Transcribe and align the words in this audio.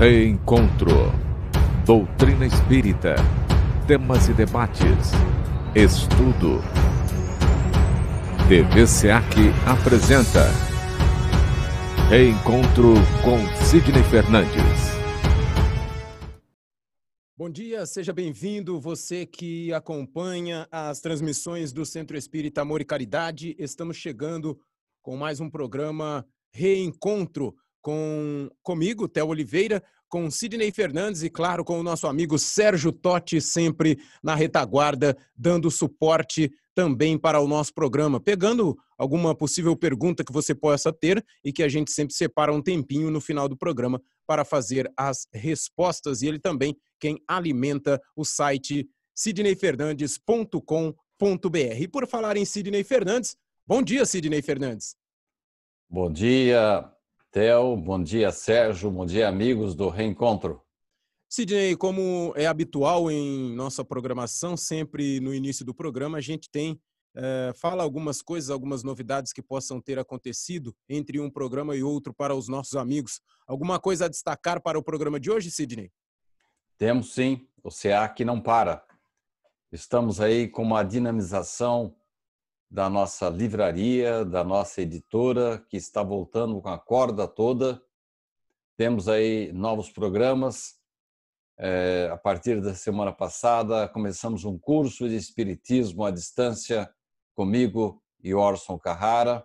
Reencontro. 0.00 1.12
Doutrina 1.84 2.46
espírita. 2.46 3.16
Temas 3.86 4.30
e 4.30 4.32
debates. 4.32 5.10
Estudo. 5.74 6.62
TV 8.48 8.86
SEAC 8.86 9.36
apresenta 9.66 10.46
Reencontro 12.08 12.94
com 13.22 13.36
Sidney 13.66 14.02
Fernandes. 14.04 14.88
Bom 17.36 17.50
dia, 17.50 17.84
seja 17.84 18.14
bem-vindo. 18.14 18.80
Você 18.80 19.26
que 19.26 19.70
acompanha 19.74 20.66
as 20.72 21.02
transmissões 21.02 21.74
do 21.74 21.84
Centro 21.84 22.16
Espírita 22.16 22.62
Amor 22.62 22.80
e 22.80 22.86
Caridade. 22.86 23.54
Estamos 23.58 23.98
chegando 23.98 24.58
com 25.02 25.14
mais 25.18 25.40
um 25.40 25.50
programa 25.50 26.26
Reencontro 26.54 27.54
com 27.80 28.50
comigo, 28.62 29.08
Theo 29.08 29.28
Oliveira, 29.28 29.82
com 30.08 30.30
Sidney 30.30 30.72
Fernandes 30.72 31.22
e, 31.22 31.30
claro, 31.30 31.64
com 31.64 31.78
o 31.78 31.82
nosso 31.82 32.06
amigo 32.06 32.38
Sérgio 32.38 32.92
Totti, 32.92 33.40
sempre 33.40 33.98
na 34.22 34.34
retaguarda, 34.34 35.16
dando 35.36 35.70
suporte 35.70 36.50
também 36.74 37.18
para 37.18 37.40
o 37.40 37.46
nosso 37.46 37.72
programa, 37.72 38.20
pegando 38.20 38.76
alguma 38.98 39.34
possível 39.34 39.76
pergunta 39.76 40.24
que 40.24 40.32
você 40.32 40.54
possa 40.54 40.92
ter 40.92 41.24
e 41.44 41.52
que 41.52 41.62
a 41.62 41.68
gente 41.68 41.90
sempre 41.90 42.14
separa 42.14 42.52
um 42.52 42.62
tempinho 42.62 43.10
no 43.10 43.20
final 43.20 43.48
do 43.48 43.56
programa 43.56 44.00
para 44.26 44.44
fazer 44.44 44.90
as 44.96 45.26
respostas. 45.32 46.22
E 46.22 46.26
ele 46.26 46.38
também 46.38 46.76
quem 46.98 47.18
alimenta 47.26 48.00
o 48.16 48.24
site 48.24 48.88
sidneyfernandes.com.br. 49.14 51.76
E 51.78 51.88
por 51.88 52.06
falar 52.06 52.36
em 52.36 52.44
Sidney 52.44 52.82
Fernandes, 52.82 53.36
bom 53.66 53.82
dia, 53.82 54.04
Sidney 54.04 54.42
Fernandes. 54.42 54.96
Bom 55.88 56.10
dia, 56.10 56.88
Theo. 57.30 57.76
Bom 57.76 58.02
dia, 58.02 58.32
Sérgio. 58.32 58.90
Bom 58.90 59.06
dia, 59.06 59.28
amigos 59.28 59.74
do 59.74 59.88
Reencontro. 59.88 60.60
Sidney, 61.28 61.76
como 61.76 62.32
é 62.34 62.46
habitual 62.46 63.08
em 63.08 63.54
nossa 63.54 63.84
programação, 63.84 64.56
sempre 64.56 65.20
no 65.20 65.32
início 65.32 65.64
do 65.64 65.72
programa 65.72 66.18
a 66.18 66.20
gente 66.20 66.50
tem 66.50 66.80
é, 67.14 67.52
fala 67.56 67.82
algumas 67.82 68.22
coisas, 68.22 68.50
algumas 68.50 68.82
novidades 68.82 69.32
que 69.32 69.42
possam 69.42 69.80
ter 69.80 69.98
acontecido 69.98 70.74
entre 70.88 71.20
um 71.20 71.30
programa 71.30 71.76
e 71.76 71.82
outro 71.82 72.12
para 72.12 72.34
os 72.34 72.48
nossos 72.48 72.74
amigos. 72.74 73.20
Alguma 73.46 73.78
coisa 73.78 74.06
a 74.06 74.08
destacar 74.08 74.60
para 74.60 74.78
o 74.78 74.82
programa 74.82 75.18
de 75.18 75.30
hoje, 75.30 75.50
Sidney? 75.50 75.90
Temos 76.76 77.14
sim, 77.14 77.46
o 77.62 77.70
SEAC 77.70 78.24
não 78.24 78.40
para. 78.40 78.84
Estamos 79.70 80.20
aí 80.20 80.48
com 80.48 80.62
uma 80.62 80.82
dinamização 80.82 81.94
da 82.70 82.88
nossa 82.88 83.28
livraria, 83.28 84.24
da 84.24 84.44
nossa 84.44 84.80
editora, 84.80 85.58
que 85.68 85.76
está 85.76 86.02
voltando 86.02 86.60
com 86.60 86.68
a 86.68 86.78
corda 86.78 87.26
toda. 87.26 87.82
Temos 88.76 89.08
aí 89.08 89.52
novos 89.52 89.90
programas. 89.90 90.78
É, 91.58 92.08
a 92.10 92.16
partir 92.16 92.60
da 92.62 92.74
semana 92.74 93.12
passada, 93.12 93.88
começamos 93.88 94.44
um 94.44 94.56
curso 94.56 95.08
de 95.08 95.16
Espiritismo 95.16 96.04
à 96.04 96.10
distância 96.10 96.88
comigo 97.34 98.00
e 98.22 98.32
Orson 98.32 98.78
Carrara. 98.78 99.44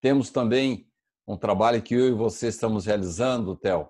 Temos 0.00 0.30
também 0.30 0.86
um 1.26 1.36
trabalho 1.36 1.82
que 1.82 1.94
eu 1.94 2.08
e 2.08 2.12
você 2.12 2.48
estamos 2.48 2.84
realizando, 2.84 3.56
Theo, 3.56 3.88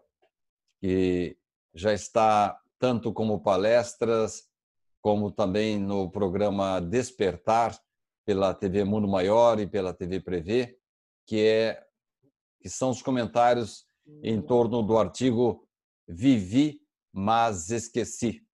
que 0.81 1.37
já 1.75 1.93
está 1.93 2.59
tanto 2.79 3.13
como 3.13 3.43
palestras, 3.43 4.49
como 5.03 5.31
também 5.31 5.79
no 5.79 6.09
programa 6.09 6.81
Despertar, 6.81 7.79
pela 8.25 8.55
TV 8.55 8.85
Mundo 8.85 9.07
Maior 9.07 9.61
e 9.61 9.67
pela 9.67 9.93
TV 9.93 10.21
Prevê, 10.21 10.79
que, 11.27 11.41
é, 11.41 11.85
que 12.61 12.69
são 12.69 12.91
os 12.91 13.03
comentários 13.03 13.87
em 14.23 14.41
torno 14.41 14.83
do 14.83 14.99
artigo 14.99 15.67
Vivi, 16.07 16.81
mas 17.13 17.71
esqueci. 17.71 18.47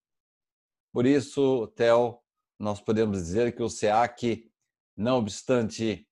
Por 0.93 1.07
isso, 1.07 1.69
Theo, 1.77 2.19
nós 2.59 2.81
podemos 2.81 3.19
dizer 3.19 3.55
que 3.55 3.63
o 3.63 3.69
SEAC, 3.69 4.51
não 4.97 5.19
obstante 5.19 6.07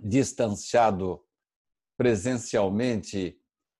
distanciado 0.00 1.24
presencialmente 1.96 3.38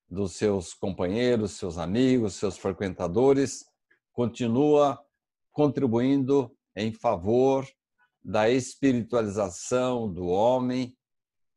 dos 0.08 0.32
seus 0.32 0.74
companheiros, 0.74 1.52
seus 1.52 1.78
amigos, 1.78 2.34
seus 2.34 2.56
frequentadores, 2.56 3.64
continua 4.12 5.04
contribuindo 5.50 6.56
em 6.76 6.92
favor 6.92 7.66
da 8.24 8.48
espiritualização 8.48 10.10
do 10.10 10.26
homem, 10.26 10.96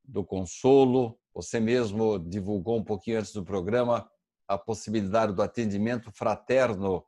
do 0.04 0.24
consolo. 0.24 1.18
Você 1.34 1.60
mesmo 1.60 2.20
divulgou 2.20 2.78
um 2.78 2.84
pouquinho 2.84 3.20
antes 3.20 3.32
do 3.32 3.46
programa 3.46 4.10
a 4.48 4.58
possibilidade 4.58 5.34
do 5.34 5.42
atendimento 5.42 6.12
fraterno 6.12 7.06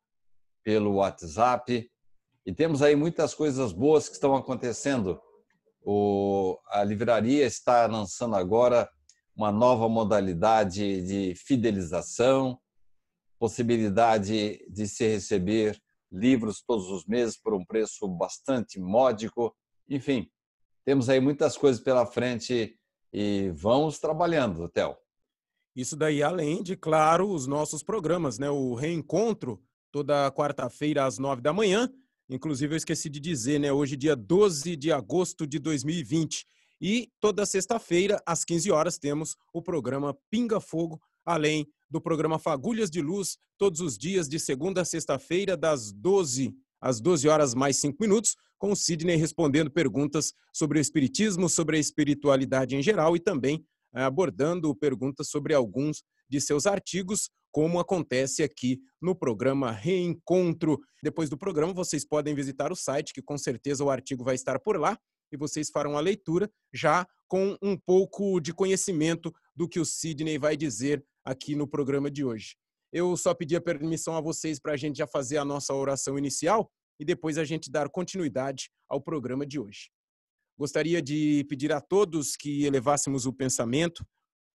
pelo 0.64 0.96
WhatsApp. 0.96 1.90
E 2.46 2.53
temos 2.53 2.81
aí 2.81 2.96
muitas 2.96 3.34
coisas 3.34 3.72
boas 3.72 4.08
que 4.08 4.16
estão 4.16 4.36
acontecendo. 4.36 5.22
O, 5.81 6.58
a 6.68 6.84
livraria 6.84 7.46
está 7.46 7.86
lançando 7.86 8.36
agora 8.36 8.90
uma 9.36 9.52
nova 9.52 9.88
modalidade 9.88 11.02
de 11.02 11.34
fidelização, 11.36 12.59
possibilidade 13.40 14.59
de 14.70 14.88
se 14.88 15.08
receber 15.08 15.80
livros 16.12 16.62
todos 16.66 16.90
os 16.90 17.06
meses 17.06 17.38
por 17.38 17.53
um 17.53 17.66
preço 17.66 18.08
bastante 18.08 18.80
módico. 18.80 19.56
Enfim, 19.88 20.30
temos 20.86 21.09
aí 21.09 21.20
muitas 21.20 21.58
coisas 21.58 21.81
pela 21.81 22.06
frente 22.06 22.78
e 23.14 23.52
vamos 23.56 24.00
trabalhando, 24.00 24.70
Theo. 24.70 24.96
Isso 25.75 25.96
daí, 25.96 26.22
além 26.22 26.62
de, 26.62 26.75
claro, 26.75 27.30
os 27.30 27.47
nossos 27.47 27.84
programas, 27.84 28.38
né? 28.38 28.50
O 28.50 28.74
reencontro 28.74 29.62
toda 29.92 30.31
quarta-feira 30.31 31.06
às 31.06 31.18
nove 31.18 31.42
da 31.42 31.53
manhã. 31.53 31.90
Inclusive, 32.30 32.74
eu 32.74 32.78
esqueci 32.78 33.09
de 33.09 33.20
dizer, 33.20 33.59
né? 33.59 33.72
Hoje, 33.72 33.96
dia 33.96 34.16
12 34.16 34.76
de 34.76 34.91
agosto 34.91 35.47
de 35.47 35.58
2020. 35.58 36.46
E 36.81 37.12
toda 37.20 37.46
sexta-feira, 37.46 38.22
às 38.26 38.46
15 38.46 38.72
horas, 38.72 38.97
temos 38.97 39.36
o 39.53 39.62
programa 39.62 40.18
Pinga 40.30 40.59
Fogo, 40.59 41.02
além 41.26 41.68
do 41.90 42.00
programa 42.00 42.38
Fagulhas 42.38 42.90
de 42.90 43.02
Luz, 43.02 43.38
todos 43.58 43.80
os 43.82 43.98
dias, 43.98 44.28
de 44.28 44.40
segunda 44.40 44.82
a 44.82 44.86
sexta-feira, 44.86 45.58
das 45.58 45.92
12 45.92 46.54
às 46.82 47.02
12 47.02 47.28
horas 47.28 47.54
mais 47.54 47.78
5 47.78 47.98
minutos, 48.00 48.36
com 48.58 48.72
o 48.72 48.76
Sidney 48.76 49.16
respondendo 49.16 49.72
perguntas 49.72 50.34
sobre 50.54 50.80
o 50.80 50.82
Espiritismo, 50.82 51.50
sobre 51.50 51.78
a 51.78 51.80
espiritualidade 51.80 52.76
em 52.76 52.82
geral 52.82 53.16
e 53.16 53.20
também 53.20 53.66
eh, 53.94 54.04
abordando 54.04 54.74
perguntas 54.76 55.30
sobre 55.30 55.54
alguns 55.54 56.04
de 56.30 56.40
seus 56.40 56.66
artigos, 56.66 57.30
como 57.52 57.80
acontece 57.80 58.44
aqui 58.44 58.80
no 59.02 59.16
programa 59.16 59.72
Reencontro. 59.72 60.80
Depois 61.02 61.30
do 61.30 61.38
programa, 61.38 61.74
vocês 61.74 62.06
podem 62.06 62.36
visitar 62.36 62.72
o 62.72 62.76
site, 62.76 63.14
que 63.14 63.22
com 63.22 63.38
certeza 63.38 63.84
o 63.84 63.90
artigo 63.90 64.24
vai 64.24 64.36
estar 64.36 64.60
por 64.60 64.80
lá 64.80 64.98
e 65.32 65.38
vocês 65.38 65.70
farão 65.70 65.98
a 65.98 66.02
leitura 66.02 66.50
já 66.74 67.06
com 67.28 67.58
um 67.62 67.78
pouco 67.78 68.40
de 68.40 68.54
conhecimento 68.54 69.34
do 69.56 69.68
que 69.68 69.80
o 69.80 69.86
Sidney 69.86 70.38
vai 70.38 70.58
dizer 70.58 71.04
aqui 71.29 71.56
no 71.56 71.67
programa 71.67 72.09
de 72.09 72.25
hoje. 72.25 72.56
Eu 72.91 73.16
só 73.16 73.35
pedi 73.35 73.56
a 73.56 73.62
permissão 73.62 74.16
a 74.16 74.22
vocês 74.22 74.59
para 74.59 74.73
a 74.73 74.78
gente 74.78 74.97
já 74.97 75.06
fazer 75.06 75.38
a 75.38 75.45
nossa 75.45 75.75
oração 75.75 76.17
inicial 76.17 76.72
e 77.00 77.06
depois 77.06 77.38
a 77.38 77.45
gente 77.45 77.69
dar 77.69 77.88
continuidade 77.88 78.72
ao 78.90 79.00
programa 79.00 79.45
de 79.45 79.59
hoje. 79.59 79.91
Gostaria 80.57 81.01
de 81.01 81.45
pedir 81.47 81.72
a 81.72 81.79
todos 81.79 82.35
que 82.35 82.66
elevássemos 82.66 83.28
o 83.28 83.31
pensamento, 83.31 84.03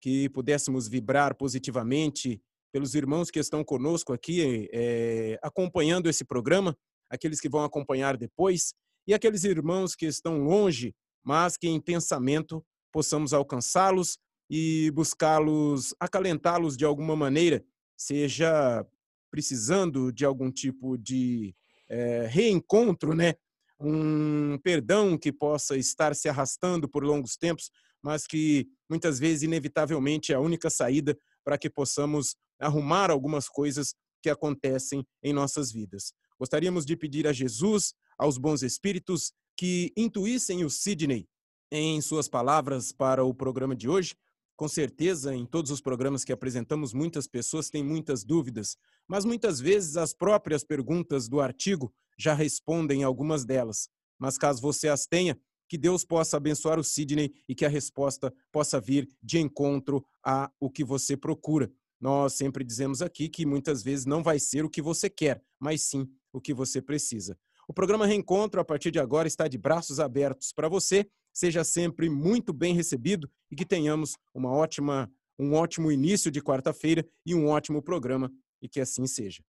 que 0.00 0.28
pudéssemos 0.30 0.88
vibrar 0.88 1.36
positivamente 1.36 2.42
pelos 2.72 2.96
irmãos 2.96 3.30
que 3.30 3.38
estão 3.38 3.62
conosco 3.62 4.12
aqui, 4.12 4.68
é, 4.72 5.38
acompanhando 5.42 6.08
esse 6.08 6.24
programa, 6.24 6.76
aqueles 7.08 7.40
que 7.40 7.48
vão 7.48 7.62
acompanhar 7.62 8.16
depois, 8.16 8.74
e 9.06 9.14
aqueles 9.14 9.44
irmãos 9.44 9.94
que 9.94 10.06
estão 10.06 10.42
longe, 10.42 10.92
mas 11.24 11.56
que 11.56 11.68
em 11.68 11.80
pensamento 11.80 12.64
possamos 12.92 13.32
alcançá-los 13.32 14.18
e 14.48 14.90
buscá-los, 14.92 15.94
acalentá-los 15.98 16.76
de 16.76 16.84
alguma 16.84 17.16
maneira, 17.16 17.64
seja 17.96 18.86
precisando 19.30 20.12
de 20.12 20.24
algum 20.24 20.50
tipo 20.50 20.96
de 20.96 21.54
é, 21.88 22.26
reencontro, 22.26 23.14
né? 23.14 23.34
um 23.80 24.58
perdão 24.62 25.18
que 25.18 25.32
possa 25.32 25.76
estar 25.76 26.14
se 26.14 26.28
arrastando 26.28 26.88
por 26.88 27.04
longos 27.04 27.36
tempos, 27.36 27.70
mas 28.02 28.26
que 28.26 28.68
muitas 28.88 29.18
vezes, 29.18 29.42
inevitavelmente, 29.42 30.32
é 30.32 30.36
a 30.36 30.40
única 30.40 30.70
saída 30.70 31.16
para 31.42 31.58
que 31.58 31.68
possamos 31.68 32.36
arrumar 32.58 33.10
algumas 33.10 33.48
coisas 33.48 33.94
que 34.22 34.30
acontecem 34.30 35.06
em 35.22 35.32
nossas 35.32 35.72
vidas. 35.72 36.12
Gostaríamos 36.38 36.86
de 36.86 36.96
pedir 36.96 37.26
a 37.26 37.32
Jesus 37.32 37.94
aos 38.18 38.38
bons 38.38 38.62
espíritos 38.62 39.32
que 39.56 39.92
intuíssem 39.96 40.64
o 40.64 40.70
Sidney 40.70 41.28
em 41.70 42.00
suas 42.00 42.28
palavras 42.28 42.92
para 42.92 43.24
o 43.24 43.34
programa 43.34 43.74
de 43.74 43.88
hoje. 43.88 44.14
Com 44.56 44.68
certeza, 44.68 45.34
em 45.34 45.44
todos 45.44 45.72
os 45.72 45.80
programas 45.80 46.24
que 46.24 46.32
apresentamos, 46.32 46.92
muitas 46.92 47.26
pessoas 47.26 47.70
têm 47.70 47.82
muitas 47.82 48.22
dúvidas, 48.22 48.76
mas 49.08 49.24
muitas 49.24 49.60
vezes 49.60 49.96
as 49.96 50.14
próprias 50.14 50.62
perguntas 50.62 51.28
do 51.28 51.40
artigo 51.40 51.92
já 52.16 52.34
respondem 52.34 53.02
algumas 53.02 53.44
delas. 53.44 53.88
Mas 54.18 54.38
caso 54.38 54.62
você 54.62 54.88
as 54.88 55.06
tenha, 55.06 55.36
que 55.68 55.76
Deus 55.76 56.04
possa 56.04 56.36
abençoar 56.36 56.78
o 56.78 56.84
Sidney 56.84 57.32
e 57.48 57.54
que 57.54 57.64
a 57.64 57.68
resposta 57.68 58.32
possa 58.52 58.80
vir 58.80 59.08
de 59.20 59.40
encontro 59.40 60.04
a 60.24 60.50
o 60.60 60.70
que 60.70 60.84
você 60.84 61.16
procura. 61.16 61.72
Nós 62.00 62.34
sempre 62.34 62.62
dizemos 62.62 63.02
aqui 63.02 63.28
que 63.28 63.46
muitas 63.46 63.82
vezes 63.82 64.06
não 64.06 64.22
vai 64.22 64.38
ser 64.38 64.64
o 64.64 64.70
que 64.70 64.82
você 64.82 65.08
quer, 65.10 65.42
mas 65.58 65.82
sim 65.82 66.08
o 66.32 66.40
que 66.40 66.54
você 66.54 66.80
precisa. 66.80 67.36
O 67.66 67.72
programa 67.72 68.06
Reencontro, 68.06 68.60
a 68.60 68.64
partir 68.64 68.90
de 68.90 68.98
agora, 68.98 69.26
está 69.26 69.48
de 69.48 69.56
braços 69.56 69.98
abertos 69.98 70.52
para 70.52 70.68
você. 70.68 71.08
Seja 71.34 71.64
sempre 71.64 72.08
muito 72.08 72.52
bem 72.52 72.74
recebido 72.74 73.28
e 73.50 73.56
que 73.56 73.66
tenhamos 73.66 74.16
uma 74.32 74.50
ótima, 74.50 75.12
um 75.38 75.54
ótimo 75.54 75.90
início 75.90 76.30
de 76.30 76.40
quarta-feira 76.40 77.04
e 77.26 77.34
um 77.34 77.48
ótimo 77.48 77.82
programa, 77.82 78.32
e 78.62 78.68
que 78.68 78.80
assim 78.80 79.06
seja. 79.06 79.42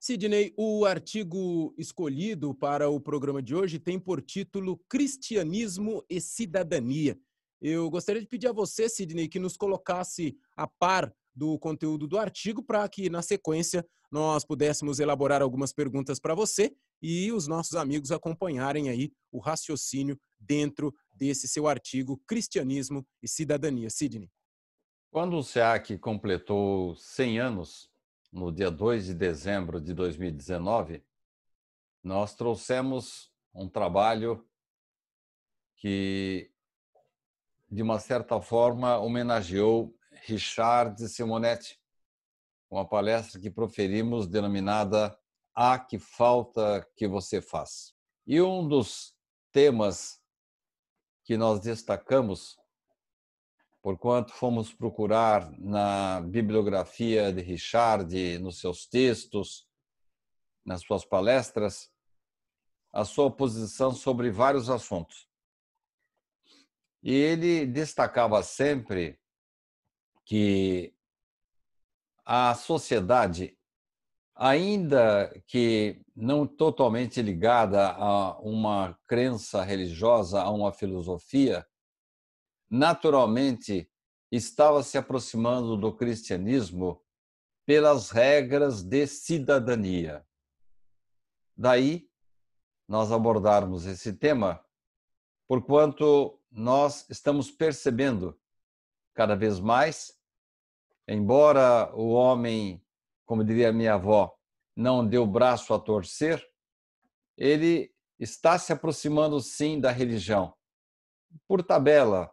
Sidney, 0.00 0.54
o 0.56 0.86
artigo 0.86 1.74
escolhido 1.76 2.54
para 2.54 2.88
o 2.88 2.98
programa 2.98 3.42
de 3.42 3.54
hoje 3.54 3.78
tem 3.78 3.98
por 4.00 4.22
título 4.22 4.80
Cristianismo 4.88 6.02
e 6.08 6.22
Cidadania. 6.22 7.20
Eu 7.60 7.90
gostaria 7.90 8.22
de 8.22 8.26
pedir 8.26 8.46
a 8.46 8.52
você, 8.52 8.88
Sidney, 8.88 9.28
que 9.28 9.38
nos 9.38 9.58
colocasse 9.58 10.34
a 10.56 10.66
par 10.66 11.14
do 11.34 11.58
conteúdo 11.58 12.08
do 12.08 12.16
artigo 12.16 12.62
para 12.62 12.88
que, 12.88 13.10
na 13.10 13.20
sequência, 13.20 13.86
nós 14.10 14.42
pudéssemos 14.42 14.98
elaborar 15.00 15.42
algumas 15.42 15.70
perguntas 15.70 16.18
para 16.18 16.34
você 16.34 16.74
e 17.02 17.30
os 17.30 17.46
nossos 17.46 17.76
amigos 17.76 18.10
acompanharem 18.10 18.88
aí 18.88 19.12
o 19.30 19.38
raciocínio 19.38 20.18
dentro 20.40 20.94
desse 21.14 21.46
seu 21.46 21.68
artigo 21.68 22.20
Cristianismo 22.26 23.06
e 23.22 23.28
Cidadania. 23.28 23.90
Sidney. 23.90 24.30
Quando 25.10 25.36
o 25.36 25.42
SEAC 25.42 25.98
completou 25.98 26.96
100 26.96 27.40
anos, 27.40 27.90
no 28.32 28.52
dia 28.52 28.70
2 28.70 29.06
de 29.06 29.14
dezembro 29.14 29.80
de 29.80 29.92
2019, 29.92 31.04
nós 32.02 32.34
trouxemos 32.34 33.30
um 33.52 33.68
trabalho 33.68 34.46
que, 35.76 36.50
de 37.68 37.82
uma 37.82 37.98
certa 37.98 38.40
forma, 38.40 38.98
homenageou 38.98 39.94
Richard 40.22 41.08
Simonetti, 41.08 41.80
uma 42.70 42.88
palestra 42.88 43.40
que 43.40 43.50
proferimos 43.50 44.28
denominada 44.28 45.18
A 45.54 45.78
que 45.78 45.98
falta 45.98 46.88
que 46.94 47.08
você 47.08 47.40
faz. 47.40 47.92
E 48.26 48.40
um 48.40 48.66
dos 48.66 49.16
temas 49.50 50.19
que 51.30 51.36
nós 51.36 51.60
destacamos, 51.60 52.58
porquanto 53.80 54.32
fomos 54.32 54.74
procurar 54.74 55.48
na 55.60 56.20
bibliografia 56.22 57.32
de 57.32 57.40
Richard, 57.40 58.36
nos 58.40 58.58
seus 58.58 58.84
textos, 58.84 59.64
nas 60.64 60.82
suas 60.82 61.04
palestras, 61.04 61.88
a 62.92 63.04
sua 63.04 63.30
posição 63.30 63.92
sobre 63.92 64.28
vários 64.28 64.68
assuntos. 64.68 65.28
E 67.00 67.14
ele 67.14 67.64
destacava 67.64 68.42
sempre 68.42 69.16
que 70.24 70.92
a 72.24 72.56
sociedade, 72.56 73.56
ainda 74.40 75.30
que 75.46 76.00
não 76.16 76.46
totalmente 76.46 77.20
ligada 77.20 77.90
a 77.90 78.38
uma 78.40 78.98
crença 79.06 79.62
religiosa, 79.62 80.40
a 80.40 80.50
uma 80.50 80.72
filosofia, 80.72 81.66
naturalmente 82.70 83.90
estava 84.32 84.82
se 84.82 84.96
aproximando 84.96 85.76
do 85.76 85.92
cristianismo 85.92 87.04
pelas 87.66 88.10
regras 88.10 88.82
de 88.82 89.06
cidadania. 89.06 90.26
Daí, 91.54 92.08
nós 92.88 93.12
abordarmos 93.12 93.84
esse 93.84 94.14
tema, 94.14 94.64
porquanto 95.46 96.40
nós 96.50 97.04
estamos 97.10 97.50
percebendo 97.50 98.40
cada 99.12 99.34
vez 99.36 99.60
mais 99.60 100.18
embora 101.10 101.90
o 101.92 102.12
homem, 102.12 102.80
como 103.30 103.44
diria 103.44 103.72
minha 103.72 103.94
avó, 103.94 104.36
não 104.74 105.08
o 105.08 105.24
braço 105.24 105.72
a 105.72 105.78
torcer, 105.78 106.44
ele 107.36 107.94
está 108.18 108.58
se 108.58 108.72
aproximando 108.72 109.38
sim 109.38 109.78
da 109.78 109.92
religião, 109.92 110.52
por 111.46 111.62
tabela, 111.62 112.28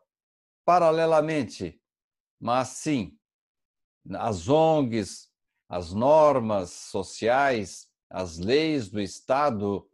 paralelamente, 0.66 1.80
mas 2.42 2.70
sim, 2.70 3.16
as 4.16 4.50
ONGs, 4.50 5.30
as 5.70 5.94
normas 5.94 6.72
sociais, 6.72 7.88
as 8.10 8.40
leis 8.40 8.90
do 8.90 9.00
Estado, 9.00 9.88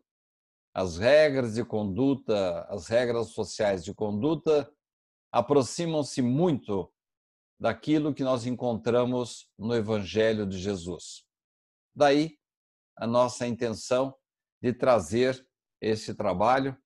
as 0.73 0.97
regras 0.97 1.55
de 1.55 1.65
conduta, 1.65 2.61
as 2.69 2.88
regras 2.88 3.27
sociais 3.31 3.83
de 3.83 3.94
conduta 3.94 4.73
aproximam-se 5.33 6.21
muito 6.21 6.93
daquilo 7.59 8.13
que 8.13 8.23
nós 8.23 8.45
encontramos 8.45 9.50
no 9.57 9.75
Evangelho 9.75 10.45
de 10.45 10.57
Jesus. 10.57 11.25
Daí 11.95 12.38
a 12.95 13.07
nossa 13.07 13.47
intenção 13.47 14.15
de 14.61 14.73
trazer 14.73 15.45
esse 15.81 16.13
trabalho, 16.13 16.77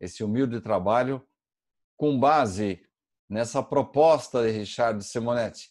esse 0.00 0.22
humilde 0.22 0.60
trabalho, 0.60 1.26
com 1.96 2.18
base 2.18 2.80
nessa 3.28 3.62
proposta 3.62 4.42
de 4.42 4.50
Richard 4.50 5.04
Simonetti, 5.04 5.70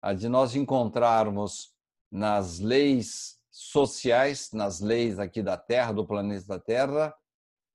a 0.00 0.14
de 0.14 0.28
nós 0.28 0.54
encontrarmos 0.54 1.74
nas 2.10 2.58
leis 2.58 3.38
sociais, 3.50 4.50
nas 4.52 4.80
leis 4.80 5.18
aqui 5.18 5.42
da 5.42 5.56
Terra, 5.56 5.92
do 5.92 6.06
planeta 6.06 6.58
Terra, 6.58 7.14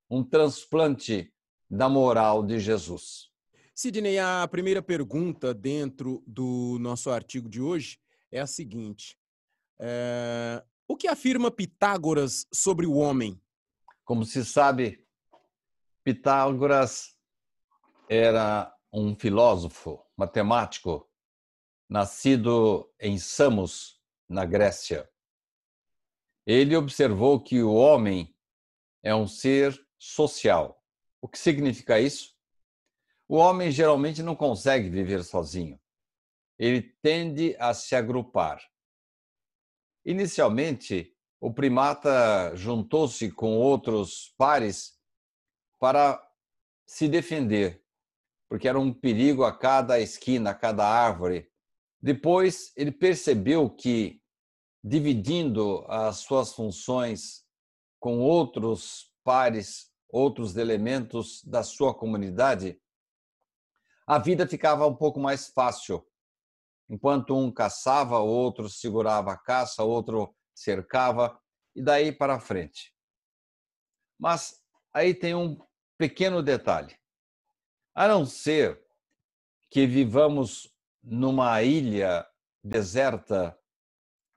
um 0.10 0.24
transplante 0.24 1.32
da 1.70 1.88
moral 1.88 2.44
de 2.44 2.60
Jesus. 2.60 3.32
Sidney, 3.78 4.18
a 4.18 4.48
primeira 4.48 4.82
pergunta 4.82 5.54
dentro 5.54 6.24
do 6.26 6.78
nosso 6.80 7.10
artigo 7.10 7.50
de 7.50 7.62
hoje 7.62 8.00
é 8.32 8.40
a 8.40 8.48
seguinte: 8.48 9.20
é... 9.78 10.64
o 10.88 10.96
que 10.96 11.10
afirma 11.10 11.52
Pitágoras 11.52 12.48
sobre 12.54 12.86
o 12.86 12.94
homem? 12.94 13.38
Como 14.06 14.24
se 14.24 14.46
sabe, 14.46 15.06
Pitágoras 16.06 17.18
era 18.10 18.74
um 18.94 19.14
filósofo, 19.14 20.02
matemático, 20.16 21.12
nascido 21.90 22.90
em 22.98 23.18
Samos, 23.18 24.02
na 24.30 24.46
Grécia. 24.46 25.10
Ele 26.48 26.78
observou 26.78 27.42
que 27.42 27.62
o 27.62 27.74
homem 27.74 28.34
é 29.04 29.14
um 29.14 29.28
ser 29.28 29.78
social. 29.98 30.82
O 31.20 31.28
que 31.28 31.38
significa 31.38 32.00
isso? 32.00 32.35
O 33.28 33.38
homem 33.38 33.72
geralmente 33.72 34.22
não 34.22 34.36
consegue 34.36 34.90
viver 34.90 35.24
sozinho. 35.24 35.80
Ele 36.60 36.82
tende 37.02 37.56
a 37.60 37.74
se 37.74 37.96
agrupar. 37.96 38.62
Inicialmente, 40.06 41.16
o 41.42 41.52
primata 41.52 42.56
juntou-se 42.56 43.32
com 43.32 43.58
outros 43.58 44.34
pares 44.38 45.00
para 45.80 46.22
se 46.86 47.08
defender, 47.08 47.84
porque 48.48 48.68
era 48.68 48.80
um 48.80 48.94
perigo 48.94 49.44
a 49.44 49.58
cada 49.58 50.00
esquina, 50.00 50.52
a 50.52 50.56
cada 50.56 50.88
árvore. 50.88 51.50
Depois, 52.00 52.72
ele 52.78 52.92
percebeu 52.92 53.70
que, 53.70 54.22
dividindo 54.84 55.84
as 55.88 56.18
suas 56.18 56.54
funções 56.54 57.44
com 58.00 58.20
outros 58.20 59.12
pares, 59.24 59.92
outros 60.08 60.56
elementos 60.56 61.44
da 61.44 61.64
sua 61.64 61.94
comunidade, 61.94 62.80
a 64.08 64.20
vida 64.20 64.48
ficava 64.48 64.86
um 64.86 64.96
pouco 64.96 65.20
mais 65.20 65.48
fácil. 65.48 66.06
Enquanto 66.90 67.36
um 67.36 67.52
caçava, 67.52 68.20
outro 68.20 68.70
segurava 68.70 69.32
a 69.32 69.38
caça, 69.38 69.84
outro 69.84 70.36
cercava, 70.54 71.40
e 71.76 71.82
daí 71.82 72.12
para 72.12 72.40
frente. 72.40 72.94
Mas 74.20 74.64
aí 74.94 75.14
tem 75.14 75.34
um 75.34 75.58
pequeno 75.98 76.44
detalhe. 76.44 76.96
A 77.94 78.08
não 78.08 78.26
ser 78.26 78.86
que 79.72 79.88
vivamos 79.88 80.72
numa 81.04 81.62
ilha 81.64 82.26
deserta 82.64 83.58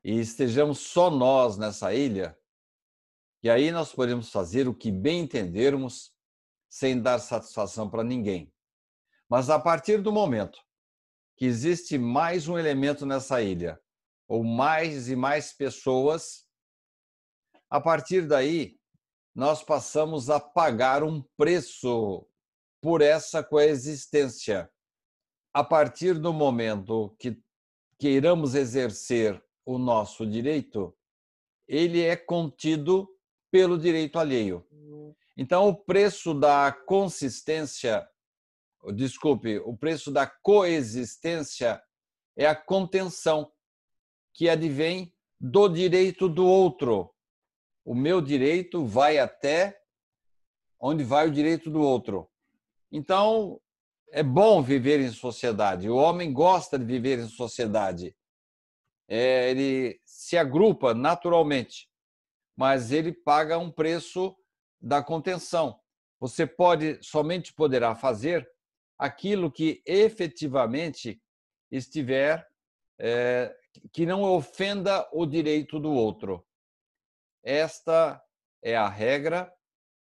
e 0.03 0.19
estejamos 0.19 0.79
só 0.79 1.11
nós 1.11 1.59
nessa 1.59 1.93
ilha, 1.93 2.39
e 3.43 3.51
aí 3.51 3.71
nós 3.71 3.93
podemos 3.93 4.31
fazer 4.31 4.67
o 4.67 4.75
que 4.75 4.91
bem 4.91 5.21
entendermos 5.21 6.13
sem 6.69 7.01
dar 7.01 7.19
satisfação 7.19 7.89
para 7.89 8.03
ninguém. 8.03 8.53
Mas 9.29 9.51
a 9.51 9.59
partir 9.59 10.01
do 10.01 10.11
momento 10.11 10.59
que 11.37 11.45
existe 11.45 11.99
mais 11.99 12.49
um 12.49 12.59
elemento 12.59 13.07
nessa 13.07 13.43
ilha, 13.43 13.81
ou 14.27 14.43
mais 14.43 15.09
e 15.09 15.15
mais 15.15 15.53
pessoas, 15.53 16.47
a 17.71 17.81
partir 17.81 18.27
daí 18.27 18.79
nós 19.35 19.63
passamos 19.63 20.31
a 20.31 20.41
pagar 20.41 21.05
um 21.05 21.23
preço 21.37 22.27
por 22.81 23.01
essa 23.01 23.43
coexistência. 23.43 24.71
A 25.53 25.63
partir 25.63 26.15
do 26.19 26.33
momento 26.33 27.15
que 27.19 27.41
queiramos 27.99 28.55
exercer 28.55 29.43
o 29.65 29.79
nosso 29.79 30.27
direito, 30.27 30.97
ele 31.69 32.03
é 32.03 32.17
contido 32.17 33.09
pelo 33.51 33.79
direito 33.79 34.19
alheio. 34.19 34.67
Então, 35.37 35.69
o 35.69 35.75
preço 35.75 36.35
da 36.35 36.73
consistência 36.73 38.09
desculpe, 38.95 39.59
o 39.59 39.77
preço 39.77 40.11
da 40.11 40.27
coexistência 40.27 41.83
é 42.37 42.47
a 42.47 42.55
contenção, 42.55 43.53
que 44.33 44.49
advém 44.49 45.13
do 45.41 45.69
direito 45.69 46.29
do 46.29 46.47
outro. 46.47 47.13
O 47.85 47.95
meu 47.95 48.21
direito 48.21 48.85
vai 48.85 49.19
até 49.19 49.79
onde 50.81 51.03
vai 51.03 51.27
o 51.27 51.33
direito 51.33 51.71
do 51.71 51.81
outro. 51.81 52.31
Então, 52.91 53.61
é 54.11 54.23
bom 54.23 54.63
viver 54.63 55.01
em 55.01 55.11
sociedade. 55.11 55.89
O 55.89 55.97
homem 55.97 56.33
gosta 56.33 56.79
de 56.79 56.85
viver 56.85 57.19
em 57.19 57.29
sociedade. 57.29 58.17
É, 59.09 59.51
ele 59.51 60.01
se 60.05 60.37
agrupa 60.37 60.95
naturalmente, 60.95 61.89
mas 62.57 62.93
ele 62.93 63.13
paga 63.13 63.59
um 63.59 63.71
preço 63.71 64.37
da 64.81 65.03
contenção. 65.03 65.81
Você 66.21 66.47
pode 66.47 67.03
somente 67.03 67.53
poderá 67.53 67.95
fazer 67.95 68.49
aquilo 68.99 69.51
que 69.53 69.83
efetivamente 69.87 71.23
estiver 71.71 72.47
é, 72.99 73.55
que 73.93 74.05
não 74.05 74.23
ofenda 74.23 75.09
o 75.13 75.25
direito 75.25 75.79
do 75.79 75.93
outro. 75.93 76.45
Esta 77.45 78.21
é 78.63 78.77
a 78.77 78.89
regra, 78.89 79.53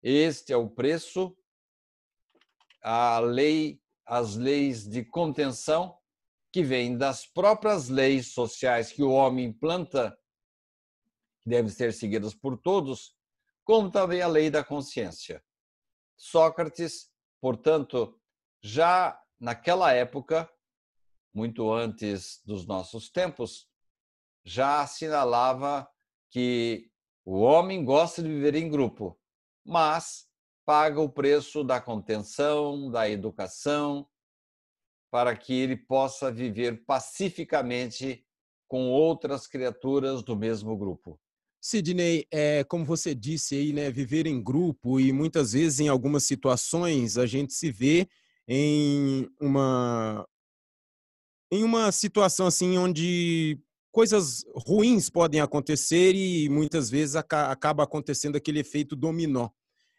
este 0.03 0.53
é 0.53 0.57
o 0.57 0.71
preço. 0.71 1.37
A 2.83 3.19
lei, 3.19 3.81
as 4.07 4.37
leis 4.37 4.87
de 4.87 5.05
contenção 5.05 5.99
que 6.53 6.63
vêm 6.63 6.97
das 6.97 7.27
próprias 7.27 7.89
leis 7.89 8.33
sociais 8.33 8.93
que 8.93 9.03
o 9.03 9.11
homem 9.11 9.47
implanta, 9.47 10.17
que 11.43 11.51
devem 11.51 11.71
ser 11.71 11.93
seguidas 11.93 12.35
por 12.35 12.57
todos, 12.57 13.17
como 13.65 13.91
também 13.91 14.23
a 14.23 14.29
lei 14.29 14.49
da 14.49 14.63
consciência. 14.63 15.43
Sócrates, 16.17 17.11
portanto, 17.41 18.19
já 18.63 19.21
naquela 19.39 19.93
época, 19.93 20.51
muito 21.35 21.73
antes 21.73 22.41
dos 22.45 22.67
nossos 22.67 23.11
tempos, 23.11 23.69
já 24.45 24.81
assinalava 24.81 25.89
que 26.31 26.91
o 27.25 27.41
homem 27.41 27.85
gosta 27.85 28.23
de 28.23 28.29
viver 28.29 28.55
em 28.55 28.69
grupo, 28.69 29.19
mas 29.65 30.27
paga 30.65 31.01
o 31.01 31.09
preço 31.09 31.63
da 31.63 31.81
contenção, 31.81 32.91
da 32.91 33.09
educação, 33.09 34.09
para 35.11 35.37
que 35.37 35.53
ele 35.53 35.77
possa 35.77 36.31
viver 36.31 36.85
pacificamente 36.85 38.25
com 38.69 38.89
outras 38.89 39.47
criaturas 39.47 40.23
do 40.23 40.37
mesmo 40.37 40.77
grupo. 40.77 41.21
Sidney, 41.61 42.27
é, 42.31 42.63
como 42.65 42.85
você 42.85 43.15
disse 43.15 43.57
aí, 43.57 43.73
né, 43.73 43.91
viver 43.91 44.27
em 44.27 44.43
grupo 44.43 45.01
e 45.01 45.13
muitas 45.13 45.53
vezes 45.53 45.81
em 45.81 45.89
algumas 45.89 46.25
situações 46.25 47.19
a 47.19 47.27
gente 47.27 47.53
se 47.53 47.71
vê 47.71 48.09
em 48.49 49.29
uma 49.41 50.27
em 51.51 51.63
uma 51.63 51.93
situação 51.93 52.47
assim 52.47 52.77
onde 52.77 53.59
coisas 53.93 54.45
ruins 54.55 55.09
podem 55.09 55.41
acontecer 55.41 56.15
e 56.15 56.49
muitas 56.49 56.91
vezes 56.91 57.17
acaba 57.17 57.85
acontecendo 57.85 58.37
aquele 58.37 58.61
efeito 58.61 58.95
dominó. 58.95 59.49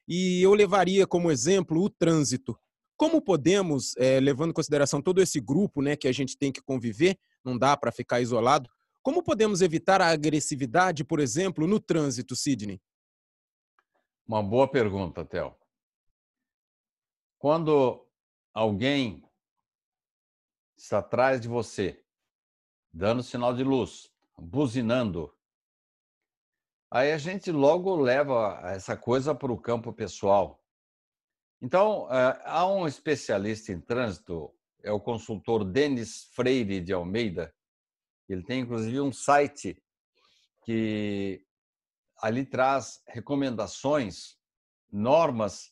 E 0.08 0.42
eu 0.42 0.54
levaria 0.54 1.08
como 1.08 1.32
exemplo 1.32 1.82
o 1.82 1.90
trânsito. 1.90 2.58
Como 2.96 3.22
podemos, 3.22 3.96
é, 3.98 4.20
levando 4.20 4.52
em 4.52 4.54
consideração 4.54 5.02
todo 5.02 5.22
esse 5.22 5.40
grupo 5.40 5.82
né, 5.82 5.96
que 5.96 6.08
a 6.08 6.12
gente 6.12 6.38
tem 6.38 6.52
que 6.52 6.62
conviver, 6.62 7.18
não 7.44 7.58
dá 7.58 7.76
para 7.76 7.92
ficar 7.92 8.22
isolado, 8.22 8.70
como 9.02 9.24
podemos 9.24 9.62
evitar 9.62 10.02
a 10.02 10.10
agressividade, 10.10 11.04
por 11.04 11.20
exemplo, 11.20 11.66
no 11.66 11.80
trânsito, 11.80 12.36
Sidney? 12.36 12.82
Uma 14.28 14.44
boa 14.44 14.68
pergunta, 14.68 15.24
Theo. 15.24 15.56
Quando 17.40 18.07
alguém 18.58 19.24
está 20.76 20.98
atrás 20.98 21.40
de 21.40 21.48
você, 21.48 22.04
dando 22.92 23.22
sinal 23.22 23.54
de 23.54 23.64
luz, 23.64 24.12
buzinando, 24.36 25.32
aí 26.90 27.12
a 27.12 27.20
gente 27.20 27.52
logo 27.52 27.96
leva 27.96 28.60
essa 28.64 28.98
coisa 28.98 29.36
para 29.36 29.52
o 29.52 29.62
campo 29.62 29.94
pessoal. 29.94 30.60
Então, 31.62 32.08
eh, 32.12 32.42
há 32.46 32.66
um 32.66 32.88
especialista 32.88 33.72
em 33.72 33.80
trânsito, 33.80 34.52
é 34.82 34.92
o 34.92 35.00
consultor 35.00 35.64
Denis 35.64 36.24
Freire 36.34 36.82
de 36.82 36.94
Almeida, 36.94 37.54
ele 38.28 38.42
tem 38.42 38.62
inclusive 38.62 39.00
um 39.00 39.14
site 39.14 39.80
que 40.64 41.46
ali 42.18 42.44
traz 42.44 43.04
recomendações, 43.06 44.36
normas 44.92 45.72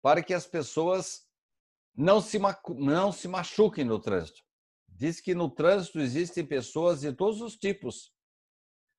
para 0.00 0.22
que 0.22 0.32
as 0.32 0.46
pessoas 0.46 1.23
não 1.96 2.20
se, 2.20 2.38
não 2.76 3.12
se 3.12 3.28
machuquem 3.28 3.84
no 3.84 3.98
trânsito. 3.98 4.42
Diz 4.88 5.20
que 5.20 5.34
no 5.34 5.50
trânsito 5.50 6.00
existem 6.00 6.44
pessoas 6.44 7.00
de 7.00 7.12
todos 7.12 7.40
os 7.40 7.56
tipos: 7.56 8.12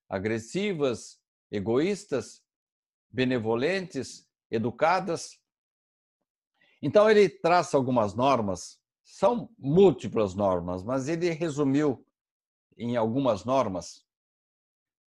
agressivas, 0.10 1.20
egoístas, 1.52 2.42
benevolentes, 3.10 4.28
educadas. 4.50 5.40
Então 6.82 7.10
ele 7.10 7.30
traça 7.30 7.78
algumas 7.78 8.14
normas, 8.14 8.80
são 9.04 9.50
múltiplas 9.58 10.36
normas, 10.36 10.84
mas 10.84 11.08
ele 11.08 11.30
resumiu 11.32 12.06
em 12.78 12.98
algumas 12.98 13.46
normas, 13.46 14.06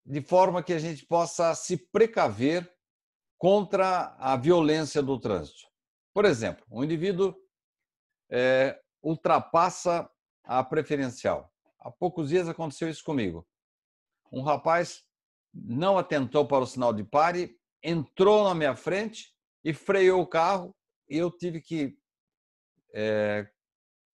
de 0.05 0.21
forma 0.21 0.63
que 0.63 0.73
a 0.73 0.79
gente 0.79 1.05
possa 1.05 1.53
se 1.53 1.75
precaver 1.75 2.73
contra 3.37 4.15
a 4.17 4.35
violência 4.37 5.03
do 5.03 5.19
trânsito. 5.19 5.67
Por 6.13 6.25
exemplo, 6.25 6.65
um 6.71 6.83
indivíduo 6.83 7.35
é, 8.29 8.79
ultrapassa 9.01 10.09
a 10.43 10.63
preferencial. 10.63 11.51
Há 11.79 11.91
poucos 11.91 12.29
dias 12.29 12.47
aconteceu 12.47 12.89
isso 12.89 13.03
comigo. 13.03 13.47
Um 14.31 14.41
rapaz 14.41 15.03
não 15.53 15.97
atentou 15.97 16.47
para 16.47 16.63
o 16.63 16.67
sinal 16.67 16.93
de 16.93 17.03
pare, 17.03 17.57
entrou 17.83 18.43
na 18.43 18.53
minha 18.53 18.75
frente 18.75 19.33
e 19.63 19.73
freou 19.73 20.21
o 20.21 20.27
carro 20.27 20.75
e 21.09 21.17
eu 21.17 21.31
tive 21.31 21.61
que 21.61 21.97
é, 22.93 23.49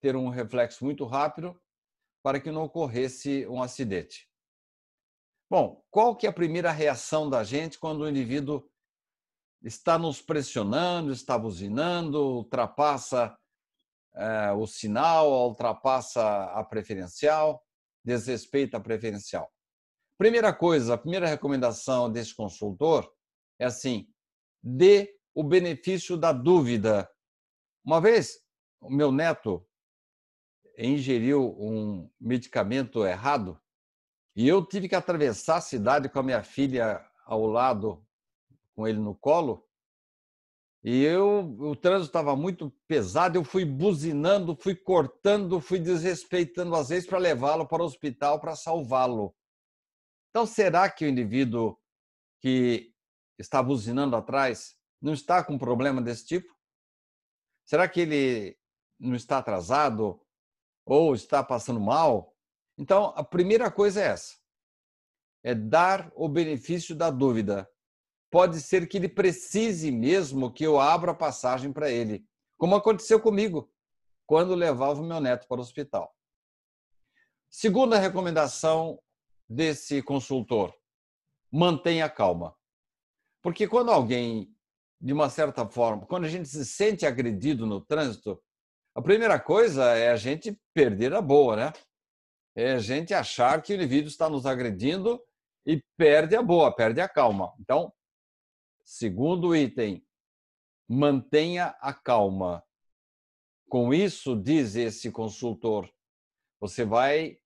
ter 0.02 0.16
um 0.16 0.30
reflexo 0.30 0.84
muito 0.84 1.06
rápido 1.06 1.60
para 2.24 2.40
que 2.40 2.52
não 2.52 2.64
ocorresse 2.64 3.46
um 3.48 3.62
acidente. 3.62 4.30
Bom, 5.50 5.84
qual 5.92 6.16
que 6.16 6.26
é 6.26 6.30
a 6.30 6.34
primeira 6.34 6.72
reação 6.72 7.30
da 7.30 7.44
gente 7.44 7.78
quando 7.78 8.02
o 8.02 8.10
indivíduo 8.10 8.68
está 9.62 9.98
nos 9.98 10.22
pressionando, 10.22 11.12
está 11.12 11.38
buzinando, 11.38 12.20
ultrapassa 12.20 13.38
é, 14.16 14.52
o 14.52 14.66
sinal, 14.66 15.32
ultrapassa 15.48 16.46
a 16.46 16.64
preferencial, 16.64 17.64
desrespeita 18.04 18.78
a 18.78 18.80
preferencial? 18.80 19.52
Primeira 20.18 20.54
coisa, 20.54 20.94
a 20.94 20.98
primeira 20.98 21.28
recomendação 21.28 22.12
desse 22.12 22.34
consultor 22.34 23.12
é 23.60 23.66
assim: 23.66 24.08
dê 24.64 25.14
o 25.34 25.44
benefício 25.44 26.16
da 26.16 26.32
dúvida. 26.32 27.10
Uma 27.84 28.00
vez, 28.00 28.40
o 28.80 28.90
meu 28.90 29.12
neto 29.12 29.68
ingeriu 30.78 31.56
um 31.60 32.10
medicamento 32.20 33.06
errado 33.06 33.60
e 34.36 34.48
eu 34.48 34.66
tive 34.66 34.90
que 34.90 34.96
atravessar 34.96 35.58
a 35.58 35.62
cidade 35.62 36.10
com 36.10 36.20
a 36.20 36.24
minha 36.24 36.44
filha 36.44 37.06
ao 37.26 37.46
lado, 37.46 38.06
com 38.76 38.88
ele 38.88 39.00
no 39.00 39.16
colo. 39.16 39.66
E 40.86 41.04
eu, 41.04 41.58
o 41.60 41.76
trânsito 41.76 42.10
estava 42.10 42.36
muito 42.36 42.70
pesado, 42.88 43.38
eu 43.40 43.44
fui 43.44 43.66
buzinando, 43.66 44.56
fui 44.56 44.76
cortando, 44.76 45.60
fui 45.60 45.80
desrespeitando 45.80 46.76
às 46.76 46.90
vezes 46.90 47.10
para 47.10 47.18
levá-lo 47.18 47.68
para 47.68 47.82
o 47.82 47.86
hospital 47.86 48.40
para 48.40 48.56
salvá-lo. 48.56 49.36
Então, 50.30 50.46
será 50.46 50.88
que 50.90 51.04
o 51.04 51.10
indivíduo 51.10 51.76
que 52.40 52.94
está 53.40 53.64
buzinando 53.64 54.16
atrás 54.16 54.78
não 55.02 55.14
está 55.14 55.44
com 55.44 55.58
problema 55.58 56.02
desse 56.02 56.26
tipo? 56.28 56.54
Será 57.66 57.90
que 57.90 58.02
ele 58.02 58.58
não 59.00 59.16
está 59.16 59.40
atrasado? 59.40 60.22
ou 60.86 61.16
está 61.16 61.44
passando 61.44 61.80
mal. 61.80 62.34
Então, 62.78 63.06
a 63.16 63.24
primeira 63.24 63.72
coisa 63.72 64.02
é 64.02 64.08
essa: 64.08 64.36
é 65.44 65.56
dar 65.56 66.12
o 66.16 66.30
benefício 66.30 66.96
da 66.96 67.10
dúvida. 67.10 67.70
Pode 68.36 68.60
ser 68.60 68.86
que 68.86 68.98
ele 68.98 69.08
precise 69.08 69.90
mesmo 69.90 70.52
que 70.52 70.66
eu 70.66 70.78
abra 70.78 71.12
a 71.12 71.16
passagem 71.16 71.72
para 71.72 71.90
ele, 71.90 72.28
como 72.58 72.76
aconteceu 72.76 73.18
comigo 73.18 73.72
quando 74.28 74.54
levava 74.54 75.00
o 75.00 75.06
meu 75.06 75.22
neto 75.22 75.48
para 75.48 75.60
o 75.60 75.62
hospital. 75.62 76.14
Segunda 77.50 77.98
recomendação 77.98 79.02
desse 79.48 80.02
consultor: 80.02 80.76
mantenha 81.50 82.10
calma. 82.10 82.54
Porque 83.42 83.70
quando 83.70 83.90
alguém, 83.90 84.54
de 85.00 85.14
uma 85.14 85.30
certa 85.30 85.66
forma, 85.66 86.06
quando 86.06 86.26
a 86.26 86.30
gente 86.30 86.50
se 86.50 86.66
sente 86.66 87.06
agredido 87.06 87.66
no 87.66 87.80
trânsito, 87.80 88.44
a 88.94 89.02
primeira 89.02 89.40
coisa 89.40 89.96
é 89.96 90.12
a 90.12 90.18
gente 90.18 90.60
perder 90.74 91.14
a 91.14 91.22
boa, 91.22 91.56
né? 91.56 91.74
É 92.54 92.74
a 92.74 92.80
gente 92.80 93.14
achar 93.14 93.62
que 93.62 93.72
o 93.72 93.76
indivíduo 93.78 94.10
está 94.10 94.30
nos 94.30 94.46
agredindo 94.46 95.24
e 95.66 95.82
perde 95.96 96.36
a 96.36 96.44
boa, 96.44 96.76
perde 96.76 97.00
a 97.00 97.08
calma. 97.08 97.54
Então, 97.62 97.94
segundo 98.86 99.56
item, 99.56 100.06
mantenha 100.88 101.76
a 101.82 101.92
calma. 101.92 102.64
Com 103.68 103.92
isso, 103.94 104.36
diz 104.36 104.76
esse 104.76 105.12
consultor, 105.12 105.92
você 106.60 106.86
vai 106.86 107.40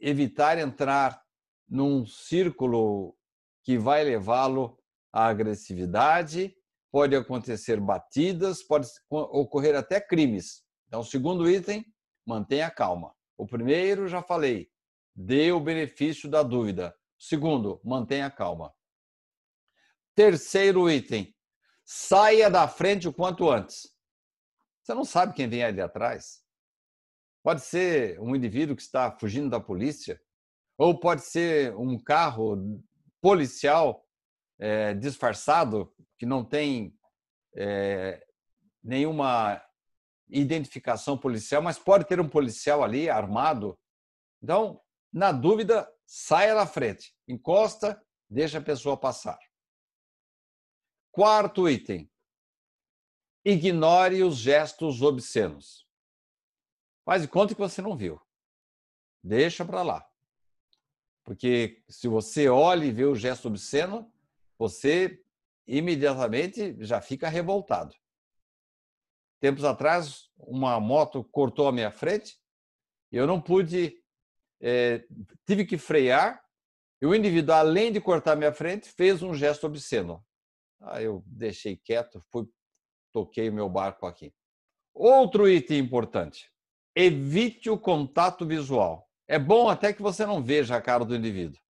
evitar 0.00 0.56
entrar 0.58 1.20
num 1.68 2.06
círculo 2.06 3.16
que 3.64 3.76
vai 3.76 4.04
levá-lo 4.04 4.78
à 5.12 5.26
agressividade, 5.26 6.56
pode 6.92 7.16
acontecer 7.16 7.80
batidas, 7.80 8.62
pode 8.62 8.88
ocorrer 9.10 9.74
até 9.74 10.00
crimes. 10.00 10.62
Então, 10.86 11.02
segundo 11.02 11.50
item, 11.50 11.84
mantenha 12.24 12.70
calma. 12.70 13.12
O 13.36 13.46
primeiro, 13.46 14.06
já 14.06 14.22
falei, 14.22 14.70
dê 15.14 15.50
o 15.50 15.60
benefício 15.60 16.30
da 16.30 16.42
dúvida. 16.42 16.96
Segundo, 17.18 17.80
mantenha 17.84 18.30
calma. 18.30 18.72
Terceiro 20.16 20.90
item, 20.90 21.36
saia 21.84 22.48
da 22.48 22.66
frente 22.66 23.06
o 23.06 23.12
quanto 23.12 23.50
antes. 23.50 23.94
Você 24.82 24.94
não 24.94 25.04
sabe 25.04 25.34
quem 25.34 25.46
vem 25.46 25.62
ali 25.62 25.78
atrás. 25.78 26.42
Pode 27.42 27.60
ser 27.60 28.18
um 28.18 28.34
indivíduo 28.34 28.74
que 28.74 28.80
está 28.80 29.12
fugindo 29.12 29.50
da 29.50 29.60
polícia, 29.60 30.18
ou 30.78 30.98
pode 30.98 31.20
ser 31.20 31.76
um 31.76 31.98
carro 32.02 32.82
policial 33.20 34.06
é, 34.58 34.94
disfarçado 34.94 35.94
que 36.16 36.24
não 36.24 36.42
tem 36.42 36.96
é, 37.54 38.26
nenhuma 38.82 39.62
identificação 40.30 41.18
policial, 41.18 41.60
mas 41.60 41.78
pode 41.78 42.06
ter 42.06 42.18
um 42.20 42.28
policial 42.28 42.82
ali 42.82 43.10
armado. 43.10 43.78
Então, 44.42 44.80
na 45.12 45.30
dúvida, 45.30 45.86
saia 46.06 46.54
da 46.54 46.66
frente, 46.66 47.14
encosta, 47.28 48.02
deixa 48.30 48.56
a 48.56 48.62
pessoa 48.62 48.96
passar. 48.96 49.38
Quarto 51.16 51.66
item: 51.66 52.10
ignore 53.42 54.22
os 54.22 54.36
gestos 54.36 55.00
obscenos. 55.00 55.88
Faz 57.06 57.22
de 57.22 57.28
conta 57.28 57.54
que 57.54 57.60
você 57.60 57.80
não 57.80 57.96
viu. 57.96 58.20
Deixa 59.24 59.64
para 59.64 59.80
lá. 59.80 60.06
Porque 61.24 61.82
se 61.88 62.06
você 62.06 62.50
olha 62.50 62.84
e 62.84 62.92
vê 62.92 63.06
o 63.06 63.14
gesto 63.14 63.48
obsceno, 63.48 64.12
você 64.58 65.24
imediatamente 65.66 66.76
já 66.84 67.00
fica 67.00 67.30
revoltado. 67.30 67.96
Tempos 69.40 69.64
atrás, 69.64 70.30
uma 70.36 70.78
moto 70.78 71.24
cortou 71.24 71.66
a 71.66 71.72
minha 71.72 71.90
frente, 71.90 72.38
eu 73.10 73.26
não 73.26 73.40
pude, 73.40 74.04
é, 74.60 75.02
tive 75.46 75.64
que 75.64 75.78
frear, 75.78 76.44
e 77.00 77.06
o 77.06 77.14
indivíduo, 77.14 77.54
além 77.54 77.90
de 77.90 78.02
cortar 78.02 78.32
a 78.32 78.36
minha 78.36 78.52
frente, 78.52 78.90
fez 78.90 79.22
um 79.22 79.32
gesto 79.32 79.66
obsceno. 79.66 80.22
Aí 80.80 81.04
eu 81.04 81.22
deixei 81.26 81.76
quieto, 81.76 82.20
fui, 82.30 82.46
toquei 83.12 83.50
meu 83.50 83.68
barco 83.68 84.06
aqui. 84.06 84.32
Outro 84.94 85.48
item 85.48 85.78
importante: 85.78 86.50
evite 86.94 87.68
o 87.70 87.78
contato 87.78 88.46
visual. 88.46 89.08
É 89.28 89.38
bom 89.38 89.68
até 89.68 89.92
que 89.92 90.02
você 90.02 90.24
não 90.24 90.42
veja 90.42 90.76
a 90.76 90.82
cara 90.82 91.04
do 91.04 91.16
indivíduo. 91.16 91.60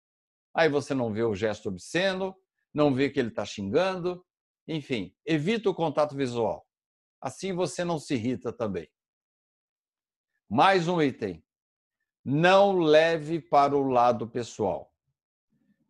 Aí 0.54 0.68
você 0.68 0.94
não 0.94 1.12
vê 1.12 1.22
o 1.22 1.34
gesto 1.34 1.68
obsceno, 1.68 2.36
não 2.72 2.94
vê 2.94 3.10
que 3.10 3.18
ele 3.18 3.28
está 3.28 3.44
xingando. 3.44 4.24
Enfim, 4.68 5.14
evite 5.24 5.68
o 5.68 5.74
contato 5.74 6.14
visual. 6.14 6.66
Assim 7.20 7.52
você 7.52 7.84
não 7.84 7.98
se 7.98 8.14
irrita 8.14 8.52
também. 8.52 8.88
Mais 10.48 10.86
um 10.88 11.00
item. 11.00 11.44
Não 12.24 12.78
leve 12.78 13.40
para 13.40 13.76
o 13.76 13.88
lado 13.88 14.28
pessoal. 14.28 14.92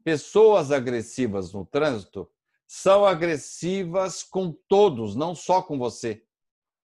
Pessoas 0.05 0.71
agressivas 0.71 1.53
no 1.53 1.65
trânsito 1.65 2.31
são 2.67 3.05
agressivas 3.05 4.23
com 4.23 4.53
todos, 4.53 5.15
não 5.15 5.35
só 5.35 5.63
com 5.63 5.79
você. 5.79 6.25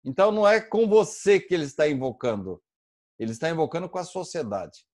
Então 0.04 0.32
não 0.32 0.48
é 0.48 0.60
com 0.60 0.88
você 0.88 1.40
que 1.40 1.54
ele 1.54 1.66
está 1.66 1.88
invocando, 1.88 2.64
ele 3.18 3.32
está 3.32 3.50
invocando 3.50 3.90
com 3.90 3.98
a 3.98 4.04
sociedade. 4.04 4.86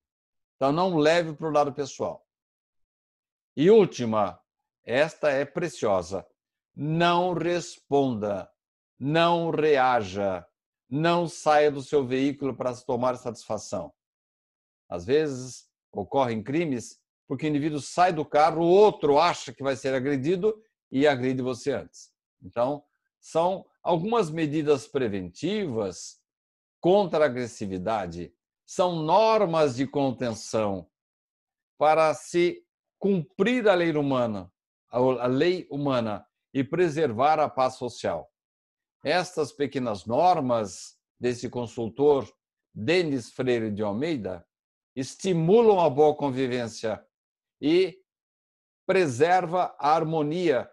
Então 0.55 0.71
não 0.71 0.97
leve 0.97 1.33
para 1.33 1.47
o 1.47 1.51
lado 1.51 1.73
pessoal. 1.73 2.25
E 3.55 3.69
última, 3.69 4.39
esta 4.83 5.29
é 5.29 5.45
preciosa. 5.45 6.25
Não 6.75 7.33
responda, 7.33 8.51
não 8.99 9.49
reaja, 9.49 10.45
não 10.89 11.27
saia 11.27 11.71
do 11.71 11.81
seu 11.81 12.05
veículo 12.05 12.55
para 12.55 12.75
tomar 12.75 13.15
satisfação. 13.15 13.93
Às 14.89 15.05
vezes 15.05 15.69
ocorrem 15.91 16.43
crimes 16.43 17.01
porque 17.27 17.45
o 17.45 17.49
indivíduo 17.49 17.79
sai 17.79 18.13
do 18.13 18.23
carro, 18.23 18.61
o 18.61 18.69
outro 18.69 19.19
acha 19.19 19.53
que 19.53 19.63
vai 19.63 19.75
ser 19.75 19.93
agredido 19.93 20.55
e 20.91 21.07
agride 21.07 21.41
você 21.41 21.71
antes. 21.71 22.11
Então, 22.41 22.83
são 23.19 23.65
algumas 23.81 24.29
medidas 24.29 24.87
preventivas 24.87 26.19
contra 26.79 27.23
a 27.23 27.27
agressividade, 27.27 28.33
são 28.65 28.95
normas 28.95 29.75
de 29.75 29.87
contenção 29.87 30.87
para 31.77 32.13
se 32.13 32.63
cumprir 32.99 33.67
a 33.67 33.73
lei 33.73 33.91
humana, 33.91 34.51
a 34.89 35.27
lei 35.27 35.67
humana 35.69 36.25
e 36.53 36.63
preservar 36.63 37.39
a 37.39 37.49
paz 37.49 37.75
social. 37.75 38.31
Estas 39.03 39.51
pequenas 39.51 40.05
normas 40.05 40.97
desse 41.19 41.49
consultor 41.49 42.31
Denis 42.73 43.31
Freire 43.31 43.71
de 43.71 43.81
Almeida 43.81 44.45
estimulam 44.95 45.79
a 45.79 45.89
boa 45.89 46.15
convivência 46.15 47.03
e 47.61 47.97
preserva 48.87 49.75
a 49.79 49.95
harmonia 49.95 50.69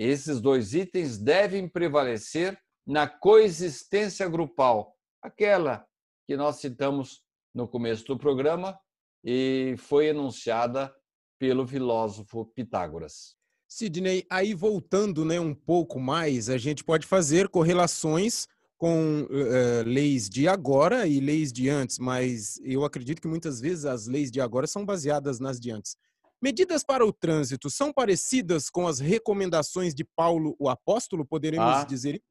esses 0.00 0.40
dois 0.40 0.72
itens 0.72 1.18
devem 1.18 1.68
prevalecer 1.68 2.58
na 2.86 3.06
coexistência 3.06 4.26
grupal, 4.26 4.96
aquela 5.22 5.86
que 6.26 6.38
nós 6.38 6.56
citamos 6.56 7.22
no 7.54 7.68
começo 7.68 8.06
do 8.06 8.16
programa 8.16 8.80
e 9.22 9.74
foi 9.76 10.06
enunciada 10.06 10.90
pelo 11.38 11.66
filósofo 11.66 12.46
Pitágoras. 12.54 13.36
Sidney, 13.68 14.26
aí 14.30 14.54
voltando 14.54 15.22
né, 15.22 15.38
um 15.38 15.54
pouco 15.54 16.00
mais, 16.00 16.48
a 16.48 16.56
gente 16.56 16.82
pode 16.82 17.06
fazer 17.06 17.50
correlações 17.50 18.48
com 18.80 19.24
uh, 19.24 19.82
leis 19.84 20.26
de 20.26 20.48
agora 20.48 21.06
e 21.06 21.20
leis 21.20 21.52
de 21.52 21.68
antes, 21.68 21.98
mas 21.98 22.58
eu 22.64 22.82
acredito 22.82 23.20
que 23.20 23.28
muitas 23.28 23.60
vezes 23.60 23.84
as 23.84 24.06
leis 24.06 24.30
de 24.30 24.40
agora 24.40 24.66
são 24.66 24.86
baseadas 24.86 25.38
nas 25.38 25.60
de 25.60 25.70
antes. 25.70 25.98
Medidas 26.40 26.82
para 26.82 27.04
o 27.04 27.12
trânsito 27.12 27.68
são 27.68 27.92
parecidas 27.92 28.70
com 28.70 28.88
as 28.88 28.98
recomendações 28.98 29.94
de 29.94 30.02
Paulo, 30.02 30.56
o 30.58 30.66
apóstolo, 30.70 31.26
poderemos 31.26 31.74
ah. 31.74 31.84
dizer? 31.84 32.22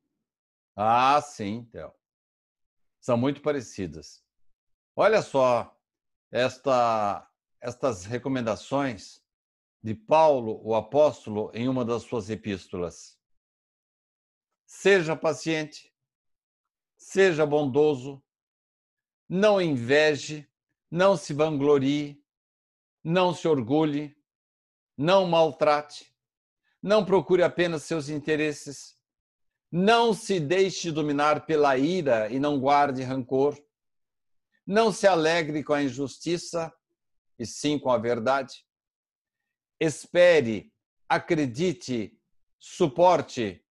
Ah, 0.75 1.21
sim, 1.21 1.69
Theo. 1.71 1.93
São 2.99 3.15
muito 3.15 3.43
parecidas. 3.43 4.23
Olha 4.95 5.21
só 5.21 5.71
esta, 6.31 7.29
estas 7.61 8.05
recomendações 8.05 9.21
de 9.83 9.93
Paulo, 9.93 10.59
o 10.63 10.73
apóstolo, 10.73 11.51
em 11.53 11.69
uma 11.69 11.85
das 11.85 12.01
suas 12.01 12.27
epístolas. 12.31 13.19
Seja 14.65 15.15
paciente, 15.15 15.93
seja 17.09 17.43
bondoso, 17.43 18.23
não 19.27 19.59
inveje, 19.59 20.47
não 20.91 21.17
se 21.17 21.33
vanglorie, 21.33 22.23
não 23.03 23.33
se 23.33 23.47
orgulhe, 23.47 24.15
não 24.95 25.25
maltrate, 25.25 26.13
não 26.79 27.03
procure 27.03 27.41
apenas 27.41 27.81
seus 27.81 28.09
interesses, 28.09 28.95
não 29.71 30.13
se 30.13 30.39
deixe 30.39 30.91
dominar 30.91 31.47
pela 31.47 31.75
ira 31.79 32.29
e 32.29 32.39
não 32.39 32.59
guarde 32.59 33.01
rancor, 33.01 33.59
não 34.63 34.91
se 34.91 35.07
alegre 35.07 35.63
com 35.63 35.73
a 35.73 35.81
injustiça 35.81 36.71
e 37.39 37.45
sim 37.45 37.79
com 37.79 37.89
a 37.89 37.97
verdade. 37.97 38.63
Espere, 39.79 40.71
acredite, 41.07 42.15
suporte. 42.59 43.65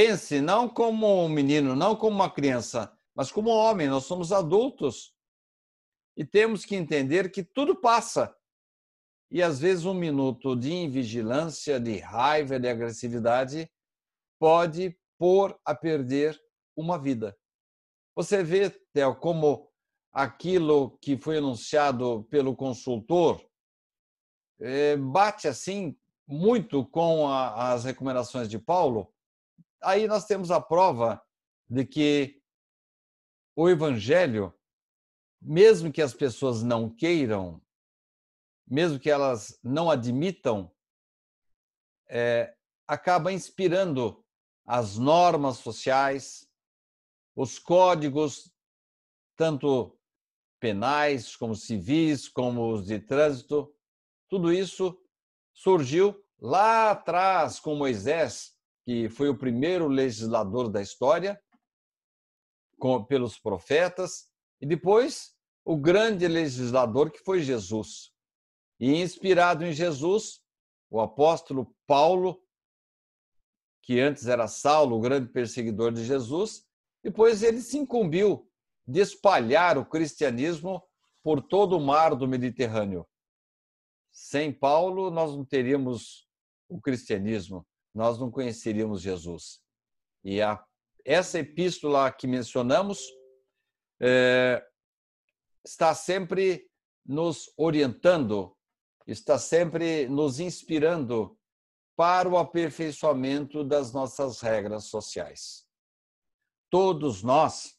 Pense 0.00 0.40
não 0.40 0.68
como 0.68 1.24
um 1.24 1.28
menino, 1.28 1.74
não 1.74 1.96
como 1.96 2.14
uma 2.14 2.30
criança, 2.30 2.96
mas 3.16 3.32
como 3.32 3.50
um 3.50 3.56
homem. 3.56 3.88
Nós 3.88 4.04
somos 4.04 4.30
adultos 4.30 5.12
e 6.16 6.24
temos 6.24 6.64
que 6.64 6.76
entender 6.76 7.32
que 7.32 7.42
tudo 7.42 7.74
passa. 7.74 8.32
E 9.28 9.42
às 9.42 9.58
vezes 9.58 9.84
um 9.84 9.94
minuto 9.94 10.54
de 10.54 10.72
invigilância, 10.72 11.80
de 11.80 11.98
raiva, 11.98 12.60
de 12.60 12.68
agressividade 12.68 13.68
pode 14.38 14.96
pôr 15.18 15.58
a 15.64 15.74
perder 15.74 16.40
uma 16.76 16.96
vida. 16.96 17.36
Você 18.14 18.44
vê, 18.44 18.70
Theo, 18.92 19.16
como 19.16 19.68
aquilo 20.12 20.96
que 20.98 21.16
foi 21.16 21.38
anunciado 21.38 22.22
pelo 22.30 22.54
consultor 22.54 23.44
é, 24.60 24.96
bate 24.96 25.48
assim 25.48 25.98
muito 26.24 26.86
com 26.86 27.28
as 27.28 27.82
recomendações 27.82 28.48
de 28.48 28.60
Paulo. 28.60 29.12
Aí 29.82 30.06
nós 30.06 30.24
temos 30.24 30.50
a 30.50 30.60
prova 30.60 31.22
de 31.68 31.84
que 31.84 32.42
o 33.54 33.68
evangelho 33.68 34.54
mesmo 35.40 35.92
que 35.92 36.02
as 36.02 36.12
pessoas 36.12 36.62
não 36.62 36.90
queiram, 36.90 37.62
mesmo 38.66 38.98
que 38.98 39.10
elas 39.10 39.58
não 39.62 39.90
admitam, 39.90 40.70
é, 42.08 42.54
acaba 42.86 43.32
inspirando 43.32 44.24
as 44.66 44.98
normas 44.98 45.58
sociais, 45.58 46.48
os 47.34 47.58
códigos, 47.58 48.52
tanto 49.36 49.96
penais, 50.60 51.36
como 51.36 51.54
civis, 51.54 52.28
como 52.28 52.72
os 52.72 52.86
de 52.86 52.98
trânsito. 52.98 53.72
Tudo 54.28 54.52
isso 54.52 55.00
surgiu 55.52 56.22
lá 56.38 56.90
atrás 56.90 57.60
com 57.60 57.76
Moisés, 57.76 58.57
que 58.88 59.06
foi 59.10 59.28
o 59.28 59.36
primeiro 59.36 59.86
legislador 59.86 60.70
da 60.70 60.80
história, 60.80 61.38
com, 62.78 63.04
pelos 63.04 63.38
profetas, 63.38 64.30
e 64.62 64.66
depois 64.66 65.36
o 65.62 65.76
grande 65.76 66.26
legislador 66.26 67.10
que 67.10 67.18
foi 67.18 67.42
Jesus. 67.42 68.10
E 68.80 68.94
inspirado 68.94 69.62
em 69.62 69.74
Jesus, 69.74 70.40
o 70.88 71.02
apóstolo 71.02 71.76
Paulo, 71.86 72.42
que 73.82 74.00
antes 74.00 74.26
era 74.26 74.48
Saulo, 74.48 74.96
o 74.96 75.00
grande 75.02 75.30
perseguidor 75.30 75.92
de 75.92 76.02
Jesus, 76.02 76.66
depois 77.04 77.42
ele 77.42 77.60
se 77.60 77.76
incumbiu 77.76 78.50
de 78.86 79.00
espalhar 79.00 79.76
o 79.76 79.84
cristianismo 79.84 80.82
por 81.22 81.42
todo 81.42 81.76
o 81.76 81.80
mar 81.80 82.14
do 82.16 82.26
Mediterrâneo. 82.26 83.06
Sem 84.10 84.50
Paulo, 84.50 85.10
nós 85.10 85.36
não 85.36 85.44
teríamos 85.44 86.26
o 86.70 86.80
cristianismo, 86.80 87.66
nós 87.98 88.16
não 88.16 88.30
conheceríamos 88.30 89.02
Jesus. 89.02 89.60
E 90.22 90.40
a, 90.40 90.64
essa 91.04 91.40
epístola 91.40 92.12
que 92.12 92.28
mencionamos 92.28 93.02
é, 94.00 94.64
está 95.64 95.92
sempre 95.96 96.70
nos 97.04 97.52
orientando, 97.56 98.56
está 99.04 99.36
sempre 99.36 100.08
nos 100.08 100.38
inspirando 100.38 101.36
para 101.96 102.28
o 102.28 102.38
aperfeiçoamento 102.38 103.64
das 103.64 103.92
nossas 103.92 104.40
regras 104.40 104.84
sociais. 104.84 105.66
Todos 106.70 107.24
nós 107.24 107.76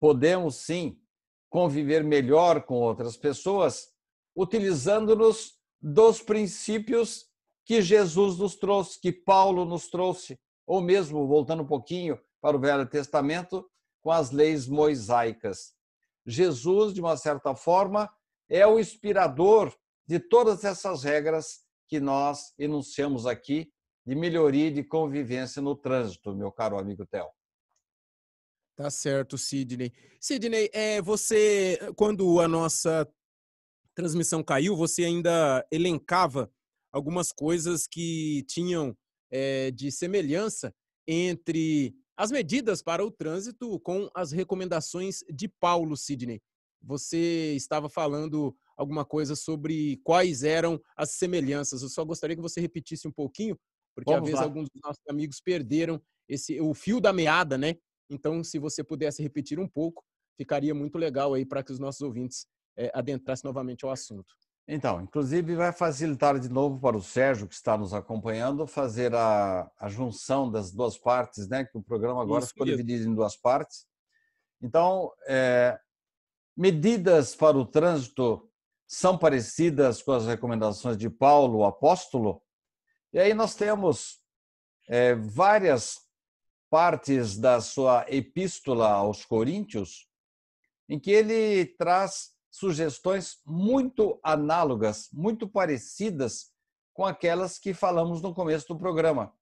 podemos 0.00 0.56
sim 0.56 1.00
conviver 1.48 2.02
melhor 2.02 2.64
com 2.64 2.74
outras 2.74 3.16
pessoas 3.16 3.94
utilizando-nos 4.34 5.60
dos 5.80 6.20
princípios 6.20 7.29
que 7.70 7.80
Jesus 7.80 8.36
nos 8.36 8.56
trouxe, 8.56 9.00
que 9.00 9.12
Paulo 9.12 9.64
nos 9.64 9.88
trouxe, 9.88 10.36
ou 10.66 10.80
mesmo 10.80 11.24
voltando 11.28 11.62
um 11.62 11.66
pouquinho 11.68 12.20
para 12.40 12.56
o 12.56 12.60
Velho 12.60 12.84
Testamento, 12.84 13.64
com 14.02 14.10
as 14.10 14.32
leis 14.32 14.66
mosaicas. 14.66 15.72
Jesus, 16.26 16.92
de 16.92 17.00
uma 17.00 17.16
certa 17.16 17.54
forma, 17.54 18.12
é 18.48 18.66
o 18.66 18.80
inspirador 18.80 19.72
de 20.04 20.18
todas 20.18 20.64
essas 20.64 21.04
regras 21.04 21.60
que 21.86 22.00
nós 22.00 22.52
enunciamos 22.58 23.24
aqui 23.24 23.72
de 24.04 24.16
melhoria 24.16 24.72
de 24.72 24.82
convivência 24.82 25.62
no 25.62 25.76
trânsito, 25.76 26.34
meu 26.34 26.50
caro 26.50 26.76
amigo 26.76 27.06
Theo. 27.06 27.28
Tá 28.74 28.90
certo, 28.90 29.38
Sidney. 29.38 29.92
Sidney, 30.20 30.68
é, 30.72 31.00
você, 31.00 31.78
quando 31.94 32.40
a 32.40 32.48
nossa 32.48 33.08
transmissão 33.94 34.42
caiu, 34.42 34.74
você 34.74 35.04
ainda 35.04 35.64
elencava 35.70 36.52
algumas 36.92 37.32
coisas 37.32 37.86
que 37.86 38.44
tinham 38.48 38.96
é, 39.30 39.70
de 39.70 39.90
semelhança 39.90 40.74
entre 41.06 41.94
as 42.16 42.30
medidas 42.30 42.82
para 42.82 43.04
o 43.04 43.10
trânsito 43.10 43.78
com 43.80 44.10
as 44.14 44.32
recomendações 44.32 45.20
de 45.32 45.48
Paulo 45.48 45.96
Sidney. 45.96 46.40
Você 46.82 47.54
estava 47.54 47.88
falando 47.88 48.54
alguma 48.76 49.04
coisa 49.04 49.36
sobre 49.36 49.98
quais 50.04 50.42
eram 50.42 50.80
as 50.96 51.12
semelhanças. 51.12 51.82
Eu 51.82 51.88
só 51.88 52.04
gostaria 52.04 52.36
que 52.36 52.42
você 52.42 52.60
repetisse 52.60 53.06
um 53.06 53.12
pouquinho, 53.12 53.58
porque 53.94 54.10
Vamos 54.10 54.22
às 54.22 54.26
vezes 54.26 54.40
lá. 54.40 54.46
alguns 54.46 54.68
dos 54.70 54.80
nossos 54.82 55.02
amigos 55.08 55.40
perderam 55.40 56.00
esse 56.28 56.60
o 56.60 56.72
fio 56.74 57.00
da 57.00 57.12
meada, 57.12 57.58
né? 57.58 57.76
Então, 58.08 58.42
se 58.42 58.58
você 58.58 58.82
pudesse 58.82 59.22
repetir 59.22 59.58
um 59.58 59.68
pouco, 59.68 60.02
ficaria 60.36 60.74
muito 60.74 60.96
legal 60.96 61.34
aí 61.34 61.44
para 61.44 61.62
que 61.62 61.72
os 61.72 61.78
nossos 61.78 62.00
ouvintes 62.00 62.46
é, 62.76 62.90
adentrassem 62.94 63.46
novamente 63.46 63.84
ao 63.84 63.90
assunto. 63.90 64.34
Então, 64.72 65.00
inclusive 65.00 65.56
vai 65.56 65.72
facilitar 65.72 66.38
de 66.38 66.48
novo 66.48 66.78
para 66.78 66.96
o 66.96 67.02
Sérgio, 67.02 67.48
que 67.48 67.54
está 67.54 67.76
nos 67.76 67.92
acompanhando, 67.92 68.68
fazer 68.68 69.12
a, 69.12 69.68
a 69.76 69.88
junção 69.88 70.48
das 70.48 70.70
duas 70.70 70.96
partes, 70.96 71.48
né? 71.48 71.64
Que 71.64 71.76
o 71.76 71.82
programa 71.82 72.22
agora 72.22 72.44
Isso, 72.44 72.52
ficou 72.52 72.64
dividido 72.64 73.10
em 73.10 73.12
duas 73.12 73.36
partes. 73.36 73.84
Então, 74.62 75.10
é, 75.26 75.76
medidas 76.56 77.34
para 77.34 77.58
o 77.58 77.66
trânsito 77.66 78.48
são 78.86 79.18
parecidas 79.18 80.02
com 80.02 80.12
as 80.12 80.26
recomendações 80.26 80.96
de 80.96 81.10
Paulo, 81.10 81.58
o 81.58 81.64
apóstolo. 81.64 82.40
E 83.12 83.18
aí 83.18 83.34
nós 83.34 83.56
temos 83.56 84.20
é, 84.88 85.16
várias 85.16 85.98
partes 86.70 87.36
da 87.36 87.60
sua 87.60 88.06
epístola 88.08 88.88
aos 88.88 89.24
Coríntios, 89.24 90.08
em 90.88 90.96
que 90.96 91.10
ele 91.10 91.66
traz 91.76 92.38
sugestões 92.50 93.40
muito 93.46 94.18
análogas, 94.22 95.08
muito 95.12 95.48
parecidas 95.48 96.50
com 96.92 97.04
aquelas 97.04 97.58
que 97.58 97.72
falamos 97.72 98.20
no 98.20 98.34
começo 98.34 98.66
do 98.68 98.78
programa. 98.78 99.32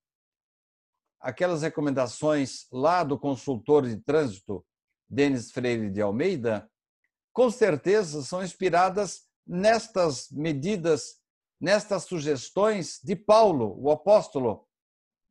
Aquelas 1.20 1.62
recomendações 1.62 2.66
lá 2.70 3.02
do 3.02 3.18
consultor 3.18 3.86
de 3.86 3.96
trânsito, 3.96 4.64
Denis 5.08 5.50
Freire 5.50 5.90
de 5.90 6.00
Almeida, 6.00 6.70
com 7.32 7.50
certeza 7.50 8.22
são 8.22 8.42
inspiradas 8.42 9.26
nestas 9.46 10.30
medidas, 10.30 11.20
nestas 11.60 12.04
sugestões 12.04 13.00
de 13.02 13.16
Paulo, 13.16 13.74
o 13.80 13.90
apóstolo. 13.90 14.68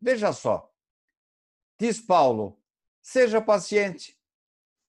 Veja 0.02 0.34
só, 0.34 0.70
diz 1.80 2.02
Paulo: 2.02 2.60
seja 3.02 3.42
paciente, 3.42 4.18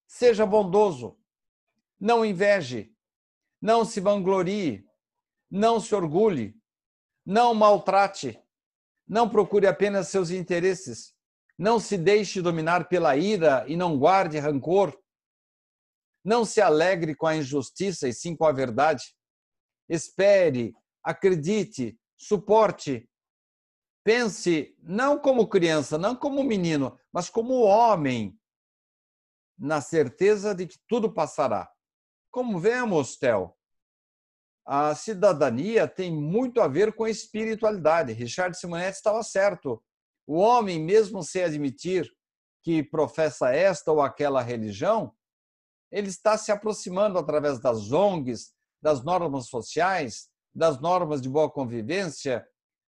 seja 0.06 0.46
bondoso, 0.46 1.17
não 2.00 2.24
inveje, 2.24 2.94
não 3.60 3.84
se 3.84 4.00
vanglorie, 4.00 4.86
não 5.50 5.80
se 5.80 5.94
orgulhe, 5.94 6.54
não 7.24 7.54
maltrate, 7.54 8.40
não 9.06 9.28
procure 9.28 9.66
apenas 9.66 10.08
seus 10.08 10.30
interesses, 10.30 11.14
não 11.58 11.80
se 11.80 11.98
deixe 11.98 12.40
dominar 12.40 12.88
pela 12.88 13.16
ira 13.16 13.64
e 13.66 13.76
não 13.76 13.98
guarde 13.98 14.38
rancor. 14.38 14.96
Não 16.24 16.44
se 16.44 16.60
alegre 16.60 17.16
com 17.16 17.26
a 17.26 17.36
injustiça 17.36 18.06
e 18.06 18.12
sim 18.12 18.36
com 18.36 18.44
a 18.44 18.52
verdade. 18.52 19.14
Espere, 19.88 20.74
acredite, 21.02 21.98
suporte. 22.16 23.08
Pense 24.04 24.76
não 24.82 25.18
como 25.18 25.48
criança, 25.48 25.98
não 25.98 26.14
como 26.14 26.44
menino, 26.44 26.98
mas 27.12 27.28
como 27.28 27.62
homem, 27.62 28.38
na 29.58 29.80
certeza 29.80 30.54
de 30.54 30.66
que 30.66 30.78
tudo 30.86 31.12
passará. 31.12 31.68
Como 32.30 32.58
vemos, 32.58 33.16
Tel, 33.16 33.56
a 34.66 34.94
cidadania 34.94 35.88
tem 35.88 36.12
muito 36.12 36.60
a 36.60 36.68
ver 36.68 36.94
com 36.94 37.04
a 37.04 37.10
espiritualidade. 37.10 38.12
Richard 38.12 38.56
Simonetti 38.56 38.98
estava 38.98 39.22
certo. 39.22 39.82
O 40.26 40.36
homem, 40.36 40.78
mesmo 40.78 41.22
sem 41.22 41.42
admitir 41.42 42.06
que 42.62 42.82
professa 42.82 43.50
esta 43.50 43.90
ou 43.90 44.02
aquela 44.02 44.42
religião, 44.42 45.14
ele 45.90 46.08
está 46.08 46.36
se 46.36 46.52
aproximando 46.52 47.18
através 47.18 47.58
das 47.58 47.90
ONGs, 47.92 48.52
das 48.82 49.02
normas 49.02 49.46
sociais, 49.46 50.28
das 50.54 50.78
normas 50.78 51.22
de 51.22 51.30
boa 51.30 51.50
convivência, 51.50 52.46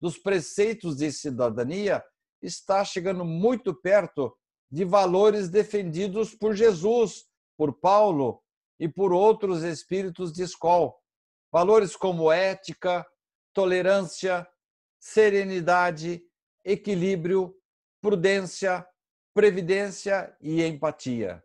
dos 0.01 0.17
preceitos 0.17 0.97
de 0.97 1.11
cidadania, 1.11 2.03
está 2.41 2.83
chegando 2.83 3.23
muito 3.23 3.75
perto 3.75 4.35
de 4.71 4.83
valores 4.85 5.49
defendidos 5.49 6.33
por 6.33 6.55
Jesus, 6.55 7.25
por 7.55 7.73
Paulo, 7.79 8.41
e 8.79 8.87
por 8.87 9.11
outros 9.11 9.63
espíritos 9.63 10.31
de 10.31 10.43
escola. 10.43 10.93
Valores 11.51 11.95
como 11.95 12.31
ética, 12.31 13.05
tolerância, 13.53 14.47
serenidade, 14.99 16.23
equilíbrio, 16.63 17.55
prudência, 18.01 18.85
previdência 19.33 20.35
e 20.41 20.63
empatia. 20.63 21.43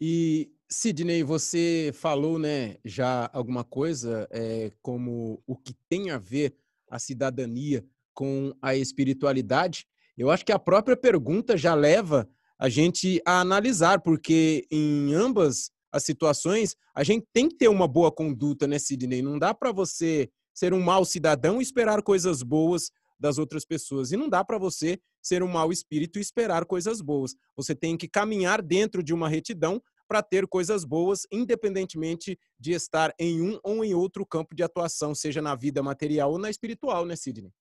E 0.00 0.52
Sidney, 0.70 1.22
você 1.22 1.90
falou, 1.94 2.38
né, 2.38 2.76
já 2.84 3.28
alguma 3.32 3.64
coisa 3.64 4.28
é, 4.30 4.70
como 4.82 5.42
o 5.46 5.56
que 5.56 5.74
tem 5.88 6.10
a 6.10 6.18
ver 6.18 6.54
a 6.90 6.98
cidadania 6.98 7.84
com 8.14 8.54
a 8.60 8.74
espiritualidade. 8.74 9.86
Eu 10.16 10.30
acho 10.30 10.44
que 10.44 10.52
a 10.52 10.58
própria 10.58 10.96
pergunta 10.96 11.56
já 11.56 11.74
leva 11.74 12.28
a 12.58 12.68
gente 12.68 13.22
a 13.24 13.40
analisar, 13.40 14.00
porque 14.00 14.66
em 14.70 15.14
ambas 15.14 15.70
as 15.92 16.04
situações, 16.04 16.76
a 16.94 17.02
gente 17.02 17.26
tem 17.32 17.48
que 17.48 17.56
ter 17.56 17.68
uma 17.68 17.88
boa 17.88 18.12
conduta, 18.12 18.66
né, 18.66 18.78
Sidney? 18.78 19.22
Não 19.22 19.38
dá 19.38 19.54
para 19.54 19.72
você 19.72 20.30
ser 20.54 20.74
um 20.74 20.80
mau 20.80 21.04
cidadão 21.04 21.60
e 21.60 21.62
esperar 21.62 22.02
coisas 22.02 22.42
boas 22.42 22.90
das 23.18 23.38
outras 23.38 23.64
pessoas. 23.64 24.12
E 24.12 24.16
não 24.16 24.28
dá 24.28 24.44
para 24.44 24.58
você 24.58 24.98
ser 25.22 25.42
um 25.42 25.48
mau 25.48 25.72
espírito 25.72 26.18
e 26.18 26.22
esperar 26.22 26.64
coisas 26.64 27.00
boas. 27.00 27.34
Você 27.56 27.74
tem 27.74 27.96
que 27.96 28.08
caminhar 28.08 28.62
dentro 28.62 29.02
de 29.02 29.12
uma 29.12 29.28
retidão 29.28 29.82
para 30.06 30.22
ter 30.22 30.46
coisas 30.46 30.84
boas, 30.84 31.26
independentemente 31.30 32.38
de 32.58 32.72
estar 32.72 33.14
em 33.18 33.42
um 33.42 33.58
ou 33.62 33.84
em 33.84 33.92
outro 33.92 34.24
campo 34.24 34.54
de 34.54 34.62
atuação, 34.62 35.14
seja 35.14 35.42
na 35.42 35.54
vida 35.54 35.82
material 35.82 36.32
ou 36.32 36.38
na 36.38 36.48
espiritual, 36.48 37.04
né, 37.04 37.14
Sidney? 37.14 37.52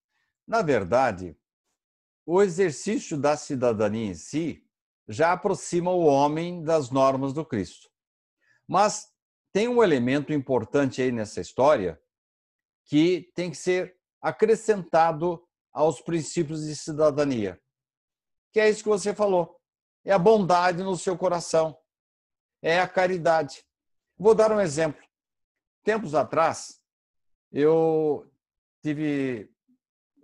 Na 0.48 0.62
verdade, 0.62 1.36
o 2.26 2.42
exercício 2.42 3.18
da 3.18 3.36
cidadania 3.36 4.12
em 4.12 4.14
si 4.14 4.64
já 5.10 5.34
aproxima 5.34 5.92
o 5.92 6.06
homem 6.06 6.64
das 6.64 6.90
normas 6.90 7.34
do 7.34 7.46
Cristo. 7.46 7.90
Mas 8.68 9.08
tem 9.54 9.68
um 9.68 9.82
elemento 9.82 10.34
importante 10.34 11.02
aí 11.02 11.12
nessa 11.12 11.40
história 11.40 12.00
que 12.86 13.32
tem 13.34 13.50
que 13.50 13.58
ser 13.58 13.98
acrescentado 14.22 15.44
aos 15.72 16.02
princípios 16.02 16.66
de 16.66 16.76
cidadania, 16.76 17.62
que 18.52 18.60
é 18.60 18.70
isso 18.70 18.84
que 18.84 18.90
você 18.90 19.14
falou. 19.14 19.60
É 20.04 20.12
a 20.12 20.20
bondade 20.20 20.82
no 20.84 20.98
seu 20.98 21.18
coração, 21.18 21.78
é 22.62 22.80
a 22.80 22.88
caridade. 22.88 23.64
Vou 24.18 24.34
dar 24.34 24.52
um 24.52 24.60
exemplo. 24.60 25.06
Tempos 25.84 26.16
atrás, 26.16 26.82
eu 27.52 28.30
tive 28.82 29.50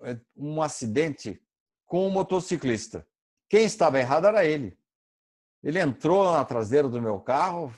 eh, 0.01 0.19
um 0.35 0.61
acidente 0.61 1.41
com 1.85 2.07
um 2.07 2.11
motociclista. 2.11 3.07
Quem 3.49 3.65
estava 3.65 3.99
errado 3.99 4.27
era 4.27 4.45
ele. 4.45 4.77
Ele 5.61 5.79
entrou 5.79 6.31
na 6.31 6.43
traseira 6.43 6.89
do 6.89 7.01
meu 7.01 7.19
carro, 7.19 7.73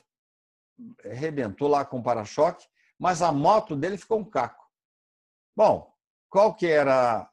arrebentou 1.03 1.67
lá 1.67 1.85
com 1.85 1.99
o 1.99 2.03
para-choque, 2.03 2.65
mas 2.99 3.21
a 3.21 3.31
moto 3.31 3.75
dele 3.75 3.97
ficou 3.97 4.19
um 4.19 4.25
caco. 4.25 4.65
Bom, 5.55 5.93
qual 6.29 6.53
que 6.53 6.67
era 6.67 7.29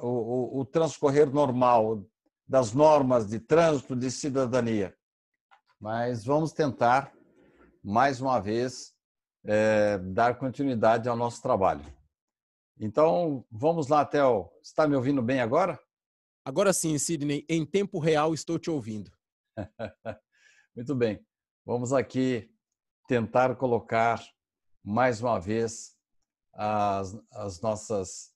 o, 0.00 0.08
o, 0.08 0.60
o, 0.60 0.64
transcorrer 0.64 1.30
normal 1.30 2.04
das 2.46 2.72
normas 2.72 3.26
de 3.26 3.38
trânsito 3.40 3.96
de 3.96 4.10
cidadania? 4.10 4.96
Mas 5.80 6.24
vamos 6.24 6.52
tentar, 6.52 7.12
mais 7.82 8.20
uma 8.20 8.40
vez, 8.40 8.94
é, 9.44 9.98
dar 9.98 10.38
continuidade 10.38 11.08
ao 11.08 11.16
nosso 11.16 11.40
trabalho. 11.40 11.84
Então, 12.78 13.44
vamos 13.50 13.88
lá, 13.88 14.04
Theo. 14.04 14.50
Está 14.62 14.86
me 14.86 14.96
ouvindo 14.96 15.22
bem 15.22 15.40
agora? 15.40 15.78
Agora 16.44 16.72
sim, 16.72 16.98
Sidney, 16.98 17.44
em 17.48 17.64
tempo 17.64 17.98
real 17.98 18.34
estou 18.34 18.58
te 18.58 18.70
ouvindo. 18.70 19.10
Muito 20.76 20.94
bem. 20.94 21.24
Vamos 21.64 21.92
aqui 21.92 22.50
tentar 23.06 23.56
colocar 23.56 24.22
mais 24.82 25.20
uma 25.20 25.38
vez 25.38 25.96
as, 26.52 27.16
as, 27.32 27.60
nossas, 27.60 28.32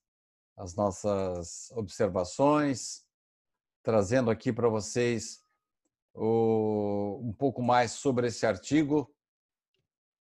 as 0.57 0.75
nossas 0.75 1.71
observações, 1.73 3.05
trazendo 3.83 4.31
aqui 4.31 4.53
para 4.53 4.69
vocês 4.69 5.43
o, 6.15 7.21
um 7.23 7.33
pouco 7.33 7.63
mais 7.63 7.93
sobre 7.93 8.29
esse 8.29 8.47
artigo. 8.47 9.13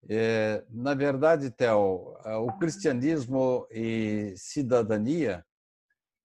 É, 0.09 0.65
na 0.69 0.93
verdade, 0.93 1.49
Theo, 1.49 2.17
o 2.45 2.57
cristianismo 2.59 3.65
e 3.71 4.33
cidadania 4.35 5.45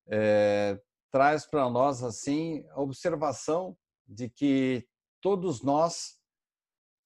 é, 0.08 0.80
traz 1.10 1.46
para 1.46 1.68
nós 1.70 2.02
assim 2.02 2.66
a 2.70 2.80
observação 2.80 3.76
de 4.06 4.28
que 4.28 4.86
todos 5.20 5.62
nós 5.62 6.17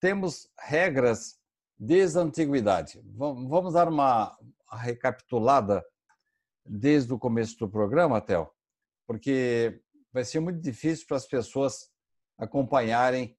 temos 0.02 0.48
regras 0.58 1.38
desde 1.78 2.18
a 2.18 2.22
antiguidade. 2.22 3.00
Vamos 3.14 3.74
dar 3.74 3.88
uma 3.88 4.36
recapitulada 4.72 5.84
desde 6.66 7.12
o 7.14 7.18
começo 7.18 7.56
do 7.56 7.68
programa, 7.70 8.20
Theo, 8.20 8.50
porque 9.06 9.80
vai 10.12 10.24
ser 10.24 10.40
muito 10.40 10.60
difícil 10.60 11.06
para 11.06 11.16
as 11.16 11.26
pessoas 11.26 11.88
acompanharem 12.36 13.38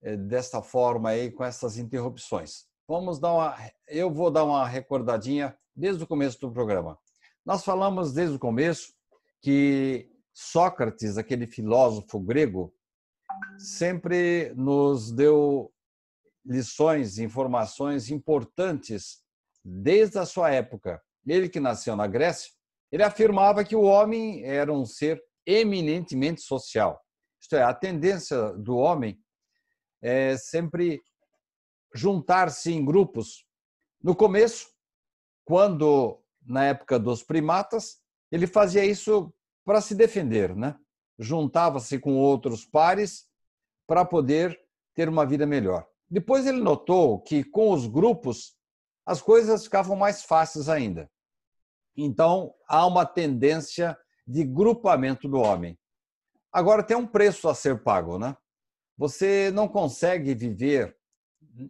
eh, 0.00 0.16
desta 0.16 0.62
forma 0.62 1.08
aí 1.10 1.32
com 1.32 1.44
essas 1.44 1.76
interrupções. 1.78 2.68
Vamos 2.86 3.18
dar 3.18 3.32
uma, 3.32 3.56
eu 3.88 4.08
vou 4.08 4.30
dar 4.30 4.44
uma 4.44 4.68
recordadinha 4.68 5.58
desde 5.74 6.04
o 6.04 6.06
começo 6.06 6.38
do 6.38 6.52
programa. 6.52 6.96
Nós 7.44 7.64
falamos 7.64 8.12
desde 8.12 8.36
o 8.36 8.38
começo 8.38 8.94
que 9.42 10.08
Sócrates, 10.32 11.18
aquele 11.18 11.48
filósofo 11.48 12.20
grego, 12.20 12.72
sempre 13.58 14.52
nos 14.54 15.10
deu 15.10 15.72
lições, 16.48 17.18
informações 17.18 18.10
importantes 18.10 19.22
desde 19.62 20.18
a 20.18 20.24
sua 20.24 20.50
época. 20.50 21.00
Ele 21.26 21.48
que 21.48 21.60
nasceu 21.60 21.94
na 21.94 22.06
Grécia, 22.06 22.50
ele 22.90 23.02
afirmava 23.02 23.64
que 23.64 23.76
o 23.76 23.82
homem 23.82 24.42
era 24.44 24.72
um 24.72 24.86
ser 24.86 25.22
eminentemente 25.46 26.40
social. 26.40 26.98
Isto 27.40 27.56
é, 27.56 27.62
a 27.62 27.74
tendência 27.74 28.52
do 28.54 28.76
homem 28.76 29.20
é 30.02 30.36
sempre 30.38 31.00
juntar-se 31.94 32.72
em 32.72 32.84
grupos. 32.84 33.44
No 34.02 34.16
começo, 34.16 34.68
quando 35.44 36.22
na 36.46 36.64
época 36.64 36.98
dos 36.98 37.22
primatas, 37.22 37.98
ele 38.32 38.46
fazia 38.46 38.84
isso 38.84 39.32
para 39.64 39.80
se 39.80 39.94
defender, 39.94 40.56
né? 40.56 40.78
Juntava-se 41.18 41.98
com 41.98 42.16
outros 42.16 42.64
pares 42.64 43.26
para 43.86 44.04
poder 44.04 44.58
ter 44.94 45.08
uma 45.08 45.26
vida 45.26 45.46
melhor. 45.46 45.86
Depois 46.10 46.46
ele 46.46 46.60
notou 46.60 47.20
que 47.20 47.44
com 47.44 47.70
os 47.70 47.86
grupos 47.86 48.56
as 49.04 49.20
coisas 49.20 49.64
ficavam 49.64 49.96
mais 49.96 50.22
fáceis 50.22 50.68
ainda. 50.68 51.10
Então 51.96 52.54
há 52.68 52.86
uma 52.86 53.04
tendência 53.04 53.96
de 54.26 54.44
grupamento 54.44 55.28
do 55.28 55.38
homem. 55.38 55.78
Agora 56.52 56.82
tem 56.82 56.96
um 56.96 57.06
preço 57.06 57.48
a 57.48 57.54
ser 57.54 57.82
pago, 57.82 58.18
né? 58.18 58.36
Você 58.96 59.50
não 59.52 59.68
consegue 59.68 60.34
viver 60.34 60.96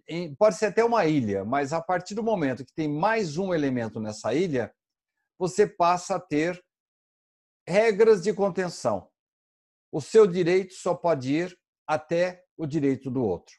em, 0.06 0.34
pode 0.34 0.56
ser 0.56 0.66
até 0.66 0.84
uma 0.84 1.06
ilha, 1.06 1.44
mas 1.44 1.72
a 1.72 1.80
partir 1.80 2.14
do 2.14 2.22
momento 2.22 2.64
que 2.64 2.74
tem 2.74 2.88
mais 2.88 3.38
um 3.38 3.54
elemento 3.54 4.00
nessa 4.00 4.34
ilha, 4.34 4.72
você 5.38 5.66
passa 5.66 6.16
a 6.16 6.20
ter 6.20 6.62
regras 7.66 8.22
de 8.22 8.32
contenção. 8.32 9.08
O 9.92 10.00
seu 10.00 10.26
direito 10.26 10.74
só 10.74 10.94
pode 10.94 11.34
ir 11.34 11.58
até 11.86 12.44
o 12.56 12.66
direito 12.66 13.10
do 13.10 13.22
outro. 13.22 13.54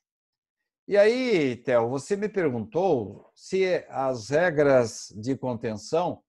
E 0.89 0.97
aí, 0.97 1.55
Theo, 1.55 1.87
você 1.87 2.15
me 2.15 2.27
perguntou 2.27 3.31
se 3.35 3.85
as 3.89 4.29
regras 4.31 5.13
de 5.15 5.37
contenção, 5.37 6.23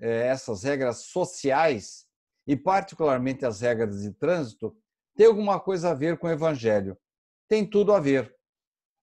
eh, 0.00 0.28
essas 0.28 0.62
regras 0.62 1.06
sociais, 1.06 2.06
e 2.46 2.56
particularmente 2.56 3.44
as 3.44 3.62
regras 3.62 4.02
de 4.02 4.12
trânsito, 4.12 4.76
tem 5.16 5.26
alguma 5.26 5.58
coisa 5.58 5.90
a 5.90 5.94
ver 5.94 6.16
com 6.20 6.28
o 6.28 6.30
evangelho. 6.30 6.96
Tem 7.48 7.68
tudo 7.68 7.92
a 7.92 7.98
ver. 7.98 8.32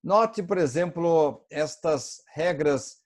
Note, 0.01 0.41
por 0.41 0.57
exemplo, 0.57 1.45
estas 1.49 2.23
regras 2.33 3.01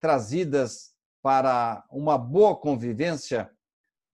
trazidas 0.00 0.94
para 1.22 1.86
uma 1.90 2.16
boa 2.16 2.58
convivência 2.58 3.54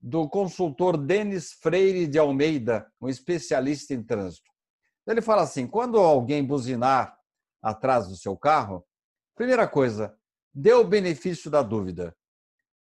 do 0.01 0.29
consultor 0.29 0.97
Denis 0.97 1.53
Freire 1.53 2.09
de 2.09 2.19
Almeida, 2.19 2.93
um 3.01 3.09
especialista 3.09 3.95
em 3.95 4.03
trânsito. 4.03 4.54
Ele 5.07 5.21
fala 5.21 5.43
assim: 5.43 5.67
quando 5.67 5.99
alguém 5.99 6.45
buzinar 6.45 7.19
atrás 7.63 8.09
do 8.09 8.17
seu 8.17 8.37
carro, 8.37 8.85
primeira 9.35 9.67
coisa, 9.69 10.17
dê 10.53 10.73
o 10.73 10.85
benefício 10.85 11.51
da 11.51 11.63
dúvida. 11.63 12.17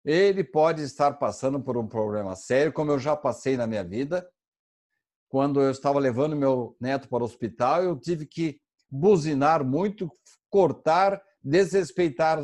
Ele 0.04 0.44
pode 0.44 0.82
estar 0.82 1.14
passando 1.14 1.60
por 1.60 1.76
um 1.76 1.86
problema 1.86 2.36
sério, 2.36 2.72
como 2.72 2.92
eu 2.92 2.98
já 2.98 3.16
passei 3.16 3.56
na 3.56 3.66
minha 3.66 3.82
vida. 3.82 4.28
Quando 5.28 5.60
eu 5.60 5.70
estava 5.70 5.98
levando 5.98 6.36
meu 6.36 6.76
neto 6.80 7.08
para 7.08 7.22
o 7.22 7.26
hospital, 7.26 7.82
eu 7.82 7.98
tive 7.98 8.24
que 8.24 8.60
buzinar 8.88 9.64
muito, 9.64 10.08
cortar, 10.48 11.20
desrespeitar 11.42 12.38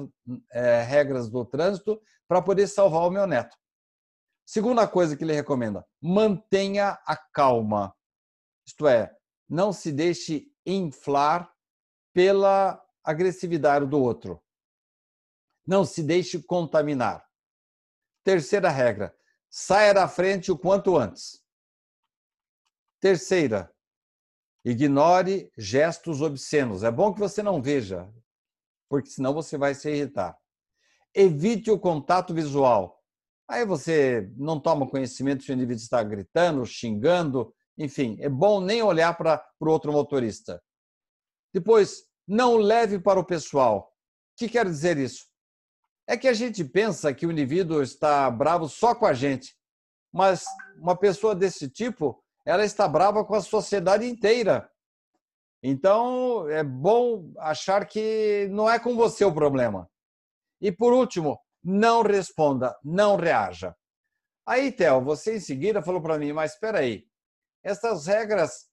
é, 0.53 0.83
regras 0.83 1.31
do 1.31 1.45
trânsito 1.45 2.01
para 2.27 2.43
poder 2.43 2.67
salvar 2.67 3.03
o 3.03 3.11
meu 3.11 3.27
neto. 3.27 3.57
Segunda 4.45 4.89
coisa 4.89 5.17
que 5.17 5.23
ele 5.23 5.33
recomenda: 5.33 5.87
mantenha 6.01 6.99
a 7.07 7.17
calma. 7.17 7.95
Isto 8.67 8.89
é, 8.89 9.15
não 9.53 9.71
se 9.71 9.93
deixe 9.93 10.51
inflar 10.65 11.55
pela 12.15 12.83
agressividade 13.05 13.85
do 13.85 14.01
outro. 14.01 14.43
Não 15.67 15.85
se 15.85 16.03
deixe 16.03 16.43
contaminar. 16.43 17.29
Terceira 18.25 18.71
regra: 18.71 19.15
saia 19.51 19.93
da 19.93 20.09
frente 20.09 20.51
o 20.51 20.57
quanto 20.57 20.97
antes. 20.97 21.45
Terceira, 22.99 23.71
ignore 24.65 25.53
gestos 25.59 26.23
obscenos. 26.23 26.83
É 26.83 26.91
bom 26.91 27.13
que 27.13 27.21
você 27.21 27.43
não 27.43 27.61
veja, 27.61 28.11
porque 28.89 29.11
senão 29.11 29.35
você 29.35 29.59
vai 29.59 29.75
se 29.75 29.91
irritar. 29.91 30.35
Evite 31.15 31.71
o 31.71 31.79
contato 31.79 32.33
visual. 32.33 32.99
Aí 33.47 33.67
você 33.67 34.33
não 34.35 34.59
toma 34.59 34.89
conhecimento 34.89 35.45
se 35.45 35.51
o 35.51 35.55
indivíduo 35.55 35.83
está 35.83 36.03
gritando, 36.03 36.65
xingando, 36.65 37.55
enfim, 37.83 38.17
é 38.21 38.29
bom 38.29 38.61
nem 38.61 38.83
olhar 38.83 39.17
para 39.17 39.45
o 39.61 39.69
outro 39.69 39.93
motorista. 39.93 40.63
Depois, 41.53 42.05
não 42.27 42.57
leve 42.57 42.99
para 42.99 43.19
o 43.19 43.25
pessoal. 43.25 43.93
O 44.35 44.39
que 44.39 44.49
quer 44.49 44.65
dizer 44.65 44.97
isso? 44.97 45.27
É 46.07 46.17
que 46.17 46.29
a 46.29 46.33
gente 46.33 46.65
pensa 46.65 47.13
que 47.13 47.27
o 47.27 47.33
indivíduo 47.33 47.83
está 47.83 48.31
bravo 48.31 48.69
só 48.69 48.95
com 48.95 49.07
a 49.07 49.13
gente, 49.13 49.57
mas 50.13 50.45
uma 50.77 50.97
pessoa 50.97 51.35
desse 51.35 51.69
tipo, 51.69 52.23
ela 52.45 52.65
está 52.65 52.87
brava 52.89 53.25
com 53.25 53.35
a 53.35 53.41
sociedade 53.41 54.07
inteira. 54.07 54.71
Então, 55.63 56.49
é 56.49 56.65
bom 56.65 57.33
achar 57.39 57.87
que 57.87 58.49
não 58.51 58.69
é 58.69 58.79
com 58.79 58.97
você 58.97 59.25
o 59.25 59.33
problema. 59.33 59.89
E 60.61 60.73
por 60.73 60.93
último, 60.93 61.39
não 61.63 62.03
responda, 62.03 62.77
não 62.83 63.17
reaja. 63.17 63.75
Aí, 64.47 64.73
Theo, 64.73 65.01
você 65.03 65.37
em 65.37 65.41
seguida 65.41 65.83
falou 65.83 66.03
para 66.03 66.19
mim, 66.19 66.33
mas 66.33 66.55
espera 66.55 66.81
aí, 66.81 67.07
essas 67.63 68.07
regras 68.07 68.69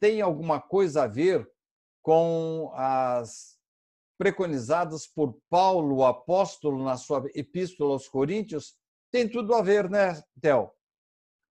têm 0.00 0.20
alguma 0.20 0.60
coisa 0.60 1.04
a 1.04 1.06
ver 1.06 1.48
com 2.02 2.70
as 2.74 3.56
preconizadas 4.18 5.06
por 5.06 5.38
Paulo, 5.50 5.96
o 5.96 6.04
apóstolo, 6.04 6.82
na 6.82 6.96
sua 6.96 7.24
epístola 7.34 7.92
aos 7.92 8.08
Coríntios, 8.08 8.76
tem 9.10 9.28
tudo 9.28 9.54
a 9.54 9.62
ver, 9.62 9.88
né, 9.88 10.22
Theo? 10.40 10.70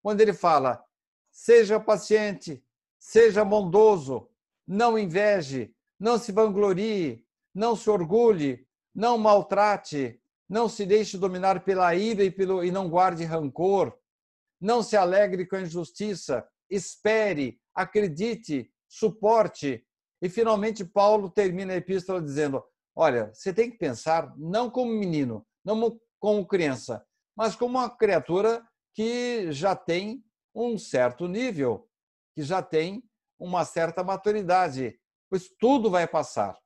Quando 0.01 0.21
ele 0.21 0.33
fala: 0.33 0.83
seja 1.31 1.79
paciente, 1.79 2.63
seja 2.99 3.43
bondoso, 3.43 4.29
não 4.67 4.97
inveje, 4.97 5.75
não 5.99 6.17
se 6.17 6.31
vanglorie, 6.31 7.25
não 7.53 7.75
se 7.75 7.89
orgulhe, 7.89 8.67
não 8.93 9.17
maltrate, 9.17 10.21
não 10.47 10.69
se 10.69 10.85
deixe 10.85 11.17
dominar 11.17 11.63
pela 11.63 11.95
ira 11.95 12.23
e, 12.23 12.31
pelo, 12.31 12.63
e 12.63 12.71
não 12.71 12.89
guarde 12.89 13.23
rancor, 13.23 13.97
não 14.59 14.81
se 14.83 14.95
alegre 14.95 15.45
com 15.45 15.55
a 15.55 15.61
injustiça, 15.61 16.47
espere, 16.69 17.60
acredite, 17.73 18.71
suporte. 18.88 19.86
E 20.21 20.30
finalmente 20.30 20.86
Paulo 20.86 21.30
termina 21.30 21.73
a 21.73 21.78
epístola 21.78 22.21
dizendo: 22.21 22.63
Olha, 22.95 23.32
você 23.34 23.54
tem 23.54 23.69
que 23.69 23.78
pensar 23.78 24.34
não 24.38 24.69
como 24.69 24.91
menino, 24.91 25.45
não 25.63 25.99
como 26.19 26.47
criança, 26.47 27.06
mas 27.36 27.56
como 27.56 27.78
uma 27.78 27.89
criatura 27.89 28.65
que 28.93 29.51
já 29.51 29.75
tem 29.75 30.23
um 30.56 30.78
certo 30.78 31.28
nível, 31.28 31.89
que 32.34 32.41
já 32.41 32.62
tem 32.62 33.04
uma 33.38 33.65
certa 33.65 34.04
maturidade, 34.04 34.97
pois 35.30 35.49
tudo 35.60 35.91
vai 35.91 36.08
passar. 36.08 36.58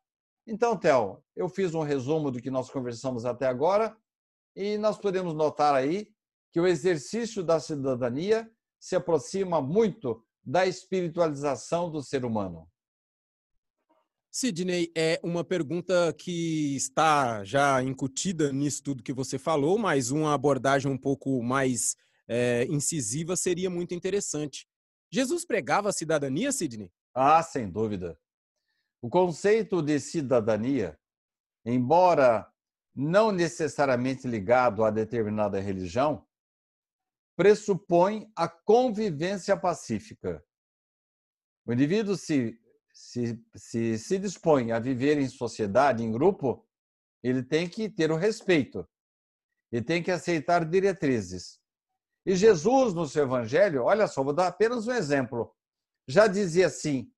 Então, 0.47 0.77
Theo, 0.77 1.23
eu 1.35 1.49
fiz 1.49 1.73
um 1.73 1.81
resumo 1.81 2.31
do 2.31 2.41
que 2.41 2.51
nós 2.51 2.69
conversamos 2.69 3.25
até 3.25 3.47
agora 3.47 3.97
e 4.55 4.77
nós 4.77 4.97
podemos 4.97 5.33
notar 5.33 5.73
aí 5.73 6.11
que 6.51 6.59
o 6.59 6.67
exercício 6.67 7.43
da 7.43 7.59
cidadania 7.59 8.49
se 8.79 8.95
aproxima 8.95 9.61
muito 9.61 10.23
da 10.43 10.65
espiritualização 10.65 11.91
do 11.91 12.01
ser 12.01 12.23
humano. 12.25 12.67
Sidney, 14.31 14.91
é 14.95 15.19
uma 15.23 15.43
pergunta 15.43 16.13
que 16.13 16.75
está 16.75 17.43
já 17.43 17.81
incutida 17.81 18.53
nisso 18.53 18.83
tudo 18.83 19.03
que 19.03 19.11
você 19.11 19.39
falou, 19.39 19.77
mas 19.77 20.11
uma 20.11 20.33
abordagem 20.33 20.91
um 20.91 20.97
pouco 20.97 21.41
mais 21.41 21.95
é, 22.27 22.65
incisiva 22.65 23.35
seria 23.35 23.69
muito 23.71 23.93
interessante. 23.95 24.67
Jesus 25.11 25.43
pregava 25.43 25.89
a 25.89 25.93
cidadania, 25.93 26.51
Sidney? 26.51 26.91
Ah, 27.13 27.41
sem 27.41 27.69
dúvida. 27.69 28.19
O 29.01 29.09
conceito 29.09 29.81
de 29.81 29.99
cidadania, 29.99 30.97
embora 31.65 32.47
não 32.95 33.31
necessariamente 33.31 34.27
ligado 34.27 34.83
a 34.83 34.91
determinada 34.91 35.59
religião, 35.59 36.23
pressupõe 37.39 38.29
a 38.35 38.49
convivência 38.49 39.55
pacífica. 39.55 40.43
O 41.65 41.71
indivíduo 41.71 42.17
se, 42.17 42.59
se, 42.91 43.41
se, 43.55 43.97
se 43.97 44.19
dispõe 44.19 44.73
a 44.73 44.79
viver 44.79 45.17
em 45.17 45.29
sociedade, 45.29 46.03
em 46.03 46.11
grupo, 46.11 46.67
ele 47.23 47.41
tem 47.41 47.69
que 47.69 47.87
ter 47.87 48.11
o 48.11 48.17
respeito, 48.17 48.85
ele 49.71 49.85
tem 49.85 50.03
que 50.03 50.11
aceitar 50.11 50.65
diretrizes. 50.65 51.61
E 52.25 52.35
Jesus, 52.35 52.93
no 52.93 53.07
seu 53.07 53.23
evangelho, 53.23 53.83
olha 53.83 54.05
só, 54.05 54.21
vou 54.21 54.33
dar 54.33 54.47
apenas 54.47 54.85
um 54.85 54.91
exemplo, 54.91 55.55
já 56.09 56.27
dizia 56.27 56.67
assim: 56.67 57.09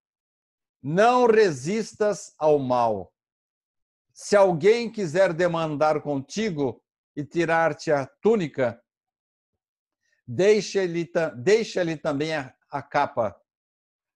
não 0.83 1.25
resistas 1.25 2.31
ao 2.37 2.59
mal. 2.59 3.11
Se 4.13 4.35
alguém 4.35 4.91
quiser 4.91 5.33
demandar 5.33 5.99
contigo 6.03 6.79
e 7.15 7.25
tirar-te 7.25 7.91
a 7.91 8.05
túnica, 8.21 8.79
deixa-lhe 10.31 11.11
deixa 11.35 11.97
também 11.97 12.33
a, 12.33 12.55
a 12.69 12.81
capa. 12.81 13.35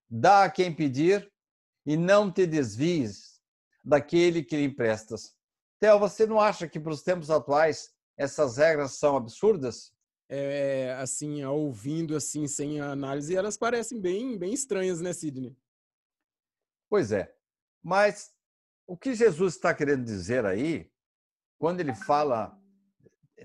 Dá 0.10 0.45
a 0.45 0.49
quem 0.49 0.73
pedir 0.73 1.30
e 1.86 1.97
não 1.97 2.32
te 2.32 2.47
desvies 2.47 3.41
daquele 3.84 4.41
que 4.41 4.56
lhe 4.56 4.63
emprestas. 4.63 5.36
Theo, 5.78 5.99
você 5.99 6.25
não 6.25 6.39
acha 6.39 6.69
que 6.69 6.80
para 6.80 6.93
os 6.93 7.04
tempos 7.04 7.30
atuais 7.30 7.93
essas 8.17 8.58
regras 8.58 8.93
são 8.93 9.17
absurdas? 9.17 9.93
É, 10.30 10.95
assim, 10.99 11.43
ouvindo 11.43 12.15
assim 12.15 12.47
sem 12.47 12.80
análise, 12.80 13.36
elas 13.36 13.58
parecem 13.58 13.99
bem, 13.99 14.38
bem 14.38 14.54
estranhas, 14.54 15.01
né, 15.01 15.12
Sidney? 15.12 15.56
Pois 16.89 17.12
é. 17.12 17.36
Mas 17.84 18.34
o 18.88 18.95
que 18.95 19.13
Jesus 19.13 19.56
está 19.56 19.73
querendo 19.73 20.06
dizer 20.06 20.45
aí, 20.45 20.89
quando 21.60 21.82
ele 21.82 21.93
fala 21.93 22.58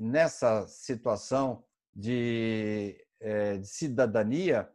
nessa 0.00 0.66
situação 0.68 1.64
de, 1.94 3.04
é, 3.20 3.58
de 3.58 3.66
cidadania, 3.66 4.70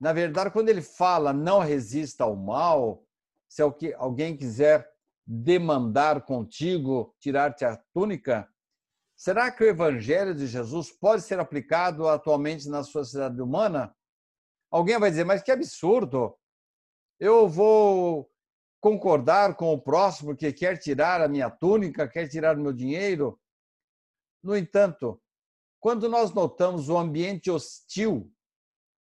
na 0.00 0.12
verdade, 0.12 0.50
quando 0.50 0.68
ele 0.68 0.82
fala 0.82 1.32
não 1.32 1.60
resista 1.60 2.24
ao 2.24 2.36
mal, 2.36 3.04
se 3.48 3.62
alguém 3.96 4.36
quiser 4.36 4.88
demandar 5.26 6.22
contigo, 6.24 7.14
tirar-te 7.18 7.64
a 7.64 7.76
túnica, 7.92 8.48
será 9.16 9.50
que 9.50 9.64
o 9.64 9.68
evangelho 9.68 10.34
de 10.34 10.46
Jesus 10.46 10.90
pode 10.90 11.22
ser 11.22 11.38
aplicado 11.38 12.08
atualmente 12.08 12.68
na 12.68 12.82
sociedade 12.82 13.40
humana? 13.40 13.94
Alguém 14.70 14.98
vai 14.98 15.10
dizer, 15.10 15.24
mas 15.24 15.42
que 15.42 15.52
absurdo! 15.52 16.36
Eu 17.18 17.48
vou 17.48 18.30
concordar 18.80 19.56
com 19.56 19.72
o 19.72 19.80
próximo 19.80 20.36
que 20.36 20.52
quer 20.52 20.76
tirar 20.76 21.22
a 21.22 21.28
minha 21.28 21.48
túnica, 21.48 22.06
quer 22.06 22.28
tirar 22.28 22.58
o 22.58 22.60
meu 22.60 22.72
dinheiro. 22.72 23.40
No 24.42 24.54
entanto, 24.54 25.18
quando 25.84 26.08
nós 26.08 26.32
notamos 26.32 26.88
o 26.88 26.96
ambiente 26.96 27.50
hostil 27.50 28.32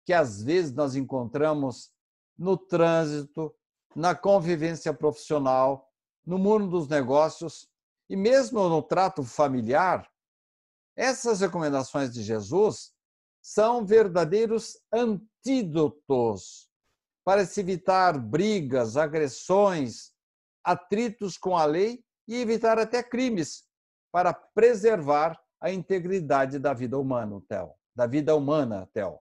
que 0.04 0.12
às 0.12 0.42
vezes 0.42 0.72
nós 0.72 0.96
encontramos 0.96 1.92
no 2.36 2.56
trânsito, 2.56 3.54
na 3.94 4.16
convivência 4.16 4.92
profissional, 4.92 5.88
no 6.26 6.38
mundo 6.38 6.66
dos 6.66 6.88
negócios 6.88 7.68
e 8.10 8.16
mesmo 8.16 8.68
no 8.68 8.82
trato 8.82 9.22
familiar, 9.22 10.10
essas 10.96 11.40
recomendações 11.40 12.12
de 12.12 12.20
Jesus 12.20 12.92
são 13.40 13.86
verdadeiros 13.86 14.76
antídotos 14.92 16.68
para 17.24 17.46
se 17.46 17.60
evitar 17.60 18.18
brigas, 18.18 18.96
agressões, 18.96 20.10
atritos 20.64 21.38
com 21.38 21.56
a 21.56 21.64
lei 21.64 22.04
e 22.26 22.34
evitar 22.34 22.76
até 22.76 23.04
crimes, 23.04 23.68
para 24.10 24.34
preservar 24.34 25.40
a 25.62 25.70
integridade 25.70 26.58
da 26.58 26.74
vida 26.74 26.98
humana, 26.98 27.40
Theo. 27.48 27.70
Da 27.94 28.06
vida 28.06 28.34
humana, 28.34 28.88
Theo. 28.92 29.20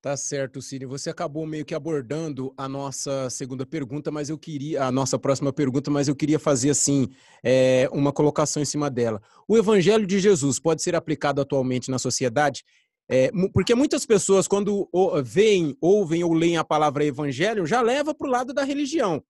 Tá 0.00 0.16
certo, 0.16 0.62
Cine. 0.62 0.86
Você 0.86 1.10
acabou 1.10 1.46
meio 1.46 1.64
que 1.64 1.74
abordando 1.74 2.54
a 2.56 2.68
nossa 2.68 3.28
segunda 3.28 3.66
pergunta, 3.66 4.10
mas 4.10 4.28
eu 4.28 4.38
queria, 4.38 4.84
a 4.84 4.92
nossa 4.92 5.18
próxima 5.18 5.52
pergunta, 5.52 5.90
mas 5.90 6.08
eu 6.08 6.14
queria 6.14 6.38
fazer 6.38 6.70
assim 6.70 7.08
é, 7.42 7.88
uma 7.92 8.12
colocação 8.12 8.62
em 8.62 8.66
cima 8.66 8.88
dela. 8.88 9.20
O 9.46 9.56
Evangelho 9.56 10.06
de 10.06 10.18
Jesus 10.20 10.58
pode 10.58 10.82
ser 10.82 10.94
aplicado 10.94 11.40
atualmente 11.40 11.90
na 11.90 11.98
sociedade? 11.98 12.64
É, 13.08 13.30
porque 13.52 13.74
muitas 13.74 14.06
pessoas, 14.06 14.46
quando 14.46 14.88
veem, 15.24 15.76
ouvem 15.80 16.22
ou 16.24 16.32
leem 16.32 16.56
a 16.56 16.64
palavra 16.64 17.04
evangelho, 17.04 17.66
já 17.66 17.80
leva 17.82 18.14
para 18.14 18.26
o 18.26 18.30
lado 18.30 18.54
da 18.54 18.64
religião. 18.64 19.22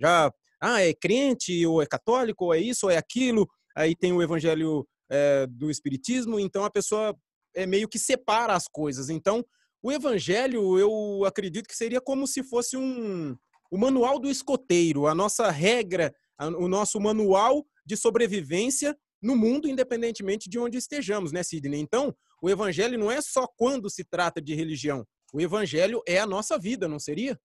Já, 0.00 0.32
ah, 0.60 0.82
é 0.82 0.92
crente, 0.92 1.64
ou 1.66 1.80
é 1.80 1.86
católico, 1.86 2.46
ou 2.46 2.54
é 2.54 2.58
isso, 2.58 2.86
ou 2.86 2.92
é 2.92 2.96
aquilo. 2.96 3.48
Aí 3.74 3.94
tem 3.94 4.12
o 4.12 4.22
evangelho 4.22 4.86
é, 5.10 5.46
do 5.46 5.70
espiritismo, 5.70 6.38
então 6.38 6.64
a 6.64 6.70
pessoa 6.70 7.16
é 7.54 7.66
meio 7.66 7.88
que 7.88 7.98
separa 7.98 8.54
as 8.54 8.68
coisas. 8.68 9.10
Então, 9.10 9.44
o 9.82 9.90
evangelho, 9.90 10.78
eu 10.78 11.24
acredito 11.24 11.66
que 11.66 11.76
seria 11.76 12.00
como 12.00 12.26
se 12.26 12.42
fosse 12.42 12.76
um 12.76 13.36
o 13.70 13.78
manual 13.78 14.18
do 14.18 14.28
escoteiro, 14.28 15.06
a 15.06 15.14
nossa 15.14 15.48
regra, 15.48 16.12
o 16.58 16.66
nosso 16.66 16.98
manual 16.98 17.64
de 17.86 17.96
sobrevivência 17.96 18.96
no 19.22 19.36
mundo, 19.36 19.68
independentemente 19.68 20.48
de 20.50 20.58
onde 20.58 20.76
estejamos, 20.76 21.30
né, 21.30 21.42
Sidney? 21.42 21.80
Então, 21.80 22.14
o 22.42 22.50
evangelho 22.50 22.98
não 22.98 23.10
é 23.10 23.20
só 23.20 23.46
quando 23.56 23.88
se 23.88 24.02
trata 24.02 24.40
de 24.40 24.54
religião. 24.54 25.06
O 25.32 25.40
evangelho 25.40 26.02
é 26.06 26.18
a 26.18 26.26
nossa 26.26 26.58
vida, 26.58 26.88
não 26.88 26.98
seria? 26.98 27.38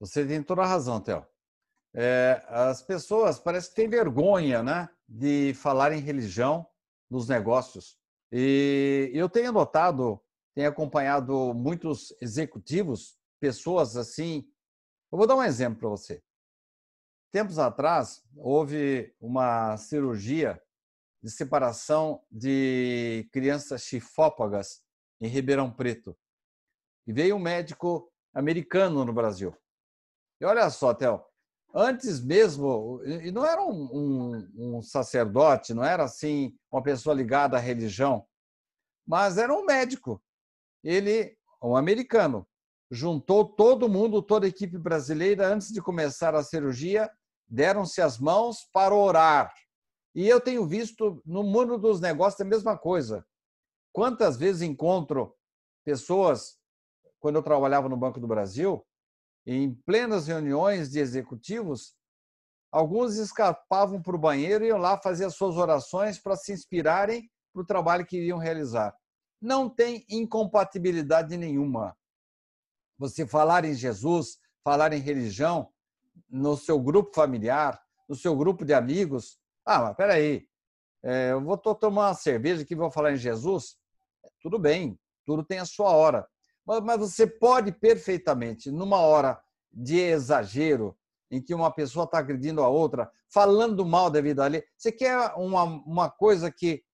Você 0.00 0.24
tem 0.24 0.42
toda 0.42 0.62
a 0.62 0.66
razão, 0.66 1.00
Theo. 1.00 1.26
É, 1.94 2.42
as 2.48 2.82
pessoas 2.82 3.38
parece 3.38 3.68
que 3.68 3.74
têm 3.74 3.88
vergonha, 3.88 4.62
né, 4.62 4.88
de 5.06 5.52
falar 5.54 5.92
em 5.92 6.00
religião 6.00 6.66
nos 7.12 7.28
negócios. 7.28 7.98
E 8.32 9.10
eu 9.12 9.28
tenho 9.28 9.52
notado, 9.52 10.18
tenho 10.54 10.70
acompanhado 10.70 11.52
muitos 11.52 12.16
executivos, 12.22 13.18
pessoas 13.38 13.98
assim. 13.98 14.48
Eu 15.12 15.18
vou 15.18 15.26
dar 15.26 15.36
um 15.36 15.42
exemplo 15.42 15.80
para 15.80 15.90
você. 15.90 16.22
Tempos 17.30 17.58
atrás, 17.58 18.24
houve 18.34 19.14
uma 19.20 19.76
cirurgia 19.76 20.60
de 21.22 21.30
separação 21.30 22.24
de 22.30 23.28
crianças 23.30 23.82
chifópagas 23.82 24.82
em 25.20 25.28
Ribeirão 25.28 25.70
Preto. 25.70 26.16
E 27.06 27.12
veio 27.12 27.36
um 27.36 27.38
médico 27.38 28.10
americano 28.34 29.04
no 29.04 29.12
Brasil. 29.12 29.54
E 30.40 30.44
olha 30.46 30.68
só, 30.70 30.94
Theo, 30.94 31.22
antes 31.74 32.20
mesmo, 32.20 33.02
e 33.04 33.30
não 33.30 33.44
era 33.44 33.62
um, 33.62 33.88
um, 33.92 34.76
um, 34.76 34.82
sacerdote, 34.82 35.72
não 35.72 35.84
era 35.84 36.04
assim 36.04 36.54
uma 36.70 36.82
pessoa 36.82 37.14
ligada 37.14 37.56
à 37.56 37.60
religião, 37.60 38.26
mas 39.06 39.38
era 39.38 39.52
um 39.52 39.64
médico. 39.64 40.22
Ele, 40.84 41.36
um 41.62 41.76
americano, 41.76 42.46
juntou 42.90 43.44
todo 43.44 43.88
mundo, 43.88 44.20
toda 44.20 44.46
a 44.46 44.48
equipe 44.48 44.76
brasileira, 44.76 45.46
antes 45.46 45.68
de 45.68 45.80
começar 45.80 46.34
a 46.34 46.42
cirurgia, 46.42 47.10
deram-se 47.48 48.02
as 48.02 48.18
mãos 48.18 48.68
para 48.72 48.94
orar. 48.94 49.52
E 50.14 50.28
eu 50.28 50.40
tenho 50.40 50.66
visto 50.66 51.22
no 51.24 51.42
mundo 51.42 51.78
dos 51.78 52.00
negócios 52.00 52.40
a 52.40 52.44
mesma 52.44 52.76
coisa. 52.76 53.24
Quantas 53.92 54.36
vezes 54.36 54.62
encontro 54.62 55.34
pessoas, 55.84 56.58
quando 57.18 57.36
eu 57.36 57.42
trabalhava 57.42 57.88
no 57.88 57.96
Banco 57.96 58.20
do 58.20 58.26
Brasil, 58.26 58.84
em 59.46 59.74
plenas 59.86 60.26
reuniões 60.26 60.90
de 60.90 61.00
executivos, 61.00 61.94
alguns 62.70 63.16
escapavam 63.16 64.00
para 64.00 64.16
o 64.16 64.18
banheiro 64.18 64.64
e 64.64 64.68
iam 64.68 64.78
lá 64.78 64.96
fazer 64.98 65.24
as 65.24 65.34
suas 65.34 65.56
orações 65.56 66.18
para 66.18 66.36
se 66.36 66.52
inspirarem 66.52 67.30
para 67.52 67.62
o 67.62 67.66
trabalho 67.66 68.06
que 68.06 68.16
iriam 68.16 68.38
realizar. 68.38 68.94
Não 69.40 69.68
tem 69.68 70.04
incompatibilidade 70.08 71.36
nenhuma 71.36 71.96
você 72.98 73.26
falar 73.26 73.64
em 73.64 73.74
Jesus, 73.74 74.38
falar 74.62 74.92
em 74.92 75.00
religião, 75.00 75.72
no 76.30 76.56
seu 76.56 76.80
grupo 76.80 77.12
familiar, 77.12 77.82
no 78.08 78.14
seu 78.14 78.36
grupo 78.36 78.64
de 78.64 78.72
amigos. 78.72 79.38
Ah, 79.64 79.80
mas 79.80 79.96
peraí, 79.96 80.46
é, 81.02 81.32
eu 81.32 81.42
vou 81.42 81.56
tomar 81.56 82.08
uma 82.08 82.14
cerveja 82.14 82.62
aqui 82.62 82.76
vou 82.76 82.90
falar 82.90 83.12
em 83.12 83.16
Jesus? 83.16 83.76
Tudo 84.40 84.58
bem, 84.58 84.98
tudo 85.26 85.44
tem 85.44 85.58
a 85.58 85.64
sua 85.64 85.90
hora. 85.90 86.28
Mas, 86.66 86.98
você 86.98 87.26
pode 87.26 87.72
perfeitamente, 87.72 88.70
numa 88.70 88.98
hora 88.98 89.40
de 89.72 89.98
exagero, 89.98 90.96
em 91.30 91.40
que 91.40 91.54
uma 91.54 91.72
pessoa 91.72 92.04
está 92.04 92.18
agredindo 92.18 92.62
a 92.62 92.68
outra, 92.68 93.10
falando 93.32 93.84
mal 93.86 94.10
da 94.10 94.20
vida 94.20 94.44
ali, 94.44 94.62
você 94.76 94.92
quer 94.92 95.32
uma, 95.36 95.62
uma 95.62 96.10
coisa 96.10 96.52
que 96.52 96.84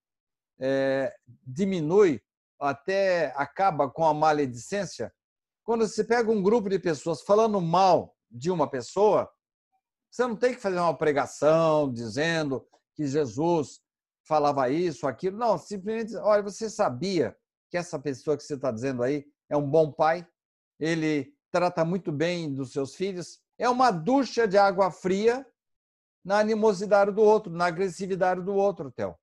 é, 0.59 1.13
diminui, 1.45 2.21
até 2.59 3.33
acaba 3.35 3.89
com 3.89 4.05
a 4.05 4.13
maledicência? 4.13 5.13
Quando 5.63 5.87
você 5.87 6.03
pega 6.03 6.31
um 6.31 6.41
grupo 6.41 6.69
de 6.69 6.79
pessoas 6.79 7.21
falando 7.21 7.59
mal 7.61 8.15
de 8.31 8.49
uma 8.49 8.69
pessoa, 8.69 9.29
você 10.09 10.25
não 10.25 10.35
tem 10.35 10.55
que 10.55 10.61
fazer 10.61 10.79
uma 10.79 10.97
pregação 10.97 11.91
dizendo 11.91 12.65
que 12.95 13.05
Jesus 13.05 13.81
falava 14.23 14.69
isso, 14.69 15.07
aquilo. 15.07 15.37
Não, 15.37 15.57
simplesmente, 15.57 16.15
olha, 16.15 16.41
você 16.41 16.69
sabia 16.69 17.35
que 17.69 17.77
essa 17.77 17.99
pessoa 17.99 18.35
que 18.35 18.43
você 18.43 18.55
está 18.55 18.71
dizendo 18.71 19.03
aí 19.03 19.25
é 19.49 19.57
um 19.57 19.69
bom 19.69 19.91
pai, 19.91 20.27
ele 20.79 21.33
trata 21.51 21.83
muito 21.83 22.11
bem 22.11 22.53
dos 22.53 22.71
seus 22.71 22.95
filhos. 22.95 23.39
É 23.57 23.67
uma 23.67 23.91
ducha 23.91 24.47
de 24.47 24.57
água 24.57 24.91
fria 24.91 25.45
na 26.23 26.39
animosidade 26.39 27.11
do 27.11 27.21
outro, 27.21 27.51
na 27.51 27.65
agressividade 27.65 28.41
do 28.41 28.53
outro, 28.53 28.91
Theo. 28.91 29.15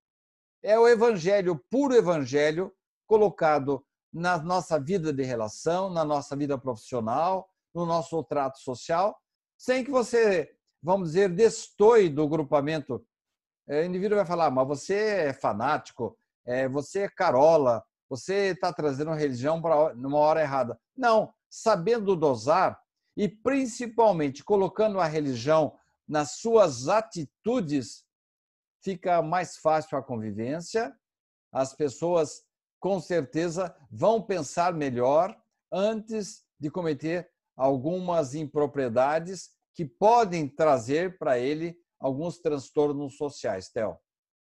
É 0.62 0.78
o 0.78 0.88
evangelho, 0.88 1.62
puro 1.70 1.94
evangelho, 1.94 2.72
colocado 3.06 3.84
na 4.12 4.38
nossa 4.38 4.80
vida 4.80 5.12
de 5.12 5.22
relação, 5.22 5.90
na 5.90 6.04
nossa 6.04 6.34
vida 6.34 6.58
profissional, 6.58 7.48
no 7.74 7.86
nosso 7.86 8.22
trato 8.24 8.58
social, 8.58 9.16
sem 9.56 9.84
que 9.84 9.90
você, 9.90 10.50
vamos 10.82 11.10
dizer, 11.10 11.28
destoie 11.28 12.08
do 12.08 12.26
grupamento. 12.28 13.06
É, 13.68 13.82
o 13.82 13.84
indivíduo 13.84 14.16
vai 14.16 14.26
falar, 14.26 14.50
mas 14.50 14.66
você 14.66 14.94
é 14.94 15.32
fanático, 15.32 16.18
é, 16.44 16.68
você 16.68 17.02
é 17.02 17.08
carola, 17.08 17.84
você 18.08 18.52
está 18.52 18.72
trazendo 18.72 19.10
a 19.10 19.16
religião 19.16 19.60
para 19.60 19.94
numa 19.94 20.18
hora 20.18 20.40
errada. 20.40 20.78
Não, 20.96 21.32
sabendo 21.48 22.16
dosar 22.16 22.80
e 23.16 23.28
principalmente 23.28 24.44
colocando 24.44 25.00
a 25.00 25.06
religião 25.06 25.76
nas 26.06 26.32
suas 26.32 26.88
atitudes, 26.88 28.04
fica 28.82 29.20
mais 29.22 29.56
fácil 29.56 29.98
a 29.98 30.02
convivência, 30.02 30.94
as 31.50 31.74
pessoas 31.74 32.44
com 32.78 33.00
certeza 33.00 33.74
vão 33.90 34.22
pensar 34.22 34.72
melhor 34.72 35.36
antes 35.72 36.44
de 36.60 36.70
cometer 36.70 37.28
algumas 37.56 38.34
impropriedades 38.34 39.50
que 39.74 39.84
podem 39.84 40.48
trazer 40.48 41.18
para 41.18 41.38
ele 41.38 41.76
alguns 41.98 42.38
transtornos 42.38 43.16
sociais, 43.16 43.68
Theo. 43.70 43.98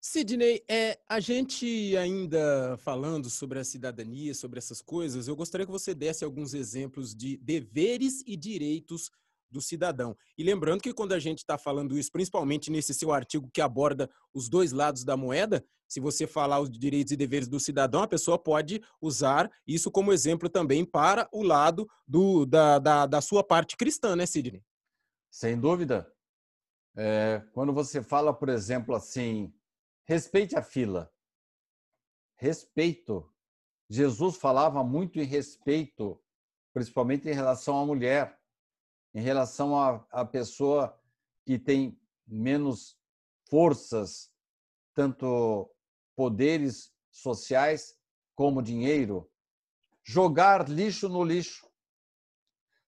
Sidney, 0.05 0.65
é, 0.69 0.99
a 1.09 1.21
gente 1.21 1.97
ainda 1.97 2.77
falando 2.79 3.31
sobre 3.31 3.61
a 3.61 3.65
cidadania, 3.65 4.35
sobre 4.35 4.59
essas 4.59 4.83
coisas, 4.83 5.29
eu 5.29 5.37
gostaria 5.37 5.65
que 5.65 5.71
você 5.71 5.95
desse 5.95 6.25
alguns 6.25 6.55
exemplos 6.55 7.15
de 7.15 7.37
deveres 7.37 8.21
e 8.27 8.37
direitos 8.37 9.13
do 9.49 9.61
cidadão. 9.61 10.17
E 10.37 10.43
lembrando 10.43 10.83
que 10.83 10.93
quando 10.93 11.13
a 11.13 11.21
gente 11.21 11.39
está 11.39 11.57
falando 11.57 11.97
isso, 11.97 12.11
principalmente 12.11 12.69
nesse 12.69 12.93
seu 12.93 13.13
artigo 13.13 13.49
que 13.55 13.61
aborda 13.61 14.11
os 14.35 14.49
dois 14.49 14.73
lados 14.73 15.05
da 15.05 15.17
moeda, 15.17 15.65
se 15.87 16.01
você 16.01 16.27
falar 16.27 16.59
os 16.59 16.69
direitos 16.69 17.13
e 17.13 17.17
deveres 17.17 17.47
do 17.47 17.61
cidadão, 17.61 18.03
a 18.03 18.09
pessoa 18.09 18.37
pode 18.37 18.83
usar 19.01 19.49
isso 19.65 19.89
como 19.89 20.13
exemplo 20.13 20.49
também 20.49 20.85
para 20.85 21.29
o 21.33 21.45
lado 21.45 21.89
do, 22.09 22.45
da, 22.45 22.81
da, 22.81 23.07
da 23.07 23.21
sua 23.21 23.45
parte 23.45 23.77
cristã, 23.77 24.17
né, 24.17 24.27
Sidney? 24.27 24.65
Sem 25.31 25.61
dúvida. 25.61 26.13
É, 26.97 27.41
quando 27.53 27.73
você 27.73 28.03
fala, 28.03 28.35
por 28.35 28.49
exemplo, 28.49 28.97
assim, 28.97 29.55
respeite 30.13 30.55
a 30.55 30.63
fila. 30.63 31.11
Respeito. 32.37 33.33
Jesus 33.89 34.37
falava 34.37 34.85
muito 34.85 35.19
em 35.19 35.25
respeito, 35.25 36.23
principalmente 36.71 37.29
em 37.29 37.33
relação 37.33 37.79
à 37.81 37.87
mulher, 37.87 38.39
em 39.15 39.23
relação 39.23 39.79
à, 39.79 40.07
à 40.11 40.23
pessoa 40.25 41.01
que 41.47 41.59
tem 41.59 41.99
menos 42.27 42.99
forças, 43.49 44.31
tanto 44.95 45.75
poderes 46.15 46.95
sociais 47.11 47.99
como 48.35 48.63
dinheiro, 48.63 49.31
jogar 50.03 50.69
lixo 50.69 51.09
no 51.09 51.25
lixo. 51.25 51.67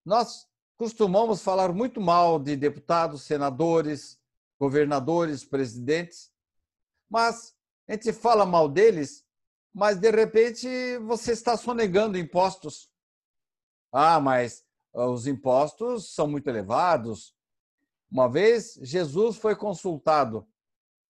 Nós 0.04 0.46
costumamos 0.76 1.42
falar 1.42 1.72
muito 1.72 2.02
mal 2.02 2.38
de 2.38 2.54
deputados, 2.54 3.22
senadores, 3.22 4.20
governadores, 4.58 5.42
presidentes, 5.42 6.33
mas 7.08 7.54
a 7.88 7.92
gente 7.92 8.12
fala 8.12 8.46
mal 8.46 8.68
deles, 8.68 9.24
mas 9.72 9.98
de 9.98 10.10
repente 10.10 10.66
você 10.98 11.32
está 11.32 11.56
sonegando 11.56 12.18
impostos. 12.18 12.88
Ah, 13.92 14.20
mas 14.20 14.64
ah, 14.94 15.06
os 15.06 15.26
impostos 15.26 16.14
são 16.14 16.26
muito 16.26 16.48
elevados. 16.48 17.34
Uma 18.10 18.28
vez 18.28 18.74
Jesus 18.82 19.36
foi 19.36 19.56
consultado 19.56 20.46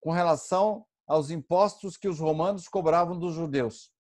com 0.01 0.11
relação 0.11 0.87
aos 1.07 1.31
impostos 1.31 1.97
que 1.97 2.09
os 2.09 2.19
romanos 2.19 2.67
cobravam 2.67 3.19
dos 3.19 3.35
judeus. 3.35 3.93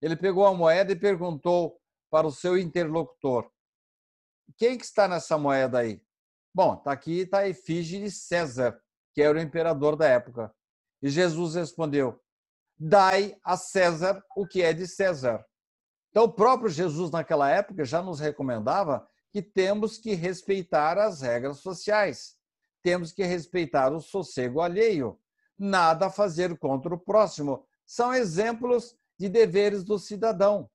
Ele 0.00 0.16
pegou 0.16 0.44
a 0.44 0.54
moeda 0.54 0.92
e 0.92 0.98
perguntou 0.98 1.80
para 2.10 2.26
o 2.26 2.32
seu 2.32 2.58
interlocutor: 2.58 3.50
Quem 4.56 4.76
que 4.76 4.84
está 4.84 5.06
nessa 5.06 5.38
moeda 5.38 5.78
aí? 5.78 6.02
Bom, 6.54 6.74
está 6.74 6.92
aqui, 6.92 7.20
está 7.20 7.38
a 7.38 7.48
efígie 7.48 8.00
de 8.00 8.10
César, 8.10 8.78
que 9.14 9.22
era 9.22 9.38
o 9.38 9.40
imperador 9.40 9.96
da 9.96 10.06
época. 10.06 10.54
E 11.02 11.10
Jesus 11.10 11.54
respondeu: 11.54 12.20
Dai 12.78 13.36
a 13.44 13.56
César 13.56 14.22
o 14.36 14.46
que 14.46 14.62
é 14.62 14.72
de 14.72 14.86
César. 14.86 15.44
Então, 16.10 16.24
o 16.24 16.32
próprio 16.32 16.68
Jesus, 16.68 17.10
naquela 17.10 17.50
época, 17.50 17.84
já 17.84 18.02
nos 18.02 18.20
recomendava 18.20 19.06
que 19.32 19.40
temos 19.40 19.96
que 19.96 20.12
respeitar 20.12 20.98
as 20.98 21.22
regras 21.22 21.58
sociais, 21.60 22.36
temos 22.82 23.12
que 23.12 23.24
respeitar 23.24 23.92
o 23.92 24.00
sossego 24.00 24.60
alheio, 24.60 25.18
nada 25.58 26.06
a 26.06 26.10
fazer 26.10 26.58
contra 26.58 26.94
o 26.94 26.98
próximo. 26.98 27.64
São 27.86 28.12
exemplos 28.12 28.94
de 29.18 29.28
deveres 29.28 29.84
do 29.84 29.98
cidadão. 29.98 30.70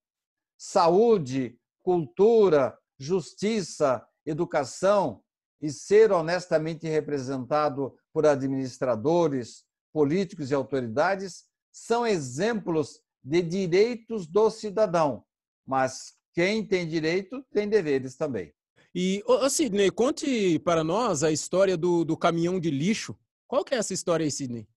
Saúde, 0.58 1.60
cultura, 1.84 2.78
justiça, 2.98 4.06
educação 4.26 5.24
e 5.62 5.70
ser 5.72 6.12
honestamente 6.12 6.88
representado 6.88 7.96
por 8.12 8.26
administradores, 8.26 9.67
políticos 9.98 10.52
e 10.52 10.54
autoridades 10.54 11.46
são 11.72 12.06
exemplos 12.06 13.02
de 13.24 13.42
direitos 13.42 14.28
do 14.28 14.52
cidadão. 14.52 15.24
Mas 15.66 16.14
quem 16.34 16.64
tem 16.64 16.88
direito 16.88 17.44
tem 17.52 17.68
deveres 17.68 18.16
também. 18.16 18.54
E, 18.94 19.24
ô, 19.26 19.50
Sidney, 19.50 19.90
conte 19.90 20.60
para 20.60 20.84
nós 20.84 21.24
a 21.24 21.32
história 21.32 21.76
do, 21.76 22.06
do 22.06 22.16
caminhão 22.16 22.60
de 22.60 22.70
lixo 22.70 23.18
qual 23.48 23.64
que 23.64 23.74
é 23.74 23.78
essa 23.78 23.94
história 23.94 24.26
aí, 24.26 24.32
Sidney? 24.32 24.68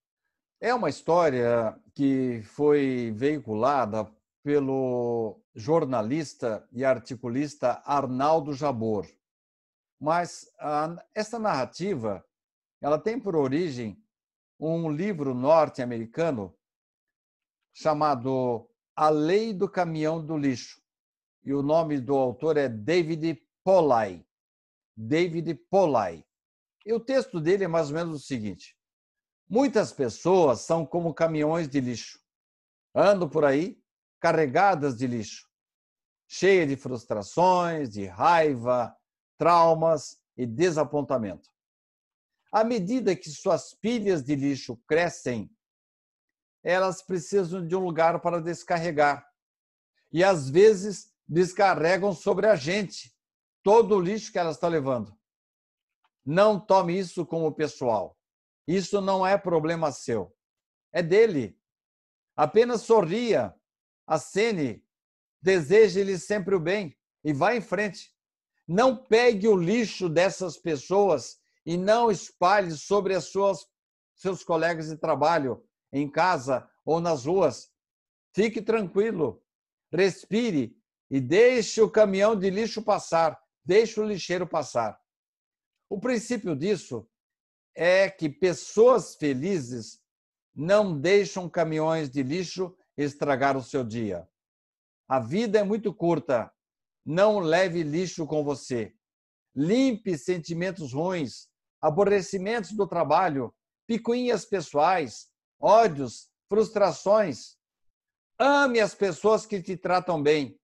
É 0.61 0.73
uma 0.73 0.89
história 0.89 1.77
que 1.93 2.41
foi 2.43 3.11
veiculada 3.13 4.09
pelo 4.41 5.41
jornalista 5.53 6.65
e 6.71 6.85
articulista 6.85 7.81
Arnaldo 7.85 8.53
Jabor. 8.53 9.05
Mas 9.99 10.49
a, 10.57 10.95
essa 11.13 11.37
narrativa, 11.37 12.25
ela 12.81 12.97
tem 12.97 13.19
por 13.19 13.35
origem 13.35 14.00
um 14.61 14.91
livro 14.91 15.33
norte-americano 15.33 16.55
chamado 17.73 18.69
A 18.95 19.09
Lei 19.09 19.53
do 19.53 19.67
Caminhão 19.67 20.23
do 20.23 20.37
Lixo. 20.37 20.79
E 21.43 21.51
o 21.51 21.63
nome 21.63 21.99
do 21.99 22.15
autor 22.15 22.57
é 22.57 22.69
David 22.69 23.41
Polay. 23.63 24.23
David 24.95 25.55
Polay. 25.69 26.23
E 26.85 26.93
o 26.93 26.99
texto 26.99 27.41
dele 27.41 27.63
é 27.63 27.67
mais 27.67 27.87
ou 27.87 27.95
menos 27.95 28.15
o 28.21 28.23
seguinte: 28.23 28.77
Muitas 29.49 29.91
pessoas 29.91 30.61
são 30.61 30.85
como 30.85 31.13
caminhões 31.13 31.67
de 31.67 31.81
lixo. 31.81 32.19
Andam 32.93 33.27
por 33.27 33.43
aí 33.43 33.81
carregadas 34.19 34.95
de 34.95 35.07
lixo. 35.07 35.49
cheia 36.27 36.65
de 36.65 36.77
frustrações, 36.77 37.89
de 37.89 38.05
raiva, 38.05 38.95
traumas 39.37 40.21
e 40.37 40.45
desapontamento. 40.45 41.49
À 42.51 42.63
medida 42.63 43.15
que 43.15 43.29
suas 43.29 43.73
pilhas 43.73 44.21
de 44.23 44.35
lixo 44.35 44.75
crescem, 44.85 45.49
elas 46.63 47.01
precisam 47.01 47.65
de 47.65 47.75
um 47.75 47.79
lugar 47.79 48.19
para 48.21 48.41
descarregar. 48.41 49.25
E 50.11 50.23
às 50.23 50.49
vezes 50.49 51.11
descarregam 51.27 52.13
sobre 52.13 52.47
a 52.47 52.55
gente 52.55 53.15
todo 53.63 53.95
o 53.95 54.01
lixo 54.01 54.31
que 54.31 54.37
elas 54.37 54.57
estão 54.57 54.69
levando. 54.69 55.17
Não 56.25 56.59
tome 56.59 56.97
isso 56.97 57.25
como 57.25 57.53
pessoal. 57.53 58.17
Isso 58.67 59.01
não 59.01 59.25
é 59.25 59.37
problema 59.37 59.91
seu. 59.91 60.35
É 60.91 61.01
dele. 61.01 61.57
Apenas 62.35 62.81
sorria, 62.81 63.55
acene, 64.05 64.85
deseje-lhe 65.41 66.19
sempre 66.19 66.53
o 66.53 66.59
bem 66.59 66.97
e 67.23 67.33
vá 67.33 67.55
em 67.55 67.61
frente. 67.61 68.13
Não 68.67 68.95
pegue 68.95 69.47
o 69.47 69.55
lixo 69.55 70.07
dessas 70.07 70.57
pessoas 70.57 71.40
e 71.65 71.77
não 71.77 72.09
espalhe 72.09 72.71
sobre 72.71 73.13
as 73.13 73.25
suas 73.25 73.65
seus 74.15 74.43
colegas 74.43 74.89
de 74.89 74.97
trabalho, 74.97 75.63
em 75.91 76.09
casa 76.09 76.69
ou 76.85 76.99
nas 76.99 77.25
ruas. 77.25 77.71
Fique 78.33 78.61
tranquilo, 78.61 79.43
respire 79.91 80.77
e 81.09 81.19
deixe 81.19 81.81
o 81.81 81.89
caminhão 81.89 82.35
de 82.37 82.49
lixo 82.49 82.81
passar, 82.81 83.39
deixe 83.65 83.99
o 83.99 84.05
lixeiro 84.05 84.47
passar. 84.47 84.99
O 85.89 85.99
princípio 85.99 86.55
disso 86.55 87.07
é 87.75 88.09
que 88.09 88.29
pessoas 88.29 89.15
felizes 89.15 89.99
não 90.55 90.99
deixam 90.99 91.49
caminhões 91.49 92.09
de 92.09 92.23
lixo 92.23 92.75
estragar 92.97 93.57
o 93.57 93.63
seu 93.63 93.83
dia. 93.83 94.27
A 95.07 95.19
vida 95.19 95.59
é 95.59 95.63
muito 95.63 95.93
curta. 95.93 96.49
Não 97.05 97.39
leve 97.39 97.83
lixo 97.83 98.25
com 98.25 98.43
você. 98.43 98.95
Limpe 99.53 100.17
sentimentos 100.17 100.93
ruins, 100.93 101.49
aborrecimentos 101.81 102.71
do 102.73 102.87
trabalho, 102.87 103.53
picuinhas 103.87 104.45
pessoais, 104.45 105.27
ódios, 105.59 106.29
frustrações. 106.47 107.57
Ame 108.39 108.79
as 108.79 108.93
pessoas 108.93 109.45
que 109.45 109.61
te 109.61 109.75
tratam 109.75 110.21
bem 110.21 110.59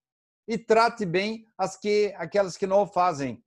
e 0.46 0.56
trate 0.56 1.04
bem 1.04 1.46
as 1.58 1.76
que 1.76 2.14
aquelas 2.16 2.56
que 2.56 2.66
não 2.66 2.82
o 2.82 2.86
fazem. 2.86 3.44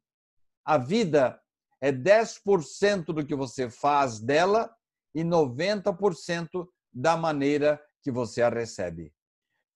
A 0.65 0.77
vida 0.77 1.41
é 1.81 1.91
10% 1.91 3.05
do 3.05 3.25
que 3.25 3.35
você 3.35 3.69
faz 3.69 4.19
dela 4.19 4.73
e 5.15 5.23
90% 5.23 6.67
da 6.93 7.17
maneira 7.17 7.81
que 8.01 8.11
você 8.11 8.41
a 8.41 8.49
recebe. 8.49 9.13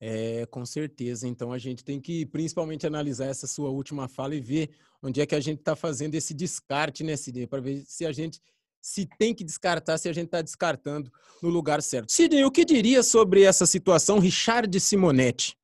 É, 0.08 0.46
com 0.46 0.64
certeza. 0.64 1.28
Então 1.28 1.52
a 1.52 1.58
gente 1.58 1.84
tem 1.84 2.00
que 2.00 2.28
principalmente 2.28 2.86
analisar 2.86 3.26
essa 3.26 3.48
sua 3.48 3.72
última 3.72 4.08
fala 4.08 4.36
e 4.36 4.40
ver 4.40 4.70
onde 5.02 5.20
é 5.20 5.26
que 5.26 5.34
a 5.34 5.40
gente 5.40 5.58
está 5.62 5.76
fazendo 5.76 6.14
esse 6.14 6.32
descarte 6.32 7.04
nesse 7.04 7.32
dia, 7.32 7.48
para 7.48 7.60
ver 7.60 7.84
se 7.88 8.06
a 8.06 8.12
gente 8.12 8.40
se 8.80 9.08
tem 9.18 9.34
que 9.34 9.44
descartar, 9.44 9.98
se 9.98 10.08
a 10.08 10.14
gente 10.14 10.28
está 10.28 10.44
descartando 10.44 11.12
no 11.42 11.50
lugar 11.50 11.82
certo. 11.82 12.12
Sidney, 12.12 12.46
o 12.46 12.52
que 12.52 12.64
diria 12.64 13.02
sobre 13.02 13.42
essa 13.42 13.66
situação, 13.66 14.20
Richard 14.20 14.80
Simonetti? 14.80 15.58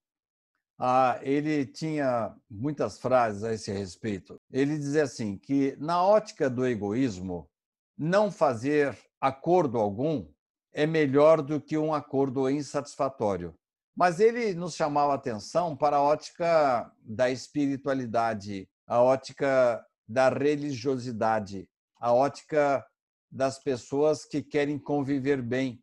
Ah, 0.80 1.20
ele 1.22 1.64
tinha 1.68 2.36
muitas 2.50 2.98
frases 2.98 3.44
a 3.44 3.54
esse 3.54 3.72
respeito. 3.72 4.42
Ele 4.52 4.76
dizia 4.76 5.04
assim 5.04 5.38
que 5.38 5.76
na 5.80 6.04
ótica 6.04 6.50
do 6.50 6.66
egoísmo, 6.66 7.48
não 7.96 8.32
fazer 8.32 8.98
acordo 9.22 9.78
algum 9.78 10.26
é 10.74 10.88
melhor 10.88 11.44
do 11.44 11.62
que 11.62 11.78
um 11.78 11.94
acordo 11.94 12.50
insatisfatório. 12.50 13.54
Mas 13.96 14.20
ele 14.20 14.54
nos 14.54 14.76
chamava 14.76 15.14
atenção 15.14 15.76
para 15.76 15.98
a 15.98 16.02
ótica 16.02 16.92
da 17.02 17.30
espiritualidade, 17.30 18.70
a 18.88 19.02
ótica 19.02 19.86
da 20.08 20.30
religiosidade, 20.30 21.70
a 22.00 22.14
ótica 22.14 22.86
das 23.30 23.60
pessoas 23.60 24.26
que 24.26 24.42
querem 24.42 24.78
conviver 24.78 25.42
bem, 25.42 25.82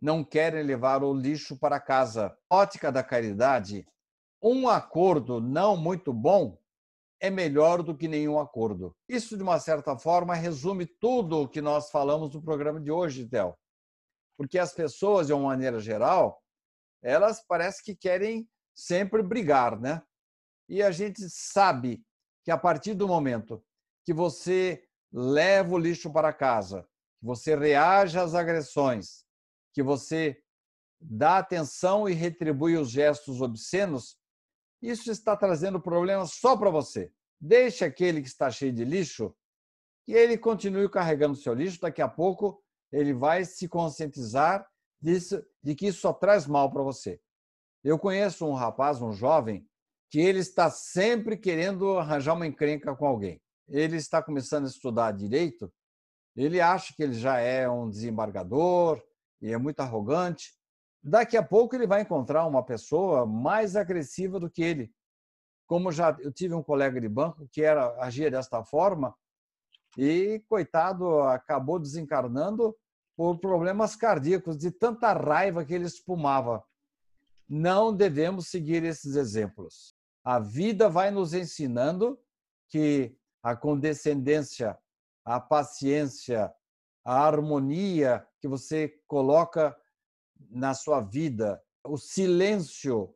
não 0.00 0.22
querem 0.22 0.62
levar 0.62 1.02
o 1.02 1.14
lixo 1.14 1.58
para 1.58 1.80
casa. 1.80 2.36
Ótica 2.50 2.92
da 2.92 3.02
caridade, 3.02 3.86
um 4.42 4.68
acordo 4.68 5.40
não 5.40 5.76
muito 5.76 6.12
bom 6.12 6.58
é 7.18 7.30
melhor 7.30 7.82
do 7.82 7.96
que 7.96 8.08
nenhum 8.08 8.38
acordo. 8.38 8.94
Isso, 9.08 9.36
de 9.36 9.42
uma 9.42 9.58
certa 9.58 9.96
forma, 9.98 10.34
resume 10.34 10.86
tudo 10.86 11.42
o 11.42 11.48
que 11.48 11.62
nós 11.62 11.90
falamos 11.90 12.34
no 12.34 12.42
programa 12.42 12.80
de 12.80 12.90
hoje, 12.90 13.26
Théo. 13.26 13.54
Porque 14.36 14.58
as 14.58 14.74
pessoas, 14.74 15.28
de 15.28 15.32
uma 15.32 15.48
maneira 15.48 15.80
geral, 15.80 16.38
elas 17.06 17.40
parece 17.46 17.84
que 17.84 17.94
querem 17.94 18.48
sempre 18.74 19.22
brigar, 19.22 19.78
né? 19.80 20.02
E 20.68 20.82
a 20.82 20.90
gente 20.90 21.30
sabe 21.30 22.04
que 22.44 22.50
a 22.50 22.58
partir 22.58 22.94
do 22.94 23.06
momento 23.06 23.64
que 24.04 24.12
você 24.12 24.82
leva 25.12 25.72
o 25.72 25.78
lixo 25.78 26.12
para 26.12 26.32
casa, 26.32 26.82
que 27.20 27.24
você 27.24 27.54
reage 27.54 28.18
às 28.18 28.34
agressões, 28.34 29.24
que 29.72 29.84
você 29.84 30.42
dá 31.00 31.38
atenção 31.38 32.08
e 32.08 32.12
retribui 32.12 32.76
os 32.76 32.90
gestos 32.90 33.40
obscenos, 33.40 34.18
isso 34.82 35.08
está 35.08 35.36
trazendo 35.36 35.80
problemas 35.80 36.32
só 36.32 36.56
para 36.56 36.70
você. 36.70 37.12
Deixe 37.40 37.84
aquele 37.84 38.20
que 38.20 38.28
está 38.28 38.50
cheio 38.50 38.72
de 38.72 38.84
lixo 38.84 39.32
que 40.04 40.12
ele 40.12 40.36
continue 40.36 40.88
carregando 40.88 41.36
seu 41.36 41.54
lixo, 41.54 41.80
daqui 41.80 42.02
a 42.02 42.08
pouco 42.08 42.60
ele 42.90 43.12
vai 43.12 43.44
se 43.44 43.68
conscientizar 43.68 44.66
disso, 45.06 45.40
de 45.62 45.74
que 45.74 45.86
isso 45.86 46.00
só 46.00 46.12
traz 46.12 46.46
mal 46.46 46.70
para 46.70 46.82
você. 46.82 47.20
Eu 47.84 47.98
conheço 47.98 48.44
um 48.44 48.54
rapaz, 48.54 49.00
um 49.00 49.12
jovem, 49.12 49.64
que 50.10 50.18
ele 50.18 50.40
está 50.40 50.68
sempre 50.68 51.36
querendo 51.36 51.96
arranjar 51.98 52.34
uma 52.34 52.46
encrenca 52.46 52.94
com 52.96 53.06
alguém. 53.06 53.40
Ele 53.68 53.96
está 53.96 54.20
começando 54.20 54.64
a 54.64 54.68
estudar 54.68 55.12
direito, 55.12 55.72
ele 56.34 56.60
acha 56.60 56.92
que 56.94 57.02
ele 57.02 57.14
já 57.14 57.38
é 57.38 57.68
um 57.68 57.88
desembargador 57.88 59.00
e 59.40 59.52
é 59.52 59.56
muito 59.56 59.80
arrogante. 59.80 60.54
Daqui 61.02 61.36
a 61.36 61.42
pouco 61.42 61.74
ele 61.74 61.86
vai 61.86 62.02
encontrar 62.02 62.44
uma 62.46 62.64
pessoa 62.64 63.24
mais 63.24 63.76
agressiva 63.76 64.38
do 64.38 64.50
que 64.50 64.62
ele. 64.62 64.92
Como 65.66 65.90
já 65.90 66.16
eu 66.20 66.32
tive 66.32 66.54
um 66.54 66.62
colega 66.62 67.00
de 67.00 67.08
banco 67.08 67.48
que 67.50 67.62
era 67.62 67.96
agia 68.02 68.30
desta 68.30 68.62
forma 68.64 69.14
e 69.96 70.44
coitado 70.48 71.20
acabou 71.20 71.78
desencarnando 71.78 72.76
por 73.16 73.38
problemas 73.38 73.96
cardíacos, 73.96 74.58
de 74.58 74.70
tanta 74.70 75.12
raiva 75.14 75.64
que 75.64 75.72
ele 75.72 75.86
espumava. 75.86 76.62
Não 77.48 77.94
devemos 77.94 78.48
seguir 78.48 78.84
esses 78.84 79.16
exemplos. 79.16 79.94
A 80.22 80.38
vida 80.38 80.88
vai 80.88 81.10
nos 81.10 81.32
ensinando 81.32 82.20
que 82.68 83.16
a 83.42 83.56
condescendência, 83.56 84.76
a 85.24 85.40
paciência, 85.40 86.52
a 87.04 87.24
harmonia 87.24 88.26
que 88.40 88.48
você 88.48 89.00
coloca 89.06 89.74
na 90.50 90.74
sua 90.74 91.00
vida, 91.00 91.62
o 91.84 91.96
silêncio, 91.96 93.14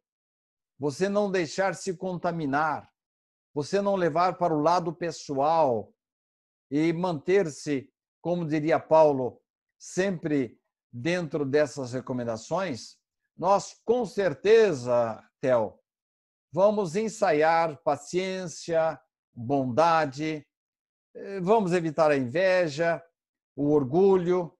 você 0.78 1.08
não 1.08 1.30
deixar 1.30 1.74
se 1.74 1.94
contaminar, 1.94 2.90
você 3.52 3.82
não 3.82 3.96
levar 3.96 4.38
para 4.38 4.54
o 4.54 4.62
lado 4.62 4.94
pessoal 4.94 5.92
e 6.70 6.92
manter-se, 6.92 7.92
como 8.22 8.46
diria 8.46 8.78
Paulo, 8.78 9.42
sempre 9.80 10.60
dentro 10.92 11.46
dessas 11.46 11.94
recomendações, 11.94 12.98
nós 13.34 13.80
com 13.82 14.04
certeza, 14.04 15.26
Tel, 15.40 15.82
vamos 16.52 16.96
ensaiar 16.96 17.80
paciência, 17.82 19.00
bondade, 19.32 20.46
eh, 21.14 21.40
vamos 21.40 21.72
evitar 21.72 22.10
a 22.10 22.16
inveja, 22.16 23.02
o 23.56 23.70
orgulho, 23.70 24.54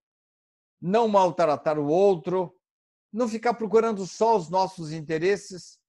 não 0.81 1.07
maltratar 1.07 1.77
o 1.77 1.87
outro, 1.87 2.59
não 3.13 3.27
ficar 3.27 3.53
procurando 3.53 4.07
só 4.07 4.35
os 4.35 4.49
nossos 4.49 4.91
interesses, 4.91 5.79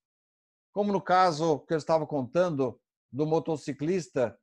como 0.71 0.93
no 0.93 1.01
caso 1.01 1.61
que 1.61 1.73
eu 1.73 1.77
estava 1.77 2.05
contando 2.05 2.79
do 3.11 3.25
motociclista, 3.25 4.37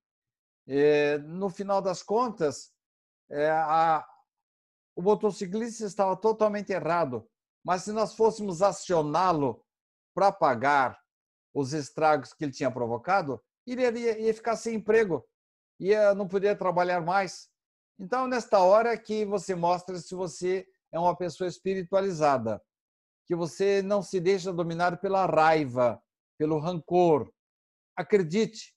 eh, 0.67 1.19
no 1.19 1.49
final 1.49 1.81
das 1.81 2.03
contas, 2.03 2.73
eh, 3.31 3.51
a, 3.51 4.05
o 5.01 5.03
motociclista 5.03 5.87
estava 5.87 6.15
totalmente 6.15 6.71
errado. 6.71 7.27
Mas 7.65 7.85
se 7.85 7.93
nós 7.93 8.15
fôssemos 8.15 8.61
acioná-lo 8.61 9.65
para 10.15 10.31
pagar 10.31 11.01
os 11.55 11.73
estragos 11.73 12.35
que 12.35 12.45
ele 12.45 12.53
tinha 12.53 12.71
provocado, 12.71 13.43
ele 13.67 13.83
ia, 13.83 14.19
ia 14.19 14.35
ficar 14.35 14.57
sem 14.57 14.75
emprego, 14.75 15.27
ia 15.79 16.15
não 16.15 16.29
poderia 16.29 16.55
trabalhar 16.55 17.01
mais. 17.01 17.49
Então, 17.99 18.27
nesta 18.27 18.59
hora 18.59 18.97
que 18.97 19.25
você 19.25 19.55
mostra 19.55 19.99
se 19.99 20.15
você 20.15 20.67
é 20.93 20.99
uma 20.99 21.17
pessoa 21.17 21.49
espiritualizada, 21.49 22.63
que 23.27 23.35
você 23.35 23.81
não 23.81 24.03
se 24.03 24.21
deixa 24.21 24.53
dominar 24.53 25.01
pela 25.01 25.25
raiva, 25.25 26.03
pelo 26.39 26.59
rancor. 26.59 27.33
Acredite, 27.97 28.75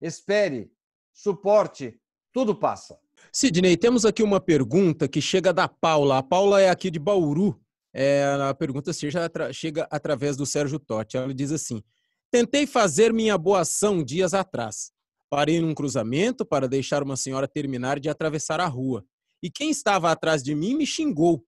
espere, 0.00 0.72
suporte, 1.12 2.00
tudo 2.32 2.54
passa. 2.54 3.00
Sidney, 3.32 3.76
temos 3.76 4.04
aqui 4.04 4.22
uma 4.22 4.40
pergunta 4.40 5.08
que 5.08 5.20
chega 5.20 5.52
da 5.52 5.68
Paula. 5.68 6.18
A 6.18 6.22
Paula 6.22 6.60
é 6.60 6.70
aqui 6.70 6.90
de 6.90 6.98
Bauru. 6.98 7.60
É, 7.94 8.24
a 8.48 8.54
pergunta 8.54 8.92
chega, 8.92 9.52
chega 9.52 9.88
através 9.90 10.36
do 10.36 10.44
Sérgio 10.44 10.78
Totti. 10.78 11.16
Ela 11.16 11.32
diz 11.34 11.52
assim: 11.52 11.82
Tentei 12.30 12.66
fazer 12.66 13.12
minha 13.12 13.38
boa 13.38 13.60
ação 13.60 14.02
dias 14.02 14.34
atrás. 14.34 14.90
Parei 15.30 15.60
num 15.60 15.74
cruzamento 15.74 16.44
para 16.44 16.68
deixar 16.68 17.02
uma 17.02 17.16
senhora 17.16 17.48
terminar 17.48 17.98
de 17.98 18.08
atravessar 18.08 18.60
a 18.60 18.66
rua. 18.66 19.04
E 19.42 19.50
quem 19.50 19.70
estava 19.70 20.10
atrás 20.10 20.42
de 20.42 20.54
mim 20.54 20.74
me 20.74 20.86
xingou. 20.86 21.44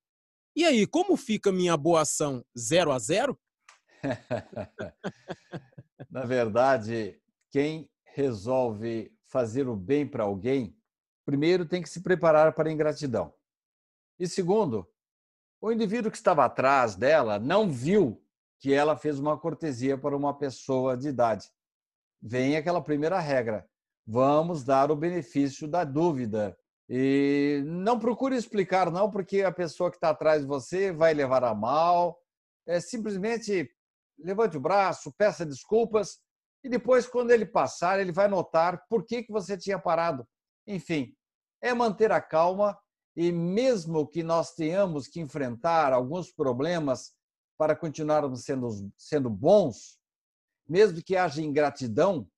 E 0.57 0.64
aí, 0.64 0.87
como 0.87 1.16
fica 1.16 1.53
minha 1.53 1.77
boa 1.77 2.01
ação? 2.01 2.45
Zero 2.59 2.93
a 2.93 2.99
zero? 2.99 3.39
Na 6.11 6.25
verdade, 6.25 7.21
quem 7.51 7.89
resolve 8.14 9.12
fazer 9.29 9.69
o 9.69 9.77
bem 9.77 10.07
para 10.07 10.25
alguém, 10.25 10.75
primeiro 11.29 11.66
tem 11.66 11.83
que 11.83 11.91
se 11.91 12.01
preparar 12.01 12.55
para 12.55 12.70
a 12.70 12.72
ingratidão. 12.72 13.35
E 14.18 14.26
segundo, 14.26 14.89
o 15.61 15.70
indivíduo 15.70 16.11
que 16.11 16.16
estava 16.16 16.43
atrás 16.43 16.97
dela 16.97 17.39
não 17.39 17.70
viu 17.70 18.18
que 18.59 18.72
ela 18.72 18.97
fez 18.97 19.18
uma 19.18 19.39
cortesia 19.39 19.99
para 19.99 20.16
uma 20.16 20.33
pessoa 20.33 20.97
de 20.97 21.09
idade. 21.09 21.47
Vem 22.18 22.57
aquela 22.57 22.81
primeira 22.81 23.20
regra: 23.20 23.68
vamos 24.07 24.64
dar 24.64 24.91
o 24.91 24.97
benefício 24.97 25.68
da 25.68 25.85
dúvida. 25.85 26.59
E 26.89 27.62
não 27.66 27.99
procure 27.99 28.35
explicar, 28.35 28.91
não, 28.91 29.11
porque 29.11 29.43
a 29.43 29.53
pessoa 29.53 29.91
que 29.91 29.99
está 29.99 30.09
atrás 30.09 30.41
de 30.41 30.49
você 30.49 30.91
vai 30.91 31.12
levar 31.12 31.45
a 31.45 31.55
mal. 31.55 32.18
É 32.66 32.81
simplesmente 32.81 33.70
levante 34.18 34.57
o 34.57 34.61
braço, 34.61 35.12
peça 35.12 35.45
desculpas 35.45 36.18
e 36.64 36.70
depois, 36.70 37.07
quando 37.07 37.33
ele 37.33 37.45
passar, 37.45 38.01
ele 38.01 38.12
vai 38.12 38.29
notar 38.29 38.83
por 38.89 39.05
que, 39.05 39.22
que 39.22 39.31
você 39.31 39.59
tinha 39.59 39.79
parado. 39.79 40.26
Enfim, 40.66 41.14
é 41.61 41.74
manter 41.74 42.12
a 42.12 42.20
calma 42.20 42.78
e 43.16 43.32
mesmo 43.32 44.06
que 44.06 44.22
nós 44.22 44.54
tenhamos 44.54 45.09
que 45.09 45.20
enfrentar 45.20 45.92
alguns 45.92 46.30
problemas 46.30 47.12
para 47.56 47.74
continuarmos 47.74 48.44
sendo, 48.44 48.92
sendo 48.96 49.28
bons, 49.28 49.98
mesmo 50.68 51.02
que 51.02 51.16
haja 51.16 51.42
ingratidão, 51.42 52.28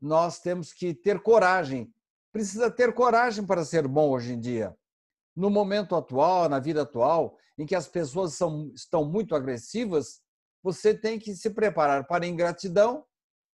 nós 0.00 0.38
temos 0.38 0.72
que 0.72 0.94
ter 0.94 1.20
coragem. 1.20 1.92
Precisa 2.30 2.70
ter 2.70 2.94
coragem 2.94 3.44
para 3.44 3.64
ser 3.64 3.88
bom 3.88 4.10
hoje 4.10 4.32
em 4.32 4.40
dia. 4.40 4.76
No 5.34 5.50
momento 5.50 5.96
atual, 5.96 6.48
na 6.48 6.60
vida 6.60 6.82
atual, 6.82 7.36
em 7.58 7.66
que 7.66 7.74
as 7.74 7.88
pessoas 7.88 8.34
são, 8.34 8.70
estão 8.74 9.04
muito 9.04 9.34
agressivas, 9.34 10.20
você 10.62 10.94
tem 10.94 11.18
que 11.18 11.34
se 11.34 11.50
preparar 11.50 12.06
para 12.06 12.24
a 12.24 12.28
ingratidão 12.28 13.04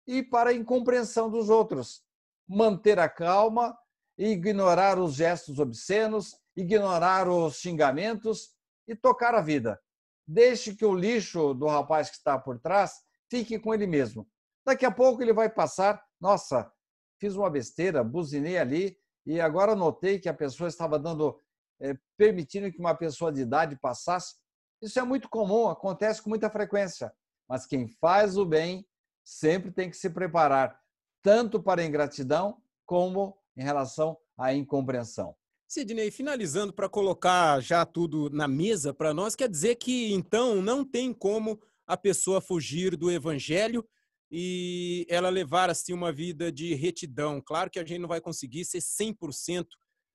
e 0.06 0.22
para 0.22 0.50
a 0.50 0.54
incompreensão 0.54 1.30
dos 1.30 1.48
outros. 1.48 2.02
Manter 2.48 2.98
a 2.98 3.08
calma, 3.08 3.76
ignorar 4.18 4.98
os 4.98 5.14
gestos 5.14 5.58
obscenos, 5.58 6.36
ignorar 6.56 7.28
os 7.28 7.56
xingamentos 7.56 8.54
e 8.88 8.94
tocar 8.94 9.34
a 9.34 9.40
vida. 9.40 9.80
Deixe 10.26 10.74
que 10.74 10.84
o 10.84 10.94
lixo 10.94 11.54
do 11.54 11.66
rapaz 11.66 12.10
que 12.10 12.16
está 12.16 12.38
por 12.38 12.58
trás 12.58 12.94
fique 13.30 13.58
com 13.58 13.74
ele 13.74 13.86
mesmo. 13.86 14.26
Daqui 14.64 14.84
a 14.84 14.90
pouco 14.90 15.22
ele 15.22 15.32
vai 15.32 15.48
passar. 15.48 16.02
Nossa, 16.20 16.72
fiz 17.20 17.34
uma 17.36 17.50
besteira, 17.50 18.02
buzinei 18.02 18.58
ali 18.58 18.98
e 19.24 19.40
agora 19.40 19.74
notei 19.74 20.18
que 20.18 20.28
a 20.28 20.34
pessoa 20.34 20.68
estava 20.68 20.98
dando, 20.98 21.40
é, 21.80 21.96
permitindo 22.16 22.70
que 22.72 22.78
uma 22.78 22.94
pessoa 22.94 23.32
de 23.32 23.42
idade 23.42 23.76
passasse. 23.76 24.34
Isso 24.82 24.98
é 24.98 25.02
muito 25.02 25.28
comum, 25.28 25.68
acontece 25.68 26.22
com 26.22 26.28
muita 26.28 26.50
frequência. 26.50 27.12
Mas 27.48 27.66
quem 27.66 27.88
faz 27.88 28.36
o 28.36 28.44
bem 28.44 28.86
sempre 29.24 29.70
tem 29.70 29.90
que 29.90 29.96
se 29.96 30.10
preparar, 30.10 30.80
tanto 31.22 31.62
para 31.62 31.82
a 31.82 31.84
ingratidão 31.84 32.60
como 32.84 33.36
em 33.56 33.62
relação 33.62 34.16
à 34.36 34.52
incompreensão. 34.54 35.34
Sidney, 35.68 36.10
finalizando 36.10 36.72
para 36.72 36.88
colocar 36.88 37.60
já 37.60 37.84
tudo 37.84 38.30
na 38.30 38.46
mesa 38.46 38.94
para 38.94 39.12
nós, 39.12 39.34
quer 39.34 39.48
dizer 39.48 39.76
que 39.76 40.12
então 40.12 40.62
não 40.62 40.84
tem 40.84 41.12
como 41.12 41.60
a 41.86 41.96
pessoa 41.96 42.40
fugir 42.40 42.96
do 42.96 43.10
evangelho 43.10 43.84
e 44.30 45.06
ela 45.08 45.28
levar 45.28 45.70
assim 45.70 45.92
uma 45.92 46.12
vida 46.12 46.52
de 46.52 46.74
retidão. 46.74 47.40
Claro 47.40 47.70
que 47.70 47.78
a 47.78 47.84
gente 47.84 48.00
não 48.00 48.08
vai 48.08 48.20
conseguir 48.20 48.64
ser 48.64 48.78
100% 48.78 49.66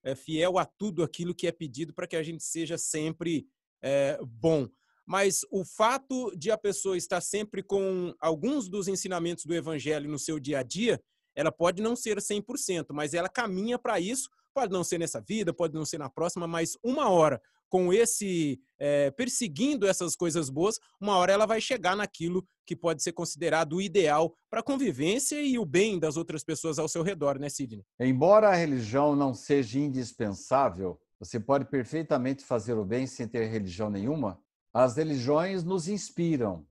eh, 0.03 0.15
fiel 0.15 0.57
a 0.57 0.65
tudo 0.65 1.03
aquilo 1.03 1.35
que 1.35 1.47
é 1.47 1.51
pedido 1.51 1.93
para 1.93 2.07
que 2.07 2.15
a 2.15 2.23
gente 2.23 2.43
seja 2.43 2.77
sempre 2.77 3.45
é, 3.81 4.19
bom. 4.23 4.67
Mas 5.05 5.41
o 5.51 5.65
fato 5.65 6.31
de 6.37 6.51
a 6.51 6.57
pessoa 6.57 6.95
estar 6.95 7.21
sempre 7.21 7.63
com 7.63 8.13
alguns 8.19 8.69
dos 8.69 8.87
ensinamentos 8.87 9.45
do 9.45 9.53
evangelho 9.53 10.09
no 10.09 10.19
seu 10.19 10.39
dia 10.39 10.59
a 10.59 10.63
dia, 10.63 11.01
ela 11.35 11.51
pode 11.51 11.81
não 11.81 11.95
ser 11.95 12.17
100%, 12.17 12.87
mas 12.91 13.13
ela 13.13 13.29
caminha 13.29 13.79
para 13.79 13.99
isso 13.99 14.29
Pode 14.53 14.73
não 14.73 14.83
ser 14.83 14.97
nessa 14.97 15.21
vida, 15.21 15.53
pode 15.53 15.73
não 15.73 15.85
ser 15.85 15.97
na 15.97 16.09
próxima, 16.09 16.45
mas 16.45 16.77
uma 16.83 17.09
hora 17.09 17.41
com 17.69 17.93
esse 17.93 18.59
é, 18.77 19.09
perseguindo 19.11 19.87
essas 19.87 20.13
coisas 20.13 20.49
boas, 20.49 20.77
uma 20.99 21.15
hora 21.15 21.31
ela 21.31 21.45
vai 21.45 21.61
chegar 21.61 21.95
naquilo 21.95 22.45
que 22.65 22.75
pode 22.75 23.01
ser 23.01 23.13
considerado 23.13 23.77
o 23.77 23.81
ideal 23.81 24.35
para 24.49 24.59
a 24.59 24.63
convivência 24.63 25.41
e 25.41 25.57
o 25.57 25.63
bem 25.63 25.97
das 25.97 26.17
outras 26.17 26.43
pessoas 26.43 26.77
ao 26.77 26.89
seu 26.89 27.01
redor, 27.01 27.39
né, 27.39 27.47
Sidney? 27.47 27.85
Embora 27.97 28.49
a 28.49 28.55
religião 28.55 29.15
não 29.15 29.33
seja 29.33 29.79
indispensável, 29.79 30.99
você 31.17 31.39
pode 31.39 31.63
perfeitamente 31.63 32.43
fazer 32.43 32.73
o 32.73 32.83
bem 32.83 33.07
sem 33.07 33.25
ter 33.25 33.47
religião 33.47 33.89
nenhuma. 33.89 34.37
As 34.73 34.97
religiões 34.97 35.63
nos 35.63 35.87
inspiram 35.87 36.67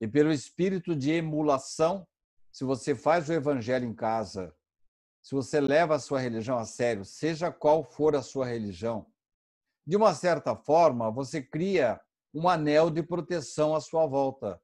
e 0.00 0.06
pelo 0.06 0.30
espírito 0.30 0.94
de 0.94 1.10
emulação, 1.10 2.06
se 2.54 2.62
você 2.62 2.94
faz 2.94 3.28
o 3.28 3.32
evangelho 3.32 3.84
em 3.84 3.92
casa, 3.92 4.54
se 5.20 5.34
você 5.34 5.60
leva 5.60 5.96
a 5.96 5.98
sua 5.98 6.20
religião 6.20 6.56
a 6.56 6.64
sério, 6.64 7.04
seja 7.04 7.50
qual 7.50 7.82
for 7.82 8.14
a 8.14 8.22
sua 8.22 8.46
religião, 8.46 9.10
de 9.84 9.96
uma 9.96 10.14
certa 10.14 10.54
forma, 10.54 11.10
você 11.10 11.42
cria 11.42 12.00
um 12.32 12.48
anel 12.48 12.90
de 12.90 13.02
proteção 13.02 13.74
à 13.74 13.80
sua 13.80 14.06
volta. 14.06 14.62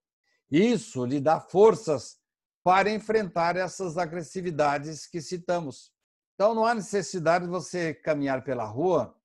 Isso 0.49 1.05
lhe 1.05 1.21
dá 1.21 1.41
forças 1.41 2.17
para 2.63 2.89
enfrentar 2.93 3.57
essas 3.57 3.99
agressividades 3.99 5.09
que 5.09 5.21
citamos. 5.21 5.93
Então, 6.37 6.55
não 6.55 6.65
há 6.65 6.77
necessidade 6.77 7.47
de 7.47 7.51
você 7.51 7.93
caminhar 7.93 8.45
pela 8.45 8.65
rua 8.65 9.17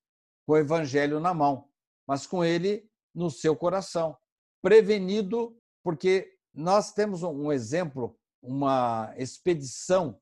com 0.43 0.53
o 0.53 0.57
evangelho 0.57 1.19
na 1.19 1.35
mão, 1.35 1.69
mas 2.07 2.25
com 2.25 2.43
ele 2.43 2.89
no 3.13 3.29
seu 3.29 3.55
coração, 3.55 4.17
prevenido, 4.59 5.55
porque 5.83 6.35
nós 6.51 6.93
temos 6.93 7.21
um 7.21 7.51
exemplo, 7.51 8.17
uma 8.45 9.13
expedição 9.17 10.19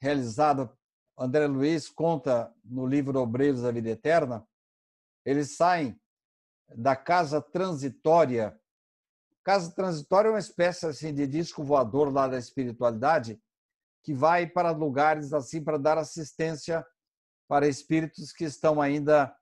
realizada, 0.00 0.72
André 1.18 1.46
Luiz 1.46 1.88
conta 1.88 2.54
no 2.64 2.86
livro 2.86 3.18
Obreiros 3.18 3.62
da 3.62 3.70
Vida 3.70 3.90
Eterna, 3.90 4.46
eles 5.24 5.56
saem 5.56 5.98
da 6.74 6.94
casa 6.94 7.40
transitória. 7.40 8.58
Casa 9.44 9.72
transitória 9.72 10.28
é 10.28 10.32
uma 10.32 10.38
espécie 10.38 10.86
assim 10.86 11.14
de 11.14 11.26
disco 11.26 11.64
voador 11.64 12.12
lá 12.12 12.28
da 12.28 12.38
espiritualidade 12.38 13.40
que 14.02 14.14
vai 14.14 14.46
para 14.46 14.70
lugares 14.70 15.32
assim 15.32 15.62
para 15.62 15.78
dar 15.78 15.98
assistência 15.98 16.86
para 17.48 17.68
espíritos 17.68 18.32
que 18.32 18.44
estão 18.44 18.80
ainda 18.80 19.36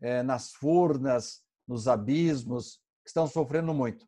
é, 0.00 0.22
nas 0.22 0.52
furnas, 0.52 1.42
nos 1.66 1.86
abismos, 1.86 2.80
que 3.02 3.08
estão 3.08 3.26
sofrendo 3.26 3.72
muito. 3.72 4.06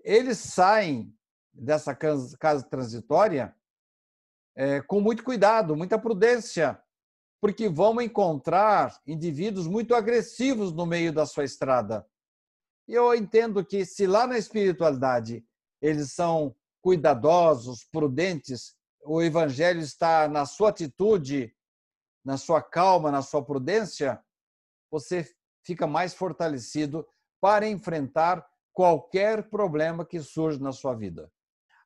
Eles 0.00 0.38
saem 0.38 1.14
dessa 1.52 1.94
casa 1.94 2.62
transitória 2.68 3.54
é, 4.54 4.80
com 4.80 5.00
muito 5.00 5.24
cuidado, 5.24 5.76
muita 5.76 5.98
prudência, 5.98 6.80
porque 7.40 7.68
vão 7.68 8.00
encontrar 8.00 9.00
indivíduos 9.06 9.66
muito 9.66 9.94
agressivos 9.94 10.72
no 10.72 10.86
meio 10.86 11.12
da 11.12 11.26
sua 11.26 11.44
estrada. 11.44 12.06
E 12.86 12.94
eu 12.94 13.14
entendo 13.14 13.64
que 13.64 13.84
se 13.84 14.06
lá 14.06 14.26
na 14.26 14.38
espiritualidade 14.38 15.44
eles 15.80 16.12
são 16.12 16.54
cuidadosos, 16.80 17.84
prudentes, 17.84 18.74
o 19.04 19.22
evangelho 19.22 19.80
está 19.80 20.28
na 20.28 20.46
sua 20.46 20.70
atitude, 20.70 21.54
na 22.24 22.36
sua 22.36 22.62
calma, 22.62 23.10
na 23.10 23.22
sua 23.22 23.44
prudência, 23.44 24.22
você 24.90 25.28
fica 25.64 25.86
mais 25.86 26.14
fortalecido 26.14 27.06
para 27.40 27.66
enfrentar 27.66 28.46
qualquer 28.72 29.48
problema 29.48 30.04
que 30.04 30.20
surge 30.20 30.60
na 30.60 30.72
sua 30.72 30.94
vida. 30.94 31.30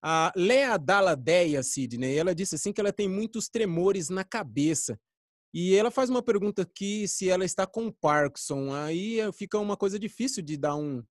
A 0.03 0.33
Lea 0.37 0.77
Daladeia, 0.77 1.63
Sidney, 1.63 2.17
ela 2.17 2.35
disse 2.35 2.55
assim 2.55 2.73
que 2.73 2.81
ela 2.81 2.93
tem 2.93 3.09
muitos 3.09 3.49
tremores 3.49 4.09
na 4.09 4.25
cabeça. 4.25 4.99
E 5.53 5.75
ela 5.75 5.91
faz 5.91 6.11
uma 6.11 6.23
pergunta 6.23 6.63
aqui 6.63 7.09
se 7.09 7.31
ela 7.31 7.45
está 7.45 7.67
com 7.67 7.91
Parkinson. 7.91 8.75
Aí 8.75 9.21
fica 9.33 9.59
uma 9.59 9.77
coisa 9.77 9.99
difícil 9.99 10.43
de 10.43 10.57
dar 10.57 10.77
um, 10.77 11.03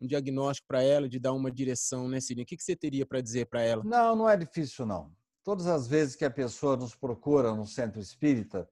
um 0.00 0.06
diagnóstico 0.06 0.66
para 0.66 0.82
ela, 0.82 1.08
de 1.08 1.20
dar 1.20 1.32
uma 1.32 1.50
direção, 1.50 2.08
né, 2.08 2.20
Sidney? 2.20 2.42
O 2.42 2.46
que, 2.46 2.56
que 2.56 2.64
você 2.64 2.74
teria 2.74 3.06
para 3.06 3.20
dizer 3.20 3.46
para 3.46 3.62
ela? 3.62 3.84
Não, 3.84 4.16
não 4.16 4.28
é 4.28 4.36
difícil, 4.36 4.84
não. 4.84 5.14
Todas 5.44 5.66
as 5.66 5.86
vezes 5.86 6.16
que 6.16 6.24
a 6.24 6.30
pessoa 6.30 6.76
nos 6.76 6.94
procura 6.94 7.54
no 7.54 7.66
centro 7.66 8.00
espírita, 8.00 8.68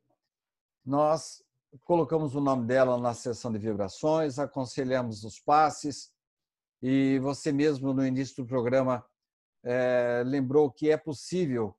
nós 0.85 1.43
colocamos 1.85 2.35
o 2.35 2.41
nome 2.41 2.67
dela 2.67 2.99
na 2.99 3.15
sessão 3.15 3.53
de 3.53 3.59
vibrações, 3.59 4.39
aconselhamos 4.39 5.25
os 5.25 5.39
passes, 5.39 6.11
e 6.83 7.19
você 7.21 7.53
mesmo, 7.53 7.93
no 7.93 8.05
início 8.05 8.43
do 8.43 8.47
programa, 8.47 9.05
é, 9.65 10.23
lembrou 10.25 10.71
que 10.71 10.91
é 10.91 10.97
possível 10.97 11.77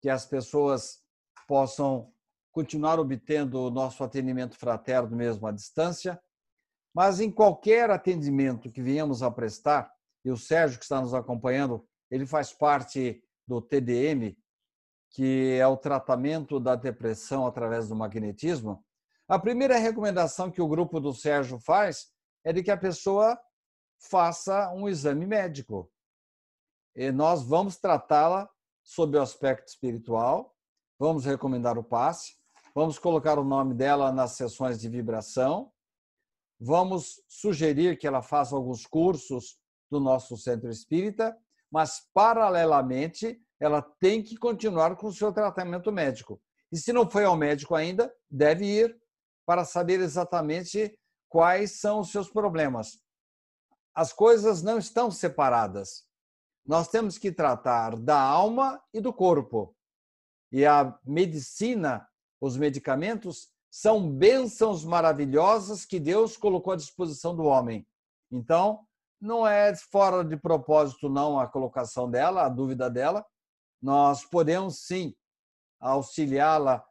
que 0.00 0.08
as 0.08 0.24
pessoas 0.24 1.02
possam 1.46 2.12
continuar 2.52 2.98
obtendo 2.98 3.60
o 3.60 3.70
nosso 3.70 4.02
atendimento 4.02 4.56
fraterno 4.56 5.16
mesmo 5.16 5.46
à 5.46 5.52
distância, 5.52 6.20
mas 6.94 7.20
em 7.20 7.30
qualquer 7.30 7.90
atendimento 7.90 8.70
que 8.70 8.82
venhamos 8.82 9.22
a 9.22 9.30
prestar, 9.30 9.92
e 10.24 10.30
o 10.30 10.36
Sérgio 10.36 10.78
que 10.78 10.84
está 10.84 11.00
nos 11.00 11.14
acompanhando 11.14 11.86
ele 12.10 12.26
faz 12.26 12.52
parte 12.52 13.22
do 13.46 13.60
TDM, 13.60 14.36
que 15.10 15.56
é 15.58 15.66
o 15.66 15.76
tratamento 15.76 16.60
da 16.60 16.74
depressão 16.74 17.46
através 17.46 17.88
do 17.88 17.96
magnetismo. 17.96 18.84
A 19.28 19.38
primeira 19.38 19.78
recomendação 19.78 20.50
que 20.50 20.60
o 20.60 20.68
grupo 20.68 21.00
do 21.00 21.12
Sérgio 21.12 21.58
faz 21.60 22.08
é 22.44 22.52
de 22.52 22.62
que 22.62 22.70
a 22.70 22.76
pessoa 22.76 23.38
faça 23.98 24.72
um 24.72 24.88
exame 24.88 25.26
médico. 25.26 25.90
Nós 27.14 27.44
vamos 27.44 27.76
tratá-la 27.76 28.50
sob 28.82 29.16
o 29.16 29.22
aspecto 29.22 29.68
espiritual, 29.68 30.56
vamos 30.98 31.24
recomendar 31.24 31.78
o 31.78 31.84
passe, 31.84 32.34
vamos 32.74 32.98
colocar 32.98 33.38
o 33.38 33.44
nome 33.44 33.72
dela 33.72 34.10
nas 34.10 34.32
sessões 34.32 34.80
de 34.80 34.88
vibração, 34.88 35.70
vamos 36.58 37.22
sugerir 37.28 37.96
que 37.96 38.06
ela 38.06 38.20
faça 38.20 38.56
alguns 38.56 38.84
cursos 38.84 39.60
do 39.88 40.00
nosso 40.00 40.36
centro 40.36 40.68
espírita, 40.70 41.38
mas 41.70 42.08
paralelamente 42.12 43.40
ela 43.60 43.80
tem 43.80 44.20
que 44.20 44.36
continuar 44.36 44.96
com 44.96 45.06
o 45.06 45.12
seu 45.12 45.32
tratamento 45.32 45.92
médico. 45.92 46.40
E 46.72 46.76
se 46.76 46.92
não 46.92 47.08
foi 47.08 47.24
ao 47.24 47.36
médico 47.36 47.76
ainda, 47.76 48.12
deve 48.28 48.64
ir 48.66 49.00
para 49.46 49.64
saber 49.64 50.00
exatamente 50.00 50.98
quais 51.28 51.78
são 51.78 52.00
os 52.00 52.10
seus 52.10 52.28
problemas. 52.28 52.98
As 53.94 54.12
coisas 54.12 54.62
não 54.62 54.78
estão 54.78 55.12
separadas 55.12 56.07
nós 56.68 56.86
temos 56.88 57.16
que 57.16 57.32
tratar 57.32 57.96
da 57.96 58.20
alma 58.20 58.78
e 58.92 59.00
do 59.00 59.10
corpo. 59.10 59.74
E 60.52 60.66
a 60.66 60.98
medicina, 61.02 62.06
os 62.38 62.58
medicamentos, 62.58 63.48
são 63.70 64.06
bênçãos 64.06 64.84
maravilhosas 64.84 65.86
que 65.86 65.98
Deus 65.98 66.36
colocou 66.36 66.74
à 66.74 66.76
disposição 66.76 67.34
do 67.34 67.44
homem. 67.44 67.88
Então, 68.30 68.86
não 69.18 69.46
é 69.46 69.74
fora 69.74 70.22
de 70.22 70.36
propósito, 70.36 71.08
não, 71.08 71.40
a 71.40 71.46
colocação 71.46 72.10
dela, 72.10 72.44
a 72.44 72.50
dúvida 72.50 72.90
dela. 72.90 73.24
Nós 73.80 74.26
podemos, 74.26 74.86
sim, 74.86 75.14
auxiliá-la 75.80 76.84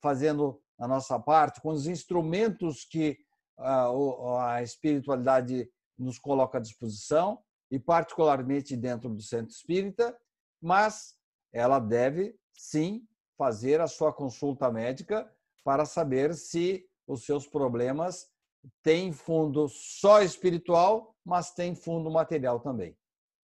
fazendo 0.00 0.62
a 0.78 0.86
nossa 0.86 1.18
parte 1.18 1.60
com 1.60 1.70
os 1.70 1.88
instrumentos 1.88 2.84
que 2.84 3.18
a 3.58 4.62
espiritualidade 4.62 5.68
nos 5.98 6.20
coloca 6.20 6.58
à 6.58 6.60
disposição 6.60 7.42
e 7.70 7.78
particularmente 7.78 8.76
dentro 8.76 9.08
do 9.08 9.22
centro 9.22 9.50
espírita, 9.50 10.16
mas 10.60 11.14
ela 11.52 11.78
deve 11.78 12.34
sim 12.54 13.06
fazer 13.36 13.80
a 13.80 13.86
sua 13.86 14.12
consulta 14.12 14.70
médica 14.70 15.30
para 15.64 15.84
saber 15.84 16.34
se 16.34 16.84
os 17.06 17.24
seus 17.24 17.46
problemas 17.46 18.28
têm 18.82 19.12
fundo 19.12 19.68
só 19.68 20.22
espiritual, 20.22 21.14
mas 21.24 21.52
têm 21.52 21.74
fundo 21.74 22.10
material 22.10 22.60
também. 22.60 22.96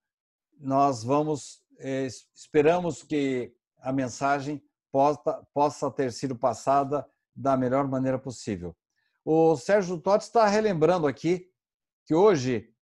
Nós 0.58 1.02
vamos, 1.02 1.62
eh, 1.78 2.08
esperamos 2.34 3.02
que 3.02 3.54
a 3.78 3.92
mensagem 3.92 4.62
possa, 4.90 5.46
possa 5.54 5.90
ter 5.90 6.12
sido 6.12 6.36
passada 6.36 7.06
da 7.34 7.56
melhor 7.56 7.88
maneira 7.88 8.18
possível. 8.18 8.76
O 9.24 9.56
Sérgio 9.56 9.98
Totti 9.98 10.24
está 10.24 10.46
relembrando 10.46 11.06
aqui 11.06 11.50
que 12.04 12.14
hoje 12.14 12.74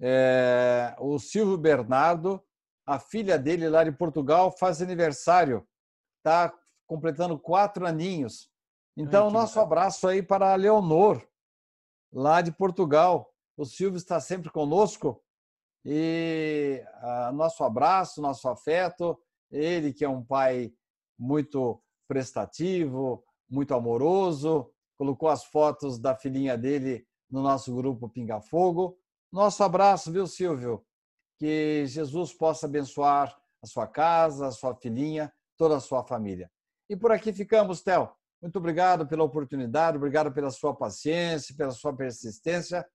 é, 0.00 0.94
o 0.98 1.18
Silvio 1.18 1.56
Bernardo 1.56 2.42
a 2.86 2.98
filha 2.98 3.38
dele 3.38 3.68
lá 3.68 3.84
de 3.84 3.92
Portugal 3.92 4.50
faz 4.50 4.82
aniversário, 4.82 5.66
está 6.18 6.52
completando 6.86 7.38
quatro 7.38 7.86
aninhos. 7.86 8.50
Então, 8.96 9.26
Ai, 9.26 9.32
nosso 9.32 9.58
abraço 9.58 10.06
aí 10.06 10.22
para 10.22 10.52
a 10.52 10.56
Leonor, 10.56 11.26
lá 12.12 12.40
de 12.40 12.52
Portugal. 12.52 13.30
O 13.56 13.64
Silvio 13.64 13.96
está 13.96 14.20
sempre 14.20 14.50
conosco 14.50 15.22
e 15.84 16.82
ah, 17.00 17.32
nosso 17.32 17.64
abraço, 17.64 18.20
nosso 18.20 18.48
afeto. 18.48 19.18
Ele 19.50 19.92
que 19.92 20.04
é 20.04 20.08
um 20.08 20.24
pai 20.24 20.72
muito 21.18 21.80
prestativo, 22.08 23.24
muito 23.48 23.74
amoroso, 23.74 24.70
colocou 24.96 25.28
as 25.28 25.44
fotos 25.44 25.98
da 25.98 26.14
filhinha 26.14 26.56
dele 26.56 27.06
no 27.30 27.42
nosso 27.42 27.74
grupo 27.74 28.08
Pinga 28.08 28.40
Fogo. 28.40 28.98
Nosso 29.32 29.62
abraço, 29.62 30.12
viu, 30.12 30.26
Silvio? 30.26 30.84
Que 31.38 31.84
Jesus 31.86 32.32
possa 32.32 32.66
abençoar 32.66 33.36
a 33.62 33.66
sua 33.66 33.86
casa, 33.86 34.46
a 34.46 34.52
sua 34.52 34.74
filhinha, 34.74 35.32
toda 35.56 35.76
a 35.76 35.80
sua 35.80 36.04
família. 36.04 36.50
E 36.88 36.96
por 36.96 37.12
aqui 37.12 37.32
ficamos, 37.32 37.82
Theo. 37.82 38.10
Muito 38.42 38.58
obrigado 38.58 39.06
pela 39.06 39.24
oportunidade, 39.24 39.96
obrigado 39.96 40.30
pela 40.30 40.50
sua 40.50 40.74
paciência, 40.74 41.54
pela 41.56 41.70
sua 41.70 41.96
persistência 41.96 42.86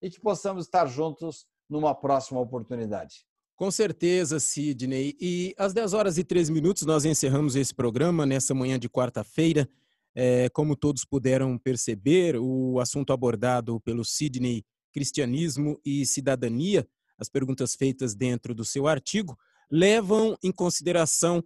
e 0.00 0.08
que 0.10 0.20
possamos 0.20 0.64
estar 0.64 0.86
juntos 0.86 1.46
numa 1.68 1.94
próxima 1.94 2.40
oportunidade. 2.40 3.26
Com 3.56 3.70
certeza, 3.70 4.38
Sidney. 4.38 5.16
E 5.20 5.54
às 5.58 5.72
10 5.72 5.94
horas 5.94 6.18
e 6.18 6.24
13 6.24 6.52
minutos 6.52 6.84
nós 6.84 7.04
encerramos 7.04 7.56
esse 7.56 7.74
programa 7.74 8.26
nessa 8.26 8.54
manhã 8.54 8.78
de 8.78 8.88
quarta-feira. 8.88 9.68
É, 10.14 10.48
como 10.50 10.76
todos 10.76 11.04
puderam 11.04 11.58
perceber, 11.58 12.36
o 12.38 12.80
assunto 12.80 13.12
abordado 13.12 13.78
pelo 13.80 14.02
Sidney, 14.04 14.64
cristianismo 14.92 15.78
e 15.84 16.06
cidadania, 16.06 16.86
as 17.18 17.28
perguntas 17.28 17.74
feitas 17.74 18.14
dentro 18.14 18.54
do 18.54 18.64
seu 18.64 18.86
artigo, 18.86 19.38
levam 19.70 20.36
em 20.42 20.52
consideração 20.52 21.44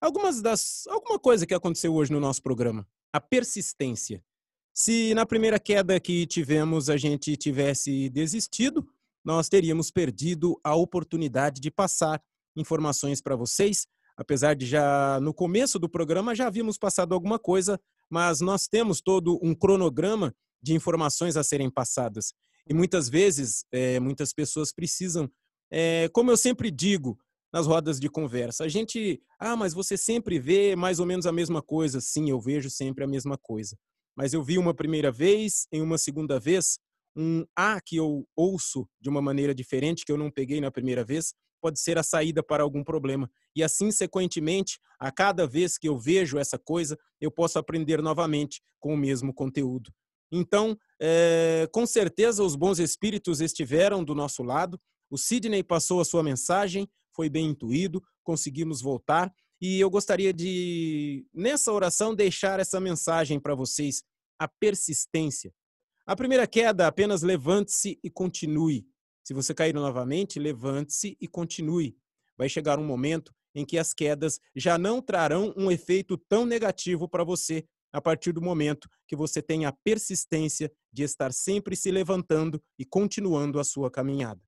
algumas 0.00 0.42
das 0.42 0.86
alguma 0.88 1.18
coisa 1.18 1.46
que 1.46 1.54
aconteceu 1.54 1.94
hoje 1.94 2.12
no 2.12 2.20
nosso 2.20 2.42
programa, 2.42 2.86
a 3.12 3.20
persistência. 3.20 4.22
Se 4.74 5.14
na 5.14 5.26
primeira 5.26 5.58
queda 5.58 6.00
que 6.00 6.26
tivemos 6.26 6.88
a 6.88 6.96
gente 6.96 7.36
tivesse 7.36 8.08
desistido, 8.08 8.86
nós 9.24 9.48
teríamos 9.48 9.90
perdido 9.90 10.58
a 10.64 10.74
oportunidade 10.74 11.60
de 11.60 11.70
passar 11.70 12.20
informações 12.56 13.20
para 13.20 13.36
vocês, 13.36 13.86
apesar 14.16 14.54
de 14.54 14.66
já 14.66 15.20
no 15.20 15.32
começo 15.32 15.78
do 15.78 15.88
programa 15.88 16.34
já 16.34 16.46
havíamos 16.46 16.78
passado 16.78 17.14
alguma 17.14 17.38
coisa, 17.38 17.80
mas 18.10 18.40
nós 18.40 18.66
temos 18.66 19.00
todo 19.00 19.38
um 19.42 19.54
cronograma 19.54 20.34
de 20.62 20.74
informações 20.74 21.36
a 21.36 21.44
serem 21.44 21.70
passadas. 21.70 22.34
E 22.68 22.74
muitas 22.74 23.08
vezes, 23.08 23.64
é, 23.72 23.98
muitas 23.98 24.32
pessoas 24.32 24.72
precisam, 24.72 25.30
é, 25.70 26.08
como 26.12 26.30
eu 26.30 26.36
sempre 26.36 26.70
digo 26.70 27.18
nas 27.52 27.66
rodas 27.66 28.00
de 28.00 28.08
conversa, 28.08 28.64
a 28.64 28.68
gente, 28.68 29.20
ah, 29.38 29.56
mas 29.56 29.74
você 29.74 29.96
sempre 29.96 30.38
vê 30.38 30.74
mais 30.74 30.98
ou 30.98 31.06
menos 31.06 31.26
a 31.26 31.32
mesma 31.32 31.60
coisa. 31.60 32.00
Sim, 32.00 32.30
eu 32.30 32.40
vejo 32.40 32.70
sempre 32.70 33.04
a 33.04 33.06
mesma 33.06 33.36
coisa. 33.36 33.76
Mas 34.16 34.32
eu 34.32 34.42
vi 34.42 34.58
uma 34.58 34.74
primeira 34.74 35.10
vez, 35.10 35.66
em 35.72 35.82
uma 35.82 35.98
segunda 35.98 36.38
vez, 36.40 36.78
um 37.16 37.44
A 37.54 37.80
que 37.80 37.96
eu 37.96 38.26
ouço 38.34 38.88
de 39.00 39.08
uma 39.08 39.20
maneira 39.20 39.54
diferente, 39.54 40.04
que 40.04 40.12
eu 40.12 40.16
não 40.16 40.30
peguei 40.30 40.60
na 40.60 40.70
primeira 40.70 41.04
vez, 41.04 41.34
pode 41.60 41.78
ser 41.78 41.96
a 41.96 42.02
saída 42.02 42.42
para 42.42 42.62
algum 42.62 42.82
problema. 42.82 43.30
E 43.54 43.62
assim, 43.62 43.90
sequentemente, 43.90 44.78
a 44.98 45.12
cada 45.12 45.46
vez 45.46 45.78
que 45.78 45.88
eu 45.88 45.96
vejo 45.98 46.38
essa 46.38 46.58
coisa, 46.58 46.98
eu 47.20 47.30
posso 47.30 47.58
aprender 47.58 48.02
novamente 48.02 48.60
com 48.80 48.94
o 48.94 48.96
mesmo 48.96 49.32
conteúdo. 49.32 49.92
Então, 50.32 50.76
é, 50.98 51.68
com 51.70 51.84
certeza, 51.84 52.42
os 52.42 52.56
bons 52.56 52.78
espíritos 52.78 53.42
estiveram 53.42 54.02
do 54.02 54.14
nosso 54.14 54.42
lado. 54.42 54.80
O 55.10 55.18
Sidney 55.18 55.62
passou 55.62 56.00
a 56.00 56.04
sua 56.06 56.22
mensagem, 56.22 56.88
foi 57.14 57.28
bem 57.28 57.50
intuído, 57.50 58.02
conseguimos 58.24 58.80
voltar. 58.80 59.30
E 59.60 59.78
eu 59.78 59.90
gostaria 59.90 60.32
de, 60.32 61.26
nessa 61.34 61.70
oração, 61.70 62.14
deixar 62.14 62.58
essa 62.58 62.80
mensagem 62.80 63.38
para 63.38 63.54
vocês: 63.54 64.02
a 64.38 64.48
persistência. 64.48 65.52
A 66.06 66.16
primeira 66.16 66.46
queda, 66.46 66.86
apenas 66.86 67.22
levante-se 67.22 68.00
e 68.02 68.10
continue. 68.10 68.86
Se 69.22 69.34
você 69.34 69.54
cair 69.54 69.74
novamente, 69.74 70.40
levante-se 70.40 71.16
e 71.20 71.28
continue. 71.28 71.96
Vai 72.36 72.48
chegar 72.48 72.78
um 72.78 72.84
momento 72.84 73.32
em 73.54 73.64
que 73.64 73.78
as 73.78 73.92
quedas 73.92 74.40
já 74.56 74.78
não 74.78 75.00
trarão 75.00 75.52
um 75.56 75.70
efeito 75.70 76.16
tão 76.16 76.46
negativo 76.46 77.08
para 77.08 77.22
você 77.22 77.64
a 77.92 78.00
partir 78.00 78.32
do 78.32 78.40
momento 78.40 78.88
que 79.06 79.14
você 79.14 79.42
tem 79.42 79.66
a 79.66 79.72
persistência 79.72 80.72
de 80.92 81.02
estar 81.02 81.32
sempre 81.32 81.76
se 81.76 81.90
levantando 81.90 82.62
e 82.78 82.84
continuando 82.84 83.60
a 83.60 83.64
sua 83.64 83.90
caminhada. 83.90 84.40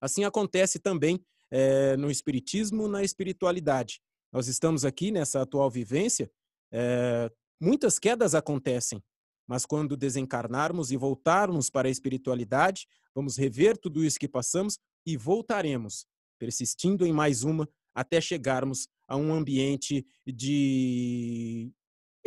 Assim 0.00 0.24
acontece 0.24 0.78
também 0.78 1.20
é, 1.50 1.96
no 1.96 2.10
Espiritismo, 2.10 2.88
na 2.88 3.02
espiritualidade. 3.02 4.00
Nós 4.32 4.48
estamos 4.48 4.84
aqui 4.84 5.10
nessa 5.10 5.42
atual 5.42 5.70
vivência, 5.70 6.30
é, 6.72 7.30
muitas 7.60 7.98
quedas 7.98 8.34
acontecem, 8.34 9.02
mas 9.46 9.64
quando 9.64 9.96
desencarnarmos 9.96 10.92
e 10.92 10.96
voltarmos 10.96 11.70
para 11.70 11.88
a 11.88 11.90
espiritualidade, 11.90 12.86
vamos 13.14 13.36
rever 13.36 13.78
tudo 13.78 14.04
isso 14.04 14.18
que 14.18 14.28
passamos 14.28 14.78
e 15.06 15.16
voltaremos, 15.16 16.06
persistindo 16.38 17.06
em 17.06 17.12
mais 17.12 17.42
uma 17.42 17.68
até 17.94 18.20
chegarmos 18.20 18.86
a 19.08 19.16
um 19.16 19.32
ambiente 19.32 20.06
de 20.26 21.72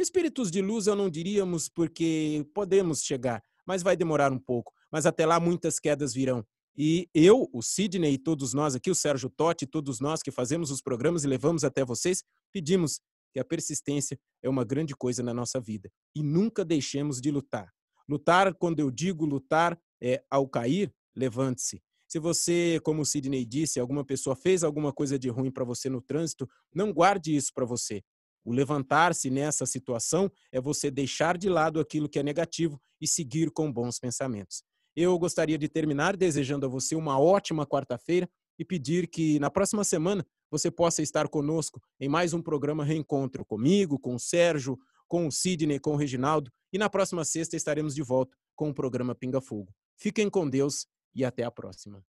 espíritos 0.02 0.52
de 0.52 0.62
luz, 0.62 0.88
eu 0.88 0.96
não 0.96 1.10
diríamos, 1.10 1.70
porque 1.70 2.46
podemos 2.54 3.04
chegar, 3.04 3.42
mas 3.66 3.84
vai 3.84 3.96
demorar 3.96 4.32
um 4.32 4.40
pouco. 4.40 4.74
Mas 4.92 5.06
até 5.06 5.26
lá 5.26 5.40
muitas 5.40 5.80
quedas 5.80 6.14
virão. 6.14 6.46
E 6.76 7.10
eu, 7.14 7.50
o 7.54 7.62
Sidney 7.62 8.14
e 8.14 8.18
todos 8.18 8.54
nós 8.54 8.76
aqui, 8.76 8.90
o 8.90 8.96
Sérgio 8.96 9.30
Totti, 9.30 9.66
todos 9.66 10.00
nós 10.00 10.22
que 10.22 10.32
fazemos 10.32 10.72
os 10.72 10.82
programas 10.82 11.24
e 11.24 11.28
levamos 11.28 11.64
até 11.64 11.84
vocês, 11.84 12.24
pedimos 12.52 13.00
que 13.34 13.40
a 13.40 13.46
persistência 13.46 14.20
é 14.42 14.50
uma 14.50 14.64
grande 14.64 14.96
coisa 14.96 15.24
na 15.24 15.34
nossa 15.34 15.60
vida 15.60 15.90
e 16.16 16.24
nunca 16.24 16.66
deixemos 16.66 17.22
de 17.22 17.32
lutar. 17.32 17.72
Lutar, 18.08 18.54
quando 18.56 18.80
eu 18.80 18.90
digo 18.90 19.26
lutar, 19.26 19.80
é 20.02 20.24
ao 20.30 20.48
cair, 20.48 20.94
levante-se. 21.16 21.82
Se 22.08 22.20
você, 22.20 22.80
como 22.84 23.04
o 23.04 23.06
Sidney 23.06 23.46
disse, 23.46 23.80
alguma 23.80 24.04
pessoa 24.04 24.36
fez 24.36 24.64
alguma 24.64 24.92
coisa 24.92 25.18
de 25.18 25.30
ruim 25.30 25.50
para 25.50 25.64
você 25.64 25.90
no 25.90 26.02
trânsito, 26.02 26.50
não 26.74 26.92
guarde 26.92 27.34
isso 27.34 27.54
para 27.54 27.66
você. 27.66 28.04
O 28.44 28.52
levantar-se 28.52 29.30
nessa 29.30 29.66
situação 29.66 30.32
é 30.52 30.60
você 30.60 30.90
deixar 30.90 31.38
de 31.38 31.50
lado 31.50 31.80
aquilo 31.80 32.10
que 32.10 32.20
é 32.20 32.24
negativo 32.24 32.82
e 33.00 33.08
seguir 33.08 33.52
com 33.52 33.72
bons 33.72 34.00
pensamentos. 34.00 34.64
Eu 34.96 35.18
gostaria 35.18 35.58
de 35.58 35.70
terminar 35.70 36.18
desejando 36.18 36.66
a 36.66 36.70
você 36.70 36.96
uma 36.96 37.20
ótima 37.20 37.66
quarta-feira 37.66 38.30
e 38.60 38.66
pedir 38.66 39.08
que 39.08 39.40
na 39.40 39.50
próxima 39.50 39.84
semana 39.84 40.26
você 40.50 40.70
possa 40.70 41.02
estar 41.02 41.28
conosco 41.30 41.82
em 42.00 42.10
mais 42.10 42.34
um 42.34 42.42
programa 42.42 42.84
Reencontro 42.84 43.46
comigo, 43.46 43.98
com 43.98 44.16
o 44.16 44.20
Sérgio, 44.20 44.78
com 45.08 45.28
o 45.28 45.32
Sidney, 45.32 45.80
com 45.80 45.94
o 45.94 45.96
Reginaldo 45.96 46.52
e 46.74 46.78
na 46.78 46.90
próxima 46.90 47.24
sexta 47.24 47.56
estaremos 47.56 47.96
de 47.96 48.02
volta 48.02 48.36
com 48.56 48.70
o 48.70 48.74
programa 48.74 49.16
Pinga 49.16 49.42
Fogo. 49.42 49.74
Fiquem 49.98 50.30
com 50.30 50.50
Deus 50.50 50.88
e 51.14 51.24
até 51.24 51.44
a 51.44 51.52
próxima. 51.52 52.04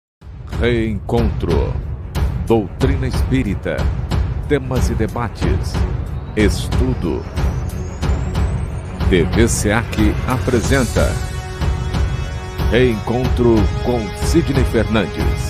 Reencontro. 0.58 1.50
Doutrina 2.46 3.06
Espírita. 3.06 3.76
Temas 4.48 4.90
e 4.90 4.94
debates. 4.94 5.72
Estudo. 6.36 7.24
TV 9.08 9.48
SEAC 9.48 10.14
apresenta 10.28 11.12
Reencontro 12.70 13.56
com 13.84 13.98
Sidney 14.26 14.64
Fernandes. 14.66 15.49